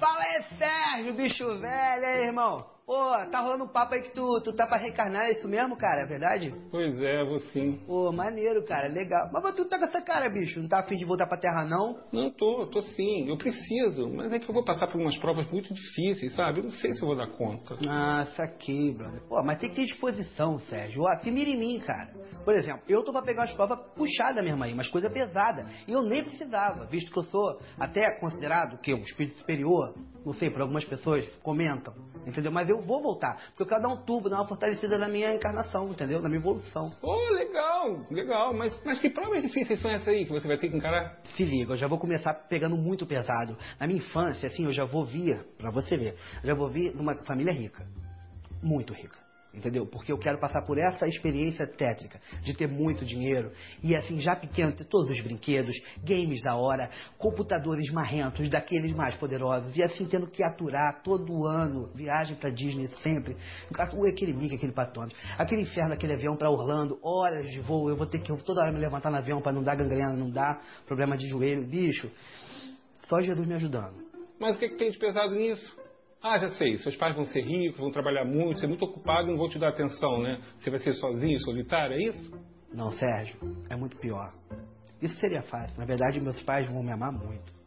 Fala 0.00 0.22
aí, 0.22 0.44
Sérgio, 0.58 1.14
bicho 1.14 1.46
velho, 1.60 2.04
aí, 2.04 2.26
irmão. 2.26 2.66
Pô, 2.90 2.96
tá 3.30 3.38
rolando 3.40 3.62
um 3.62 3.68
papo 3.68 3.94
aí 3.94 4.02
que 4.02 4.10
tu, 4.10 4.40
tu 4.40 4.52
tá 4.52 4.66
pra 4.66 4.76
reencarnar, 4.76 5.26
é 5.26 5.30
isso 5.30 5.46
mesmo, 5.46 5.76
cara? 5.76 6.00
É 6.00 6.06
verdade? 6.06 6.52
Pois 6.72 7.00
é, 7.00 7.24
vou 7.24 7.38
sim. 7.38 7.78
Pô, 7.86 8.10
maneiro, 8.10 8.64
cara, 8.64 8.88
legal. 8.88 9.30
Mas, 9.32 9.44
mas 9.44 9.54
tu 9.54 9.64
tá 9.66 9.78
com 9.78 9.84
essa 9.84 10.02
cara, 10.02 10.28
bicho? 10.28 10.58
Não 10.58 10.66
tá 10.66 10.80
afim 10.80 10.96
de 10.96 11.04
voltar 11.04 11.28
pra 11.28 11.38
terra, 11.38 11.64
não? 11.64 12.00
Não 12.12 12.28
tô, 12.32 12.66
tô 12.66 12.82
sim. 12.82 13.28
Eu 13.28 13.38
preciso. 13.38 14.08
Mas 14.08 14.32
é 14.32 14.40
que 14.40 14.50
eu 14.50 14.52
vou 14.52 14.64
passar 14.64 14.88
por 14.88 15.00
umas 15.00 15.16
provas 15.18 15.48
muito 15.52 15.72
difíceis, 15.72 16.34
sabe? 16.34 16.58
Eu 16.58 16.64
não 16.64 16.72
sei 16.72 16.92
se 16.92 17.02
eu 17.02 17.06
vou 17.06 17.16
dar 17.16 17.28
conta. 17.28 17.76
Ah, 17.88 18.26
saquei, 18.34 18.92
brother. 18.92 19.22
Pô, 19.28 19.40
mas 19.44 19.60
tem 19.60 19.70
que 19.70 19.76
ter 19.76 19.84
disposição, 19.84 20.58
Sérgio. 20.62 21.04
Ó, 21.04 21.14
se 21.22 21.30
mira 21.30 21.48
em 21.48 21.60
mim, 21.60 21.78
cara. 21.78 22.10
Por 22.44 22.54
exemplo, 22.54 22.82
eu 22.88 23.04
tô 23.04 23.12
pra 23.12 23.22
pegar 23.22 23.42
umas 23.42 23.52
provas 23.52 23.78
puxadas 23.94 24.42
mesmo 24.42 24.64
aí, 24.64 24.74
mas 24.74 24.88
coisa 24.88 25.08
pesada. 25.08 25.64
E 25.86 25.92
eu 25.92 26.02
nem 26.02 26.24
precisava, 26.24 26.86
visto 26.86 27.12
que 27.12 27.18
eu 27.20 27.24
sou 27.24 27.56
até 27.78 28.18
considerado 28.18 28.78
que 28.78 28.92
um 28.92 29.02
espírito 29.02 29.38
superior, 29.38 29.94
não 30.26 30.32
sei, 30.32 30.50
por 30.50 30.62
algumas 30.62 30.84
pessoas 30.84 31.24
comentam, 31.40 31.94
entendeu? 32.26 32.50
Mas 32.50 32.68
eu 32.68 32.79
vou 32.80 33.02
voltar, 33.02 33.36
porque 33.48 33.62
eu 33.62 33.66
quero 33.66 33.82
dar 33.82 33.88
um 33.88 34.04
tubo, 34.04 34.28
dar 34.28 34.36
uma 34.36 34.48
fortalecida 34.48 34.98
na 34.98 35.08
minha 35.08 35.34
encarnação, 35.34 35.88
entendeu? 35.90 36.20
Na 36.20 36.28
minha 36.28 36.40
evolução. 36.40 36.92
Oh, 37.02 37.32
legal, 37.34 38.06
legal. 38.10 38.54
Mas, 38.54 38.78
mas 38.84 39.00
que 39.00 39.10
provas 39.10 39.42
difíceis 39.42 39.80
são 39.80 39.90
essas 39.90 40.08
aí 40.08 40.24
que 40.24 40.32
você 40.32 40.46
vai 40.46 40.58
ter 40.58 40.68
que 40.68 40.76
encarar? 40.76 41.18
Se 41.36 41.44
liga, 41.44 41.72
eu 41.72 41.76
já 41.76 41.86
vou 41.86 41.98
começar 41.98 42.34
pegando 42.48 42.76
muito 42.76 43.06
pesado. 43.06 43.56
Na 43.78 43.86
minha 43.86 43.98
infância, 43.98 44.48
assim, 44.48 44.64
eu 44.64 44.72
já 44.72 44.84
vou 44.84 45.04
vir, 45.04 45.44
pra 45.58 45.70
você 45.70 45.96
ver, 45.96 46.16
eu 46.42 46.48
já 46.48 46.54
vou 46.54 46.68
vir 46.68 46.94
numa 46.94 47.14
família 47.24 47.52
rica. 47.52 47.86
Muito 48.62 48.92
rica. 48.92 49.29
Entendeu? 49.52 49.84
Porque 49.84 50.12
eu 50.12 50.18
quero 50.18 50.38
passar 50.38 50.62
por 50.62 50.78
essa 50.78 51.08
experiência 51.08 51.66
tétrica 51.66 52.20
de 52.40 52.54
ter 52.54 52.68
muito 52.68 53.04
dinheiro 53.04 53.50
e 53.82 53.96
assim, 53.96 54.20
já 54.20 54.36
pequeno, 54.36 54.72
ter 54.72 54.84
todos 54.84 55.10
os 55.10 55.20
brinquedos, 55.20 55.74
games 56.04 56.40
da 56.40 56.54
hora, 56.54 56.88
computadores 57.18 57.90
marrentos, 57.90 58.48
daqueles 58.48 58.92
mais 58.92 59.16
poderosos, 59.16 59.76
e 59.76 59.82
assim 59.82 60.06
tendo 60.06 60.28
que 60.28 60.44
aturar 60.44 61.02
todo 61.02 61.44
ano, 61.44 61.90
viagem 61.94 62.36
para 62.36 62.50
Disney 62.50 62.88
sempre, 63.02 63.36
aquele 63.76 64.32
Mickey, 64.32 64.54
aquele 64.54 64.72
patone, 64.72 65.12
aquele 65.36 65.62
inferno, 65.62 65.94
aquele 65.94 66.12
avião 66.12 66.36
para 66.36 66.48
Orlando, 66.48 67.00
horas 67.02 67.50
de 67.50 67.58
voo, 67.58 67.90
eu 67.90 67.96
vou 67.96 68.06
ter 68.06 68.20
que 68.20 68.32
toda 68.44 68.60
hora 68.60 68.70
me 68.70 68.78
levantar 68.78 69.10
no 69.10 69.16
avião 69.16 69.42
para 69.42 69.52
não 69.52 69.64
dar 69.64 69.74
gangrena, 69.74 70.14
não 70.14 70.30
dar 70.30 70.62
problema 70.86 71.16
de 71.16 71.26
joelho, 71.28 71.66
bicho. 71.66 72.08
Só 73.08 73.20
Jesus 73.20 73.46
me 73.46 73.54
ajudando. 73.54 73.94
Mas 74.38 74.54
o 74.54 74.58
que, 74.60 74.68
que 74.68 74.76
tem 74.76 74.90
de 74.90 74.98
pesado 74.98 75.34
nisso? 75.34 75.79
Ah, 76.22 76.36
já 76.36 76.50
sei, 76.50 76.76
seus 76.76 76.96
pais 76.96 77.16
vão 77.16 77.24
ser 77.24 77.40
ricos, 77.40 77.80
vão 77.80 77.90
trabalhar 77.90 78.26
muito, 78.26 78.60
ser 78.60 78.66
muito 78.66 78.84
ocupado 78.84 79.28
e 79.28 79.30
não 79.30 79.38
vão 79.38 79.48
te 79.48 79.58
dar 79.58 79.70
atenção, 79.70 80.22
né? 80.22 80.38
Você 80.58 80.68
vai 80.68 80.78
ser 80.78 80.92
sozinho, 80.92 81.38
solitário, 81.40 81.96
é 81.96 82.02
isso? 82.02 82.30
Não, 82.74 82.92
Sérgio, 82.92 83.38
é 83.70 83.74
muito 83.74 83.96
pior. 83.96 84.30
Isso 85.00 85.18
seria 85.18 85.40
fácil. 85.40 85.78
Na 85.78 85.86
verdade, 85.86 86.20
meus 86.20 86.40
pais 86.42 86.68
vão 86.68 86.82
me 86.82 86.92
amar 86.92 87.10
muito. 87.10 87.58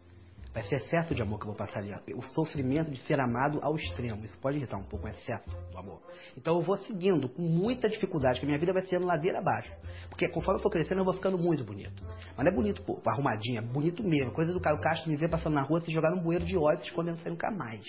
Vai 0.53 0.61
ser 0.63 0.75
excesso 0.75 1.15
de 1.15 1.21
amor 1.23 1.39
que 1.39 1.45
eu 1.45 1.47
vou 1.47 1.55
passar 1.55 1.79
ali. 1.79 1.91
O 2.15 2.21
sofrimento 2.35 2.91
de 2.91 2.99
ser 3.07 3.19
amado 3.19 3.59
ao 3.63 3.75
extremo. 3.75 4.23
Isso 4.23 4.37
pode 4.37 4.57
irritar 4.57 4.77
um 4.77 4.83
pouco 4.83 5.07
o 5.07 5.09
excesso 5.09 5.49
do 5.71 5.77
amor. 5.79 5.99
Então 6.37 6.59
eu 6.59 6.63
vou 6.63 6.77
seguindo 6.77 7.27
com 7.27 7.41
muita 7.41 7.89
dificuldade, 7.89 8.39
que 8.39 8.45
minha 8.45 8.59
vida 8.59 8.71
vai 8.71 8.85
sendo 8.85 9.07
ladeira 9.07 9.39
abaixo. 9.39 9.75
Porque 10.09 10.29
conforme 10.29 10.59
eu 10.59 10.61
for 10.63 10.69
crescendo, 10.69 11.01
eu 11.01 11.05
vou 11.05 11.15
ficando 11.15 11.39
muito 11.39 11.63
bonito. 11.63 12.03
Mas 12.37 12.45
não 12.45 12.51
é 12.51 12.55
bonito, 12.55 12.83
pô, 12.83 13.01
arrumadinho, 13.03 13.57
é 13.57 13.61
bonito 13.61 14.03
mesmo. 14.03 14.31
Coisa 14.31 14.53
do 14.53 14.61
Caio 14.61 14.79
Castro 14.79 15.09
me 15.09 15.17
ver 15.17 15.27
passando 15.27 15.55
na 15.55 15.63
rua, 15.63 15.81
se 15.81 15.91
jogar 15.91 16.11
num 16.11 16.21
bueiro 16.21 16.45
de 16.45 16.55
óleo, 16.55 16.77
se 16.77 16.85
escondendo 16.85 17.17
sem 17.21 17.31
nunca 17.31 17.49
mais. 17.49 17.83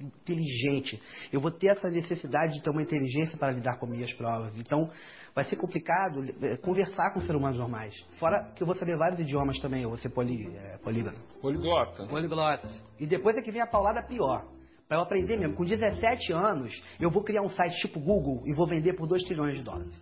Inteligente. 0.00 1.00
Eu 1.32 1.40
vou 1.40 1.50
ter 1.50 1.68
essa 1.68 1.88
necessidade 1.88 2.54
de 2.54 2.62
ter 2.62 2.70
uma 2.70 2.82
inteligência 2.82 3.36
para 3.36 3.52
lidar 3.52 3.78
com 3.78 3.86
minhas 3.86 4.12
provas. 4.12 4.56
Então, 4.56 4.90
vai 5.34 5.44
ser 5.44 5.56
complicado 5.56 6.24
eh, 6.42 6.56
conversar 6.58 7.12
com 7.12 7.20
seres 7.20 7.36
humanos 7.36 7.58
normais. 7.58 7.94
Fora 8.18 8.52
que 8.54 8.62
eu 8.62 8.66
vou 8.66 8.76
saber 8.76 8.96
vários 8.96 9.20
idiomas 9.20 9.58
também, 9.60 9.82
eu 9.82 9.88
vou 9.88 9.98
ser 9.98 10.10
poli, 10.10 10.46
é, 10.56 10.78
políglota. 10.78 11.18
Poliglota. 11.40 12.06
Poliglota. 12.06 12.68
E 12.98 13.06
depois 13.06 13.36
é 13.36 13.42
que 13.42 13.50
vem 13.50 13.60
a 13.60 13.66
paulada 13.66 14.02
pior. 14.02 14.46
Para 14.88 14.98
eu 14.98 15.02
aprender 15.02 15.36
mesmo. 15.36 15.54
Com 15.54 15.64
17 15.64 16.32
anos, 16.32 16.72
eu 17.00 17.10
vou 17.10 17.22
criar 17.24 17.42
um 17.42 17.50
site 17.50 17.76
tipo 17.80 17.98
Google 17.98 18.42
e 18.46 18.54
vou 18.54 18.66
vender 18.66 18.92
por 18.92 19.08
2 19.08 19.24
trilhões 19.24 19.56
de 19.56 19.62
dólares. 19.62 19.92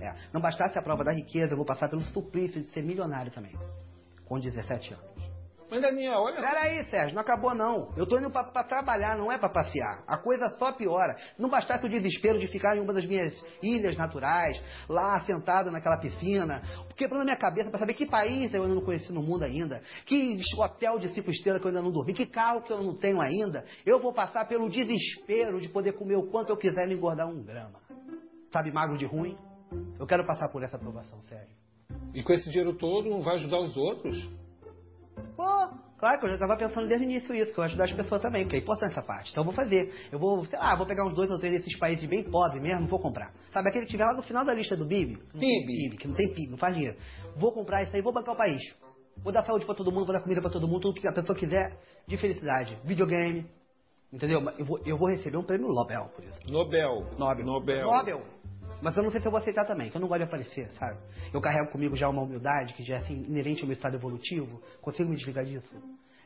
É. 0.00 0.14
Não 0.32 0.40
bastasse 0.40 0.76
a 0.76 0.82
prova 0.82 1.04
da 1.04 1.12
riqueza, 1.12 1.52
eu 1.52 1.56
vou 1.56 1.66
passar 1.66 1.88
pelo 1.88 2.02
suplício 2.02 2.60
de 2.60 2.68
ser 2.68 2.82
milionário 2.82 3.30
também. 3.30 3.52
Com 4.24 4.40
17 4.40 4.94
anos. 4.94 5.11
Mas, 5.72 5.80
Daniel, 5.80 6.20
olha. 6.20 6.36
Peraí, 6.36 6.84
Sérgio, 6.84 7.14
não 7.14 7.22
acabou 7.22 7.54
não. 7.54 7.90
Eu 7.96 8.06
tô 8.06 8.18
indo 8.18 8.30
pra, 8.30 8.44
pra 8.44 8.62
trabalhar, 8.62 9.16
não 9.16 9.32
é 9.32 9.38
pra 9.38 9.48
passear. 9.48 10.04
A 10.06 10.18
coisa 10.18 10.50
só 10.58 10.70
piora. 10.70 11.16
Não 11.38 11.48
bastasse 11.48 11.86
o 11.86 11.88
desespero 11.88 12.38
de 12.38 12.46
ficar 12.46 12.76
em 12.76 12.80
uma 12.80 12.92
das 12.92 13.06
minhas 13.06 13.32
ilhas 13.62 13.96
naturais, 13.96 14.62
lá 14.86 15.18
sentado 15.22 15.70
naquela 15.70 15.96
piscina, 15.96 16.60
quebrando 16.94 17.22
a 17.22 17.24
minha 17.24 17.38
cabeça 17.38 17.70
pra 17.70 17.78
saber 17.78 17.94
que 17.94 18.04
país 18.04 18.52
eu 18.52 18.64
ainda 18.64 18.74
não 18.74 18.84
conheci 18.84 19.10
no 19.14 19.22
mundo 19.22 19.44
ainda, 19.44 19.82
que 20.04 20.38
hotel 20.58 20.98
de 20.98 21.08
cinco 21.14 21.30
estrelas 21.30 21.62
que 21.62 21.66
eu 21.66 21.70
ainda 21.70 21.80
não 21.80 21.90
dormi, 21.90 22.12
que 22.12 22.26
carro 22.26 22.60
que 22.60 22.70
eu 22.70 22.82
não 22.82 22.94
tenho 22.94 23.18
ainda. 23.18 23.64
Eu 23.86 23.98
vou 23.98 24.12
passar 24.12 24.46
pelo 24.46 24.68
desespero 24.68 25.58
de 25.58 25.70
poder 25.70 25.92
comer 25.94 26.16
o 26.16 26.30
quanto 26.30 26.50
eu 26.50 26.56
quiser 26.58 26.86
e 26.86 26.92
engordar 26.92 27.26
um 27.26 27.42
grama. 27.42 27.80
Sabe 28.52 28.70
magro 28.70 28.98
de 28.98 29.06
ruim? 29.06 29.38
Eu 29.98 30.06
quero 30.06 30.26
passar 30.26 30.50
por 30.50 30.62
essa 30.62 30.76
aprovação, 30.76 31.22
Sérgio. 31.22 31.56
E 32.12 32.22
com 32.22 32.34
esse 32.34 32.50
dinheiro 32.50 32.74
todo, 32.74 33.08
não 33.08 33.22
vai 33.22 33.36
ajudar 33.36 33.58
os 33.60 33.74
outros? 33.74 34.41
Pô, 35.36 35.68
claro 35.98 36.18
que 36.18 36.26
eu 36.26 36.28
já 36.30 36.34
estava 36.34 36.56
pensando 36.56 36.88
desde 36.88 37.06
o 37.06 37.08
início 37.08 37.34
isso, 37.34 37.52
que 37.52 37.58
eu 37.58 37.64
ajudar 37.64 37.84
as 37.84 37.92
pessoas 37.92 38.22
também, 38.22 38.44
porque 38.44 38.56
é 38.56 38.60
importante 38.60 38.92
essa 38.92 39.02
parte. 39.02 39.30
Então 39.30 39.42
eu 39.42 39.46
vou 39.46 39.54
fazer. 39.54 40.08
Eu 40.10 40.18
vou, 40.18 40.44
sei 40.46 40.58
lá, 40.58 40.74
vou 40.74 40.86
pegar 40.86 41.06
uns 41.06 41.14
dois 41.14 41.30
ou 41.30 41.38
três 41.38 41.58
desses 41.58 41.78
países 41.78 42.04
bem 42.08 42.24
pobres 42.24 42.62
mesmo, 42.62 42.86
vou 42.86 42.98
comprar. 42.98 43.32
Sabe 43.52 43.68
aquele 43.68 43.86
que 43.86 43.92
tiver 43.92 44.04
lá 44.04 44.14
no 44.14 44.22
final 44.22 44.44
da 44.44 44.52
lista 44.54 44.76
do 44.76 44.84
BIB? 44.84 45.16
PIB. 45.32 45.66
PIB, 45.66 45.96
que 45.96 46.08
não 46.08 46.14
tem 46.14 46.28
PIB, 46.32 46.50
não 46.50 46.58
faz 46.58 46.74
dinheiro. 46.74 46.96
Vou 47.36 47.52
comprar 47.52 47.82
isso 47.82 47.94
aí, 47.94 48.02
vou 48.02 48.12
bancar 48.12 48.34
o 48.34 48.38
país. 48.38 48.62
Vou 49.22 49.32
dar 49.32 49.44
saúde 49.44 49.66
pra 49.66 49.74
todo 49.74 49.92
mundo, 49.92 50.06
vou 50.06 50.14
dar 50.14 50.22
comida 50.22 50.40
pra 50.40 50.50
todo 50.50 50.66
mundo, 50.66 50.80
tudo 50.80 51.00
que 51.00 51.06
a 51.06 51.12
pessoa 51.12 51.38
quiser 51.38 51.78
de 52.06 52.16
felicidade. 52.16 52.78
Videogame. 52.84 53.46
Entendeu? 54.12 54.40
Mas 54.42 54.58
Eu 54.58 54.66
vou, 54.66 54.78
eu 54.84 54.98
vou 54.98 55.08
receber 55.08 55.38
um 55.38 55.42
prêmio 55.42 55.68
Nobel 55.68 56.10
por 56.14 56.24
isso. 56.24 56.38
Nobel. 56.46 57.06
Nobel. 57.18 57.44
Nobel. 57.44 57.86
Nobel. 57.86 58.22
Mas 58.82 58.96
eu 58.96 59.02
não 59.04 59.12
sei 59.12 59.20
se 59.20 59.26
eu 59.28 59.30
vou 59.30 59.40
aceitar 59.40 59.64
também, 59.64 59.88
que 59.88 59.96
eu 59.96 60.00
não 60.00 60.08
gosto 60.08 60.18
de 60.18 60.24
aparecer, 60.24 60.68
sabe? 60.72 60.98
Eu 61.32 61.40
carrego 61.40 61.70
comigo 61.70 61.94
já 61.94 62.08
uma 62.08 62.22
humildade, 62.22 62.74
que 62.74 62.82
já 62.82 62.96
é 62.96 62.98
assim, 62.98 63.22
inerente 63.22 63.62
ao 63.62 63.68
meu 63.68 63.76
estado 63.76 63.94
evolutivo. 63.94 64.60
Consigo 64.80 65.08
me 65.08 65.16
desligar 65.16 65.44
disso? 65.44 65.72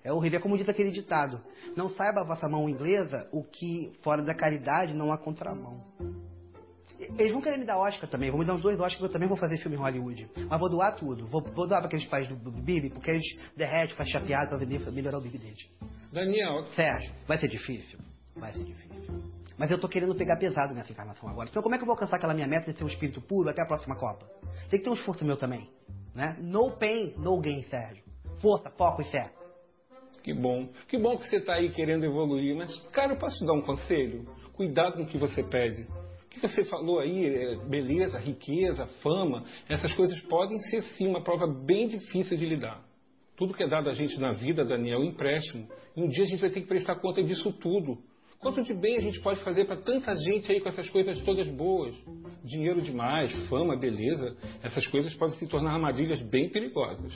É 0.02 0.10
horrível. 0.10 0.38
É 0.38 0.42
como 0.42 0.56
diz 0.56 0.66
aquele 0.66 0.90
ditado: 0.90 1.38
Não 1.76 1.90
saiba 1.90 2.22
a 2.22 2.24
vossa 2.24 2.48
mão 2.48 2.66
inglesa 2.66 3.28
o 3.30 3.44
que 3.44 3.92
fora 4.02 4.22
da 4.22 4.34
caridade 4.34 4.94
não 4.94 5.12
há 5.12 5.18
contramão. 5.18 5.84
Eles 6.98 7.30
vão 7.30 7.42
querer 7.42 7.58
me 7.58 7.66
dar 7.66 7.76
Oscar 7.76 8.08
também, 8.08 8.30
vão 8.30 8.38
me 8.38 8.46
dar 8.46 8.54
uns 8.54 8.62
dois 8.62 8.80
Oscars, 8.80 9.02
eu 9.02 9.10
também 9.10 9.28
vou 9.28 9.36
fazer 9.36 9.58
filme 9.58 9.76
em 9.76 9.80
Hollywood. 9.80 10.30
Mas 10.48 10.58
vou 10.58 10.70
doar 10.70 10.96
tudo. 10.96 11.26
Vou, 11.26 11.42
vou 11.42 11.68
doar 11.68 11.80
para 11.80 11.88
aqueles 11.88 12.06
pais 12.06 12.26
do, 12.26 12.36
do 12.36 12.50
Bibi, 12.50 12.88
porque 12.88 13.10
eles 13.10 13.26
derretem, 13.54 13.94
fazem 13.94 14.12
chapeado 14.14 14.56
para 14.56 14.92
melhorar 14.92 15.18
o 15.18 15.20
Bibi 15.20 15.36
deles. 15.36 15.70
Daniel, 16.10 16.64
Sérgio, 16.74 17.12
vai 17.26 17.36
ser 17.36 17.48
difícil? 17.48 17.98
Vai 18.34 18.54
ser 18.54 18.64
difícil. 18.64 19.36
Mas 19.58 19.70
eu 19.70 19.80
tô 19.80 19.88
querendo 19.88 20.14
pegar 20.14 20.36
pesado 20.36 20.74
nessa 20.74 20.92
encarnação 20.92 21.28
agora. 21.28 21.48
Então 21.48 21.62
como 21.62 21.74
é 21.74 21.78
que 21.78 21.82
eu 21.82 21.86
vou 21.86 21.94
alcançar 21.94 22.16
aquela 22.16 22.34
minha 22.34 22.46
meta 22.46 22.70
de 22.70 22.76
ser 22.76 22.84
um 22.84 22.88
espírito 22.88 23.20
puro 23.20 23.48
até 23.48 23.62
a 23.62 23.66
próxima 23.66 23.96
Copa? 23.96 24.26
Tem 24.68 24.78
que 24.78 24.84
ter 24.84 24.90
um 24.90 24.94
esforço 24.94 25.24
meu 25.24 25.36
também. 25.36 25.68
Né? 26.14 26.36
No 26.40 26.72
pain, 26.72 27.14
no 27.18 27.40
gain, 27.40 27.62
Sérgio. 27.64 28.02
Força, 28.40 28.70
foco 28.70 29.02
e 29.02 29.04
fé. 29.06 29.30
que 30.22 30.34
bom. 30.34 30.68
Que 30.88 30.98
bom 30.98 31.16
que 31.16 31.26
você 31.28 31.36
está 31.36 31.54
aí 31.54 31.70
querendo 31.70 32.04
evoluir. 32.04 32.54
Mas, 32.56 32.78
cara, 32.90 33.12
eu 33.12 33.18
posso 33.18 33.38
te 33.38 33.46
dar 33.46 33.54
um 33.54 33.62
conselho? 33.62 34.26
Cuidado 34.54 34.96
com 34.96 35.02
o 35.02 35.06
que 35.06 35.18
você 35.18 35.42
pede. 35.42 35.82
O 35.82 36.28
que 36.28 36.40
você 36.40 36.64
falou 36.64 37.00
aí, 37.00 37.24
é, 37.24 37.56
beleza, 37.66 38.18
riqueza, 38.18 38.84
fama, 39.02 39.44
essas 39.68 39.92
coisas 39.94 40.20
podem 40.22 40.58
ser 40.58 40.82
sim 40.82 41.06
uma 41.06 41.22
prova 41.22 41.46
bem 41.46 41.88
difícil 41.88 42.36
de 42.36 42.44
lidar. 42.44 42.82
Tudo 43.36 43.54
que 43.54 43.62
é 43.62 43.68
dado 43.68 43.88
a 43.88 43.92
gente 43.92 44.18
na 44.18 44.32
vida, 44.32 44.64
Daniel, 44.64 44.98
é 44.98 45.02
um 45.02 45.04
empréstimo. 45.04 45.68
E 45.94 46.02
um 46.02 46.08
dia 46.08 46.24
a 46.24 46.26
gente 46.26 46.40
vai 46.40 46.50
ter 46.50 46.60
que 46.60 46.66
prestar 46.66 46.96
conta 46.96 47.22
disso 47.22 47.52
tudo. 47.52 47.98
Quanto 48.46 48.62
de 48.62 48.72
bem 48.72 48.96
a 48.96 49.00
gente 49.00 49.20
pode 49.22 49.42
fazer 49.42 49.64
para 49.64 49.74
tanta 49.78 50.14
gente 50.14 50.52
aí 50.52 50.60
com 50.60 50.68
essas 50.68 50.88
coisas 50.90 51.20
todas 51.24 51.48
boas? 51.48 51.96
Dinheiro 52.44 52.80
demais, 52.80 53.34
fama, 53.48 53.76
beleza, 53.76 54.36
essas 54.62 54.86
coisas 54.86 55.12
podem 55.16 55.36
se 55.36 55.48
tornar 55.48 55.72
armadilhas 55.72 56.22
bem 56.22 56.48
perigosas. 56.48 57.12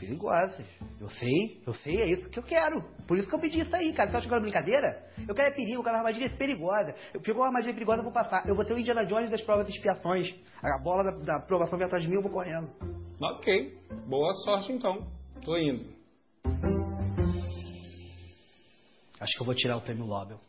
Perigosas. 0.00 0.64
Eu 0.98 1.10
sei, 1.10 1.62
eu 1.66 1.74
sei, 1.74 1.96
é 2.00 2.12
isso 2.12 2.30
que 2.30 2.38
eu 2.38 2.42
quero. 2.42 2.82
Por 3.06 3.18
isso 3.18 3.28
que 3.28 3.34
eu 3.34 3.38
pedi 3.38 3.60
isso 3.60 3.76
aí, 3.76 3.92
cara. 3.92 4.10
Você 4.10 4.16
acha 4.16 4.26
que 4.26 4.32
era 4.32 4.40
brincadeira? 4.40 5.04
Eu 5.28 5.34
quero 5.34 5.48
é 5.48 5.54
perigo, 5.54 5.80
eu 5.80 5.84
quero 5.84 5.96
armadilha 5.96 6.30
perigosa. 6.30 6.94
Eu 7.12 7.20
pegou 7.20 7.42
uma 7.42 7.48
armadilha 7.48 7.74
perigosa, 7.74 7.98
eu 7.98 8.04
vou 8.04 8.12
passar. 8.14 8.48
Eu 8.48 8.56
vou 8.56 8.64
ser 8.64 8.72
o 8.72 8.78
Indiana 8.78 9.04
Jones 9.04 9.28
das 9.28 9.42
provas 9.42 9.66
de 9.66 9.72
expiações. 9.72 10.34
A 10.62 10.82
bola 10.82 11.04
da, 11.04 11.10
da 11.26 11.36
aprovação 11.36 11.76
vem 11.76 11.84
atrás 11.84 12.02
de 12.02 12.08
mim, 12.08 12.16
eu 12.16 12.22
vou 12.22 12.32
correndo. 12.32 12.70
Ok, 13.20 13.76
boa 14.06 14.32
sorte 14.46 14.72
então. 14.72 15.06
Tô 15.44 15.58
indo. 15.58 15.97
Acho 19.20 19.34
que 19.34 19.42
eu 19.42 19.46
vou 19.46 19.54
tirar 19.54 19.76
o 19.76 19.80
prêmio 19.80 20.06
Nobel. 20.06 20.40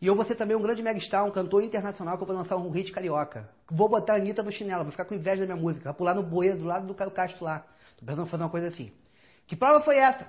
E 0.00 0.06
eu 0.06 0.14
vou 0.14 0.24
ser 0.26 0.34
também 0.34 0.56
um 0.56 0.60
grande 0.60 0.82
megastar, 0.82 1.24
um 1.24 1.30
cantor 1.30 1.62
internacional 1.62 2.16
que 2.16 2.22
eu 2.22 2.26
vou 2.26 2.36
lançar 2.36 2.56
um 2.56 2.70
hit 2.70 2.92
carioca. 2.92 3.48
Vou 3.70 3.88
botar 3.88 4.14
a 4.14 4.16
Anitta 4.16 4.42
no 4.42 4.52
chinelo, 4.52 4.82
vou 4.82 4.90
ficar 4.90 5.06
com 5.06 5.14
inveja 5.14 5.46
da 5.46 5.54
minha 5.54 5.64
música, 5.64 5.84
vou 5.84 5.94
pular 5.94 6.14
no 6.14 6.22
bueiro 6.22 6.58
do 6.58 6.64
lado 6.64 6.86
do 6.86 6.94
Caio 6.94 7.10
Castro 7.10 7.44
lá. 7.44 7.64
Tô 7.96 8.04
pensando 8.04 8.26
em 8.26 8.28
fazer 8.28 8.42
uma 8.42 8.50
coisa 8.50 8.68
assim. 8.68 8.92
Que 9.46 9.56
prova 9.56 9.82
foi 9.82 9.96
essa? 9.96 10.26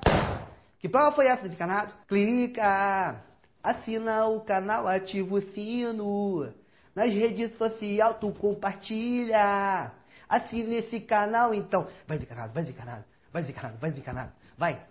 Que 0.79 0.87
prova 0.87 1.13
foi 1.15 1.27
essa, 1.27 1.43
desencanado? 1.43 1.93
Clica! 2.07 3.21
Assina 3.61 4.27
o 4.27 4.41
canal, 4.41 4.87
ativa 4.87 5.33
o 5.33 5.41
sino. 5.41 6.53
Nas 6.95 7.13
redes 7.13 7.57
sociais 7.57 8.17
tu 8.21 8.31
compartilha. 8.31 9.91
Assine 10.27 10.75
esse 10.75 10.99
canal 11.01 11.53
então. 11.53 11.87
Vai 12.07 12.17
desencanado, 12.17 12.53
vai 12.53 12.63
desencanado, 12.63 13.05
vai 13.31 13.41
desencanado, 13.41 13.77
vai 13.77 13.89
desencanado. 13.91 14.31
Vai. 14.57 14.81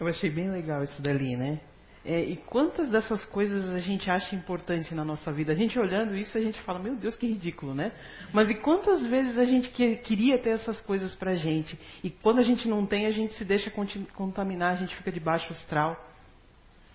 Eu 0.00 0.06
achei 0.08 0.30
bem 0.30 0.50
legal 0.50 0.82
isso 0.82 1.00
dali, 1.00 1.36
né? 1.36 1.60
É, 2.04 2.20
e 2.20 2.36
quantas 2.36 2.90
dessas 2.90 3.24
coisas 3.26 3.72
a 3.72 3.78
gente 3.78 4.10
acha 4.10 4.34
importante 4.34 4.92
na 4.92 5.04
nossa 5.04 5.30
vida? 5.30 5.52
A 5.52 5.54
gente 5.54 5.78
olhando 5.78 6.16
isso, 6.16 6.36
a 6.36 6.40
gente 6.40 6.60
fala, 6.62 6.80
meu 6.80 6.96
Deus, 6.96 7.14
que 7.14 7.28
ridículo, 7.28 7.74
né? 7.74 7.92
Mas 8.32 8.50
e 8.50 8.54
quantas 8.54 9.06
vezes 9.06 9.38
a 9.38 9.44
gente 9.44 9.70
que, 9.70 9.96
queria 9.98 10.36
ter 10.42 10.50
essas 10.50 10.80
coisas 10.80 11.14
pra 11.14 11.34
gente? 11.34 11.78
E 12.02 12.10
quando 12.10 12.40
a 12.40 12.42
gente 12.42 12.66
não 12.66 12.84
tem, 12.84 13.06
a 13.06 13.12
gente 13.12 13.34
se 13.34 13.44
deixa 13.44 13.70
contaminar, 14.14 14.72
a 14.72 14.76
gente 14.76 14.96
fica 14.96 15.12
de 15.12 15.20
baixo 15.20 15.52
astral. 15.52 16.11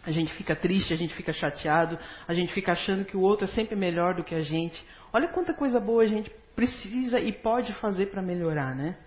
A 0.08 0.12
gente 0.12 0.34
fica 0.36 0.56
triste, 0.56 0.94
a 0.94 0.96
gente 0.96 1.14
fica 1.16 1.34
chateado, 1.34 2.00
a 2.26 2.34
gente 2.34 2.54
fica 2.54 2.72
achando 2.72 3.04
que 3.04 3.18
o 3.18 3.20
outro 3.20 3.44
é 3.44 3.48
sempre 3.50 3.76
melhor 3.76 4.16
do 4.16 4.24
que 4.24 4.34
a 4.34 4.42
gente. 4.42 4.82
Olha 5.12 5.28
quanta 5.28 5.54
coisa 5.54 5.82
boa 5.82 6.02
a 6.02 6.08
gente 6.08 6.32
precisa 6.56 7.20
e 7.20 7.34
pode 7.34 7.74
fazer 7.74 8.06
para 8.06 8.22
melhorar, 8.22 8.74
né? 8.74 8.98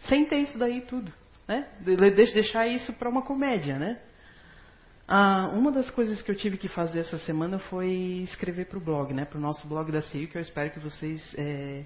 Sem 0.00 0.26
ter 0.26 0.38
isso 0.38 0.58
daí 0.58 0.80
tudo, 0.80 1.12
né? 1.46 1.68
De- 1.80 1.94
de- 1.94 2.10
Deixar 2.34 2.66
isso 2.66 2.92
para 2.94 3.08
uma 3.08 3.22
comédia, 3.22 3.78
né? 3.78 4.00
Ah, 5.06 5.48
uma 5.54 5.70
das 5.70 5.88
coisas 5.92 6.20
que 6.20 6.30
eu 6.32 6.34
tive 6.34 6.56
que 6.58 6.66
fazer 6.66 6.98
essa 6.98 7.18
semana 7.18 7.60
foi 7.60 7.88
escrever 8.24 8.66
para 8.66 8.78
o 8.78 8.80
blog, 8.80 9.14
né? 9.14 9.24
Para 9.24 9.38
o 9.38 9.40
nosso 9.40 9.68
blog 9.68 9.92
da 9.92 10.00
CIU, 10.00 10.26
que 10.28 10.36
eu 10.36 10.42
espero 10.42 10.72
que 10.72 10.80
vocês 10.80 11.22
é, 11.38 11.84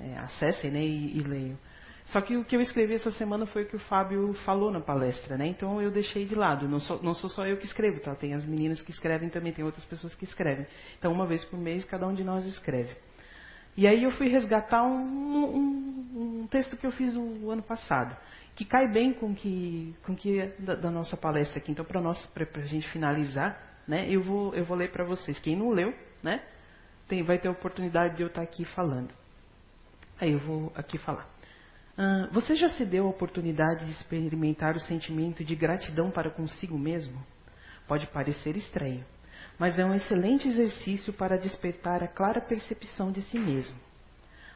é, 0.00 0.18
acessem 0.18 0.72
né? 0.72 0.80
e, 0.82 1.18
e 1.18 1.20
leiam. 1.20 1.56
Só 2.06 2.20
que 2.20 2.36
o 2.36 2.44
que 2.44 2.54
eu 2.56 2.60
escrevi 2.60 2.94
essa 2.94 3.10
semana 3.10 3.46
foi 3.46 3.64
o 3.64 3.66
que 3.66 3.74
o 3.76 3.80
Fábio 3.80 4.32
falou 4.44 4.70
na 4.70 4.80
palestra, 4.80 5.36
né? 5.36 5.46
Então 5.46 5.82
eu 5.82 5.90
deixei 5.90 6.24
de 6.24 6.34
lado. 6.36 6.68
Não 6.68 6.78
sou, 6.78 7.02
não 7.02 7.12
sou 7.14 7.28
só 7.28 7.44
eu 7.46 7.56
que 7.56 7.66
escrevo, 7.66 8.00
tá? 8.00 8.14
Tem 8.14 8.32
as 8.32 8.46
meninas 8.46 8.80
que 8.80 8.90
escrevem 8.92 9.28
também, 9.28 9.52
tem 9.52 9.64
outras 9.64 9.84
pessoas 9.84 10.14
que 10.14 10.24
escrevem. 10.24 10.66
Então 10.98 11.12
uma 11.12 11.26
vez 11.26 11.44
por 11.44 11.58
mês 11.58 11.84
cada 11.84 12.06
um 12.06 12.14
de 12.14 12.22
nós 12.22 12.44
escreve. 12.46 12.94
E 13.76 13.86
aí 13.86 14.04
eu 14.04 14.10
fui 14.12 14.28
resgatar 14.28 14.84
um, 14.84 14.96
um- 14.96 16.42
um 16.42 16.46
texto 16.46 16.76
que 16.76 16.86
eu 16.86 16.92
fiz 16.92 17.14
o 17.16 17.50
ano 17.50 17.62
passado, 17.62 18.16
que 18.54 18.64
cai 18.64 18.88
bem 18.90 19.12
com 19.12 19.34
que, 19.34 19.94
com 20.04 20.14
que 20.14 20.38
é 20.40 20.54
da, 20.58 20.74
da 20.76 20.90
nossa 20.90 21.16
palestra 21.16 21.58
aqui. 21.58 21.72
Então, 21.72 21.84
para 21.84 22.00
nós, 22.00 22.24
para 22.26 22.46
a 22.54 22.66
gente 22.66 22.88
finalizar, 22.90 23.60
né, 23.86 24.06
eu 24.08 24.22
vou, 24.22 24.54
eu 24.54 24.64
vou 24.64 24.76
ler 24.76 24.90
para 24.92 25.04
vocês. 25.04 25.38
Quem 25.40 25.56
não 25.56 25.70
leu, 25.70 25.92
né, 26.22 26.42
tem, 27.06 27.22
vai 27.22 27.38
ter 27.38 27.48
a 27.48 27.50
oportunidade 27.50 28.16
de 28.16 28.22
eu 28.22 28.28
estar 28.28 28.42
aqui 28.42 28.64
falando. 28.64 29.12
Aí 30.18 30.32
eu 30.32 30.38
vou 30.38 30.72
aqui 30.74 30.96
falar. 30.96 31.28
Ah, 31.98 32.28
você 32.30 32.54
já 32.54 32.68
se 32.68 32.84
deu 32.84 33.06
a 33.06 33.10
oportunidade 33.10 33.86
de 33.86 33.92
experimentar 33.92 34.76
o 34.76 34.80
sentimento 34.80 35.42
de 35.42 35.54
gratidão 35.54 36.10
para 36.10 36.30
consigo 36.30 36.78
mesmo? 36.78 37.24
Pode 37.88 38.06
parecer 38.08 38.54
estranho, 38.54 39.02
mas 39.58 39.78
é 39.78 39.84
um 39.84 39.94
excelente 39.94 40.46
exercício 40.46 41.12
para 41.14 41.38
despertar 41.38 42.02
a 42.02 42.08
clara 42.08 42.40
percepção 42.40 43.10
de 43.10 43.22
si 43.22 43.38
mesmo. 43.38 43.78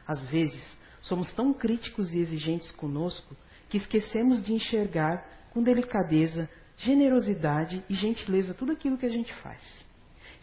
Às 0.07 0.27
vezes, 0.27 0.77
somos 1.01 1.33
tão 1.33 1.51
críticos 1.51 2.13
e 2.13 2.19
exigentes 2.19 2.69
conosco 2.71 3.35
que 3.69 3.77
esquecemos 3.77 4.43
de 4.43 4.53
enxergar 4.53 5.25
com 5.51 5.63
delicadeza, 5.63 6.47
generosidade 6.77 7.83
e 7.89 7.95
gentileza 7.95 8.53
tudo 8.53 8.71
aquilo 8.71 8.99
que 8.99 9.05
a 9.05 9.11
gente 9.11 9.33
faz. 9.35 9.83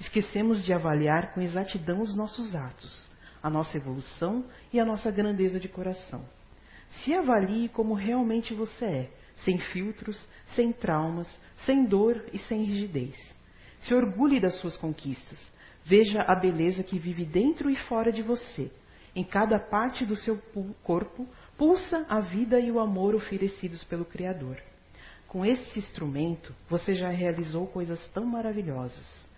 Esquecemos 0.01 0.65
de 0.65 0.73
avaliar 0.73 1.33
com 1.33 1.41
exatidão 1.41 2.01
os 2.01 2.17
nossos 2.17 2.57
atos, 2.57 3.09
a 3.41 3.49
nossa 3.49 3.77
evolução 3.77 4.45
e 4.73 4.81
a 4.81 4.85
nossa 4.85 5.13
grandeza 5.13 5.61
de 5.61 5.69
coração. 5.69 6.25
Se 6.91 7.15
avalie 7.15 7.69
como 7.69 7.95
realmente 7.95 8.55
você 8.55 8.85
é, 8.85 9.11
sem 9.37 9.59
filtros, 9.59 10.27
sem 10.55 10.73
traumas, 10.73 11.29
sem 11.59 11.85
dor 11.85 12.25
e 12.33 12.39
sem 12.39 12.65
rigidez. 12.65 13.17
Se 13.81 13.95
orgulhe 13.95 14.41
das 14.41 14.55
suas 14.61 14.77
conquistas. 14.77 15.39
Veja 15.85 16.23
a 16.23 16.35
beleza 16.35 16.83
que 16.83 16.99
vive 16.99 17.25
dentro 17.25 17.71
e 17.71 17.77
fora 17.77 18.13
de 18.13 18.23
você. 18.23 18.71
Em 19.15 19.25
cada 19.25 19.59
parte 19.59 20.05
do 20.05 20.17
seu 20.17 20.41
corpo 20.83 21.27
pulsa 21.57 22.05
a 22.09 22.21
vida 22.21 22.61
e 22.61 22.71
o 22.71 22.79
amor 22.79 23.15
oferecidos 23.15 23.83
pelo 23.85 24.05
Criador. 24.05 24.61
Com 25.27 25.45
este 25.45 25.79
instrumento, 25.79 26.55
você 26.69 26.95
já 26.95 27.11
realizou 27.11 27.67
coisas 27.67 28.07
tão 28.11 28.25
maravilhosas. 28.25 29.29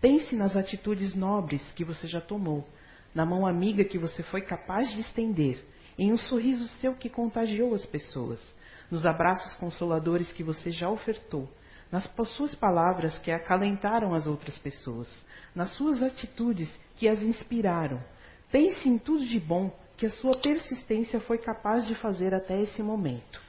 Pense 0.00 0.36
nas 0.36 0.56
atitudes 0.56 1.14
nobres 1.14 1.72
que 1.72 1.84
você 1.84 2.06
já 2.06 2.20
tomou, 2.20 2.66
na 3.14 3.24
mão 3.24 3.46
amiga 3.46 3.84
que 3.84 3.98
você 3.98 4.22
foi 4.22 4.42
capaz 4.42 4.92
de 4.92 5.00
estender, 5.00 5.64
em 5.98 6.12
um 6.12 6.16
sorriso 6.16 6.66
seu 6.80 6.94
que 6.94 7.10
contagiou 7.10 7.74
as 7.74 7.84
pessoas, 7.84 8.40
nos 8.90 9.04
abraços 9.04 9.54
consoladores 9.56 10.30
que 10.32 10.42
você 10.42 10.70
já 10.70 10.88
ofertou, 10.88 11.48
nas 11.90 12.08
suas 12.36 12.54
palavras 12.54 13.18
que 13.18 13.30
acalentaram 13.30 14.14
as 14.14 14.26
outras 14.26 14.56
pessoas, 14.58 15.08
nas 15.54 15.70
suas 15.70 16.02
atitudes 16.02 16.68
que 16.96 17.08
as 17.08 17.20
inspiraram. 17.22 18.02
Pense 18.50 18.88
em 18.88 18.98
tudo 18.98 19.26
de 19.26 19.40
bom 19.40 19.70
que 19.96 20.06
a 20.06 20.10
sua 20.10 20.32
persistência 20.40 21.20
foi 21.20 21.38
capaz 21.38 21.86
de 21.86 21.94
fazer 21.96 22.34
até 22.34 22.60
esse 22.60 22.82
momento. 22.82 23.40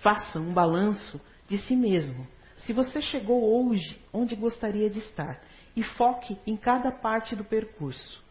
Faça 0.00 0.40
um 0.40 0.52
balanço 0.52 1.20
de 1.46 1.58
si 1.58 1.76
mesmo. 1.76 2.26
Se 2.58 2.72
você 2.72 3.00
chegou 3.02 3.68
hoje 3.68 4.00
onde 4.12 4.34
gostaria 4.34 4.88
de 4.88 5.00
estar, 5.00 5.40
e 5.76 5.82
foque 5.82 6.38
em 6.46 6.56
cada 6.56 6.90
parte 6.90 7.36
do 7.36 7.44
percurso. 7.44 8.22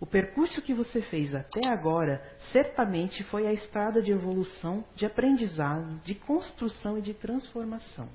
O 0.00 0.06
percurso 0.06 0.62
que 0.62 0.72
você 0.72 1.02
fez 1.02 1.34
até 1.34 1.68
agora 1.68 2.22
certamente 2.52 3.22
foi 3.24 3.46
a 3.46 3.52
estrada 3.52 4.00
de 4.00 4.10
evolução, 4.10 4.82
de 4.94 5.04
aprendizado, 5.04 6.00
de 6.02 6.14
construção 6.14 6.96
e 6.96 7.02
de 7.02 7.12
transformação. 7.12 8.08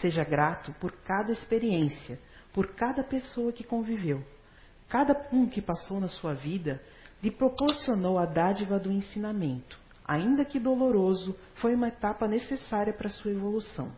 Seja 0.00 0.24
grato 0.24 0.72
por 0.80 0.90
cada 1.04 1.30
experiência, 1.30 2.18
por 2.52 2.74
cada 2.74 3.04
pessoa 3.04 3.52
que 3.52 3.62
conviveu. 3.62 4.24
Cada 4.88 5.28
um 5.32 5.46
que 5.46 5.62
passou 5.62 6.00
na 6.00 6.08
sua 6.08 6.34
vida 6.34 6.82
lhe 7.22 7.30
proporcionou 7.30 8.18
a 8.18 8.26
dádiva 8.26 8.78
do 8.78 8.90
ensinamento. 8.90 9.78
Ainda 10.04 10.44
que 10.44 10.58
doloroso, 10.58 11.38
foi 11.56 11.74
uma 11.74 11.88
etapa 11.88 12.26
necessária 12.26 12.92
para 12.92 13.10
sua 13.10 13.30
evolução. 13.30 13.92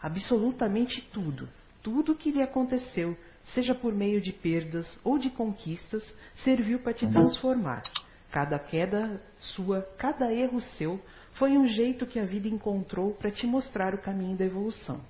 Absolutamente 0.00 1.02
tudo, 1.12 1.48
tudo 1.82 2.12
o 2.12 2.16
que 2.16 2.32
lhe 2.32 2.42
aconteceu 2.42 3.16
seja 3.46 3.74
por 3.74 3.92
meio 3.92 4.20
de 4.20 4.32
perdas 4.32 4.98
ou 5.04 5.18
de 5.18 5.30
conquistas, 5.30 6.02
serviu 6.36 6.78
para 6.80 6.94
te 6.94 7.06
transformar. 7.06 7.82
Cada 8.30 8.58
queda 8.58 9.22
sua, 9.38 9.82
cada 9.98 10.32
erro 10.32 10.60
seu, 10.60 11.00
foi 11.32 11.52
um 11.52 11.66
jeito 11.68 12.06
que 12.06 12.18
a 12.18 12.24
vida 12.24 12.48
encontrou 12.48 13.14
para 13.14 13.30
te 13.30 13.46
mostrar 13.46 13.94
o 13.94 14.00
caminho 14.00 14.36
da 14.36 14.44
evolução. 14.44 15.00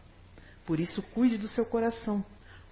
Por 0.65 0.81
isso, 0.81 1.03
cuide 1.15 1.37
do 1.37 1.49
seu 1.49 1.65
coração, 1.65 2.25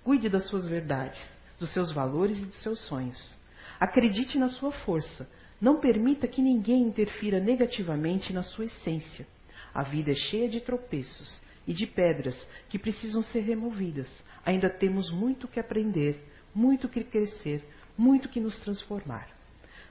cuide 0.02 0.28
das 0.28 0.48
suas 0.48 0.66
verdades, 0.66 1.20
dos 1.58 1.72
seus 1.72 1.92
valores 1.92 2.38
e 2.38 2.46
dos 2.46 2.62
seus 2.62 2.80
sonhos. 2.86 3.38
Acredite 3.78 4.38
na 4.38 4.48
sua 4.48 4.72
força. 4.72 5.28
Não 5.60 5.78
permita 5.78 6.26
que 6.26 6.40
ninguém 6.40 6.82
interfira 6.82 7.38
negativamente 7.38 8.32
na 8.32 8.42
sua 8.42 8.64
essência. 8.64 9.26
A 9.74 9.82
vida 9.82 10.10
é 10.10 10.14
cheia 10.14 10.48
de 10.48 10.60
tropeços 10.60 11.40
e 11.70 11.72
de 11.72 11.86
pedras 11.86 12.36
que 12.68 12.80
precisam 12.80 13.22
ser 13.22 13.42
removidas. 13.42 14.08
Ainda 14.44 14.68
temos 14.68 15.08
muito 15.12 15.46
que 15.46 15.60
aprender, 15.60 16.20
muito 16.52 16.88
que 16.88 17.04
crescer, 17.04 17.64
muito 17.96 18.28
que 18.28 18.40
nos 18.40 18.58
transformar. 18.58 19.28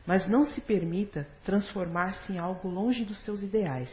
Mas 0.06 0.28
não 0.28 0.44
se 0.44 0.60
permita 0.60 1.26
transformar-se 1.46 2.34
em 2.34 2.38
algo 2.38 2.68
longe 2.68 3.06
dos 3.06 3.24
seus 3.24 3.42
ideais. 3.42 3.90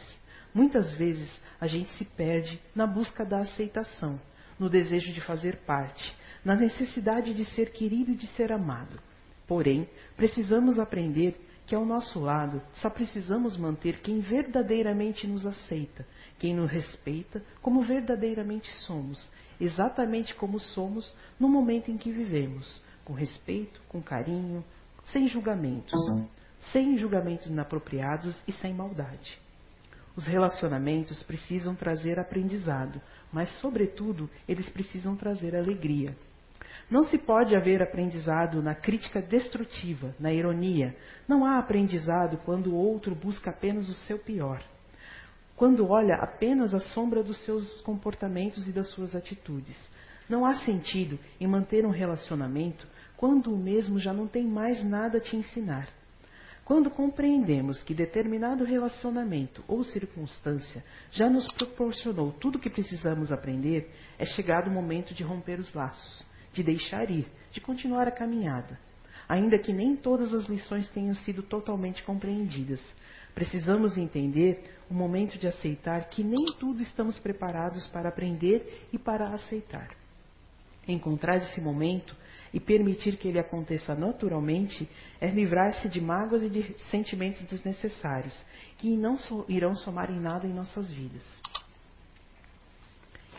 Muitas 0.53 0.93
vezes 0.95 1.41
a 1.61 1.65
gente 1.65 1.89
se 1.91 2.03
perde 2.03 2.61
na 2.75 2.85
busca 2.85 3.23
da 3.23 3.39
aceitação, 3.39 4.19
no 4.59 4.69
desejo 4.69 5.13
de 5.13 5.21
fazer 5.21 5.55
parte, 5.59 6.13
na 6.43 6.57
necessidade 6.57 7.33
de 7.33 7.45
ser 7.45 7.71
querido 7.71 8.11
e 8.11 8.15
de 8.15 8.27
ser 8.27 8.51
amado. 8.51 8.99
Porém, 9.47 9.87
precisamos 10.17 10.77
aprender 10.77 11.39
que 11.67 11.75
ao 11.75 11.85
nosso 11.85 12.17
lado 12.19 12.61
só 12.75 12.89
precisamos 12.89 13.57
manter 13.57 13.99
quem 13.99 14.21
verdadeiramente 14.21 15.27
nos 15.27 15.45
aceita, 15.45 16.07
quem 16.39 16.55
nos 16.55 16.71
respeita 16.71 17.43
como 17.61 17.83
verdadeiramente 17.83 18.71
somos, 18.85 19.29
exatamente 19.59 20.33
como 20.33 20.59
somos 20.59 21.13
no 21.37 21.49
momento 21.49 21.91
em 21.91 21.97
que 21.97 22.09
vivemos, 22.09 22.81
com 23.03 23.13
respeito, 23.13 23.81
com 23.89 24.01
carinho, 24.01 24.63
sem 25.03 25.27
julgamentos, 25.27 25.93
sem 26.71 26.97
julgamentos 26.97 27.47
inapropriados 27.47 28.41
e 28.47 28.53
sem 28.53 28.73
maldade. 28.73 29.37
Os 30.15 30.25
relacionamentos 30.25 31.21
precisam 31.23 31.75
trazer 31.75 32.17
aprendizado, 32.17 33.01
mas, 33.31 33.49
sobretudo, 33.59 34.29
eles 34.47 34.69
precisam 34.69 35.15
trazer 35.15 35.55
alegria. 35.55 36.17
Não 36.89 37.03
se 37.03 37.17
pode 37.17 37.53
haver 37.53 37.83
aprendizado 37.83 38.61
na 38.61 38.73
crítica 38.73 39.21
destrutiva, 39.21 40.15
na 40.17 40.31
ironia. 40.31 40.95
Não 41.27 41.43
há 41.43 41.59
aprendizado 41.59 42.37
quando 42.45 42.67
o 42.67 42.75
outro 42.75 43.13
busca 43.13 43.49
apenas 43.49 43.89
o 43.89 43.93
seu 43.93 44.17
pior. 44.17 44.63
Quando 45.57 45.89
olha 45.89 46.15
apenas 46.15 46.73
a 46.73 46.79
sombra 46.79 47.21
dos 47.21 47.43
seus 47.43 47.81
comportamentos 47.81 48.67
e 48.69 48.71
das 48.71 48.87
suas 48.91 49.15
atitudes. 49.17 49.75
Não 50.29 50.45
há 50.45 50.55
sentido 50.55 51.19
em 51.41 51.47
manter 51.47 51.85
um 51.85 51.89
relacionamento 51.89 52.87
quando 53.17 53.53
o 53.53 53.57
mesmo 53.57 53.99
já 53.99 54.13
não 54.13 54.27
tem 54.27 54.47
mais 54.47 54.81
nada 54.81 55.17
a 55.17 55.21
te 55.21 55.35
ensinar. 55.35 55.89
Quando 56.63 56.89
compreendemos 56.89 57.83
que 57.83 57.93
determinado 57.93 58.63
relacionamento 58.63 59.63
ou 59.67 59.83
circunstância 59.83 60.83
já 61.11 61.29
nos 61.29 61.51
proporcionou 61.53 62.31
tudo 62.31 62.57
o 62.57 62.61
que 62.61 62.69
precisamos 62.69 63.31
aprender, 63.31 63.91
é 64.17 64.25
chegado 64.25 64.69
o 64.69 64.73
momento 64.73 65.13
de 65.13 65.23
romper 65.23 65.59
os 65.59 65.73
laços 65.73 66.25
de 66.53 66.63
deixar 66.63 67.09
ir, 67.09 67.27
de 67.51 67.61
continuar 67.61 68.07
a 68.07 68.11
caminhada. 68.11 68.79
Ainda 69.27 69.59
que 69.59 69.73
nem 69.73 69.95
todas 69.95 70.33
as 70.33 70.45
lições 70.45 70.89
tenham 70.91 71.13
sido 71.15 71.43
totalmente 71.43 72.01
compreendidas, 72.03 72.81
precisamos 73.35 73.97
entender 73.97 74.63
o 74.89 74.93
momento 74.93 75.37
de 75.37 75.47
aceitar 75.47 76.09
que 76.09 76.23
nem 76.23 76.45
tudo 76.59 76.81
estamos 76.81 77.19
preparados 77.19 77.85
para 77.87 78.09
aprender 78.09 78.87
e 78.91 78.97
para 78.97 79.29
aceitar. 79.29 79.89
Encontrar 80.87 81.37
esse 81.37 81.59
momento 81.59 82.15
e 82.53 82.59
permitir 82.59 83.17
que 83.17 83.27
ele 83.27 83.39
aconteça 83.39 83.93
naturalmente 83.93 84.89
é 85.19 85.27
livrar-se 85.27 85.89
de 85.89 85.99
mágoas 85.99 86.41
e 86.43 86.49
de 86.49 86.75
sentimentos 86.89 87.43
desnecessários, 87.43 88.41
que 88.77 88.95
não 88.95 89.17
so 89.19 89.45
irão 89.49 89.75
somar 89.75 90.09
em 90.09 90.19
nada 90.19 90.47
em 90.47 90.53
nossas 90.53 90.89
vidas. 90.89 91.23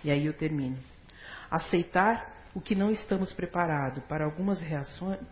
E 0.05 0.11
aí 0.11 0.27
eu 0.27 0.35
termino. 0.35 0.79
Aceitar 1.51 2.38
o 2.59 2.61
que 2.61 2.75
não 2.75 2.91
estamos 2.91 3.33
preparados 3.33 4.03
para 4.07 4.25
algumas, 4.25 4.59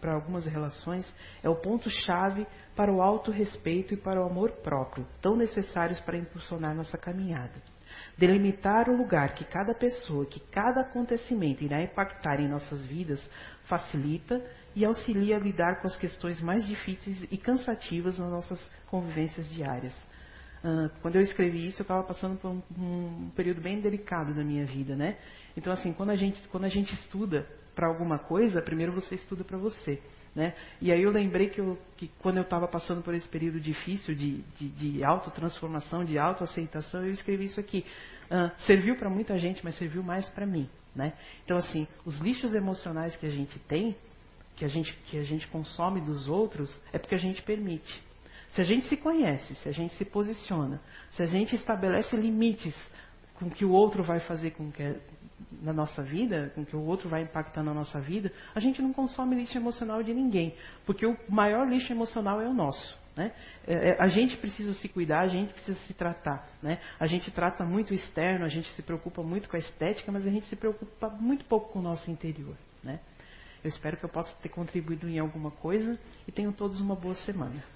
para 0.00 0.14
algumas 0.14 0.46
relações 0.46 1.12
é 1.42 1.48
o 1.48 1.56
ponto-chave 1.56 2.46
para 2.76 2.92
o 2.92 3.02
autorrespeito 3.02 3.94
e 3.94 3.96
para 3.96 4.22
o 4.22 4.30
amor 4.30 4.52
próprio, 4.62 5.04
tão 5.20 5.34
necessários 5.34 5.98
para 5.98 6.16
impulsionar 6.16 6.72
nossa 6.72 6.96
caminhada. 6.96 7.54
Delimitar 8.16 8.88
o 8.88 8.96
lugar 8.96 9.34
que 9.34 9.44
cada 9.44 9.74
pessoa, 9.74 10.24
que 10.24 10.38
cada 10.38 10.82
acontecimento 10.82 11.64
irá 11.64 11.82
impactar 11.82 12.38
em 12.38 12.48
nossas 12.48 12.84
vidas 12.84 13.28
facilita 13.64 14.40
e 14.76 14.84
auxilia 14.84 15.36
a 15.36 15.40
lidar 15.40 15.80
com 15.80 15.88
as 15.88 15.96
questões 15.96 16.40
mais 16.40 16.64
difíceis 16.64 17.26
e 17.28 17.36
cansativas 17.36 18.16
nas 18.20 18.30
nossas 18.30 18.70
convivências 18.86 19.48
diárias. 19.50 19.96
Uh, 20.66 20.90
quando 21.00 21.14
eu 21.14 21.22
escrevi 21.22 21.68
isso, 21.68 21.80
eu 21.80 21.84
estava 21.84 22.02
passando 22.02 22.36
por 22.38 22.50
um, 22.50 22.60
um, 22.76 23.30
período 23.36 23.60
bem 23.60 23.80
delicado 23.80 24.34
da 24.34 24.42
minha 24.42 24.66
vida, 24.66 24.96
né? 24.96 25.16
Então, 25.56 25.72
assim, 25.72 25.92
quando 25.92 26.10
a 26.10 26.16
gente, 26.16 26.42
quando 26.48 26.64
a 26.64 26.68
gente 26.68 26.92
estuda 26.92 27.46
para 27.72 27.86
alguma 27.86 28.18
coisa, 28.18 28.60
primeiro 28.60 28.92
você 28.92 29.14
estuda 29.14 29.44
para 29.44 29.56
você, 29.56 30.02
né? 30.34 30.54
E 30.80 30.90
aí 30.90 31.00
eu 31.00 31.12
lembrei 31.12 31.50
que, 31.50 31.60
eu, 31.60 31.78
que 31.96 32.08
quando 32.18 32.38
eu 32.38 32.42
estava 32.42 32.66
passando 32.66 33.00
por 33.00 33.14
esse 33.14 33.28
período 33.28 33.60
difícil 33.60 34.12
de, 34.16 34.42
de, 34.58 34.68
de 34.70 35.04
autotransformação, 35.04 36.04
de 36.04 36.18
autoaceitação, 36.18 37.04
eu 37.04 37.12
escrevi 37.12 37.44
isso 37.44 37.60
aqui. 37.60 37.84
Uh, 38.24 38.50
serviu 38.62 38.96
para 38.96 39.08
muita 39.08 39.38
gente, 39.38 39.64
mas 39.64 39.78
serviu 39.78 40.02
mais 40.02 40.28
para 40.30 40.44
mim, 40.44 40.68
né? 40.96 41.12
Então, 41.44 41.56
assim, 41.58 41.86
os 42.04 42.18
lixos 42.18 42.56
emocionais 42.56 43.14
que 43.14 43.24
a 43.24 43.30
gente 43.30 43.56
tem, 43.60 43.96
que 44.56 44.64
a 44.64 44.68
gente, 44.68 44.92
que 45.06 45.16
a 45.16 45.22
gente 45.22 45.46
consome 45.46 46.00
dos 46.00 46.26
outros, 46.26 46.76
é 46.92 46.98
porque 46.98 47.14
a 47.14 47.18
gente 47.18 47.40
permite. 47.42 48.05
Se 48.56 48.62
a 48.62 48.64
gente 48.64 48.86
se 48.86 48.96
conhece, 48.96 49.54
se 49.56 49.68
a 49.68 49.72
gente 49.72 49.94
se 49.96 50.04
posiciona, 50.06 50.80
se 51.10 51.22
a 51.22 51.26
gente 51.26 51.54
estabelece 51.54 52.16
limites 52.16 52.74
com 53.34 53.50
que 53.50 53.66
o 53.66 53.70
outro 53.70 54.02
vai 54.02 54.18
fazer 54.20 54.52
com 54.52 54.72
que, 54.72 54.96
na 55.60 55.74
nossa 55.74 56.02
vida, 56.02 56.50
com 56.54 56.64
que 56.64 56.74
o 56.74 56.80
outro 56.80 57.06
vai 57.06 57.20
impactar 57.20 57.62
na 57.62 57.74
nossa 57.74 58.00
vida, 58.00 58.32
a 58.54 58.58
gente 58.58 58.80
não 58.80 58.94
consome 58.94 59.36
lixo 59.36 59.58
emocional 59.58 60.02
de 60.02 60.14
ninguém, 60.14 60.54
porque 60.86 61.04
o 61.04 61.14
maior 61.28 61.68
lixo 61.68 61.92
emocional 61.92 62.40
é 62.40 62.48
o 62.48 62.54
nosso. 62.54 62.98
Né? 63.14 63.30
É, 63.66 63.90
é, 63.90 64.02
a 64.02 64.08
gente 64.08 64.38
precisa 64.38 64.72
se 64.72 64.88
cuidar, 64.88 65.20
a 65.20 65.28
gente 65.28 65.52
precisa 65.52 65.78
se 65.80 65.92
tratar. 65.92 66.48
Né? 66.62 66.78
A 66.98 67.06
gente 67.06 67.30
trata 67.30 67.62
muito 67.62 67.90
o 67.90 67.94
externo, 67.94 68.46
a 68.46 68.48
gente 68.48 68.70
se 68.70 68.80
preocupa 68.80 69.22
muito 69.22 69.50
com 69.50 69.56
a 69.56 69.58
estética, 69.58 70.10
mas 70.10 70.26
a 70.26 70.30
gente 70.30 70.46
se 70.46 70.56
preocupa 70.56 71.10
muito 71.10 71.44
pouco 71.44 71.74
com 71.74 71.80
o 71.80 71.82
nosso 71.82 72.10
interior. 72.10 72.56
Né? 72.82 73.00
Eu 73.62 73.68
espero 73.68 73.98
que 73.98 74.04
eu 74.06 74.08
possa 74.08 74.34
ter 74.40 74.48
contribuído 74.48 75.06
em 75.10 75.18
alguma 75.18 75.50
coisa 75.50 75.98
e 76.26 76.32
tenham 76.32 76.52
todos 76.52 76.80
uma 76.80 76.94
boa 76.94 77.16
semana. 77.16 77.75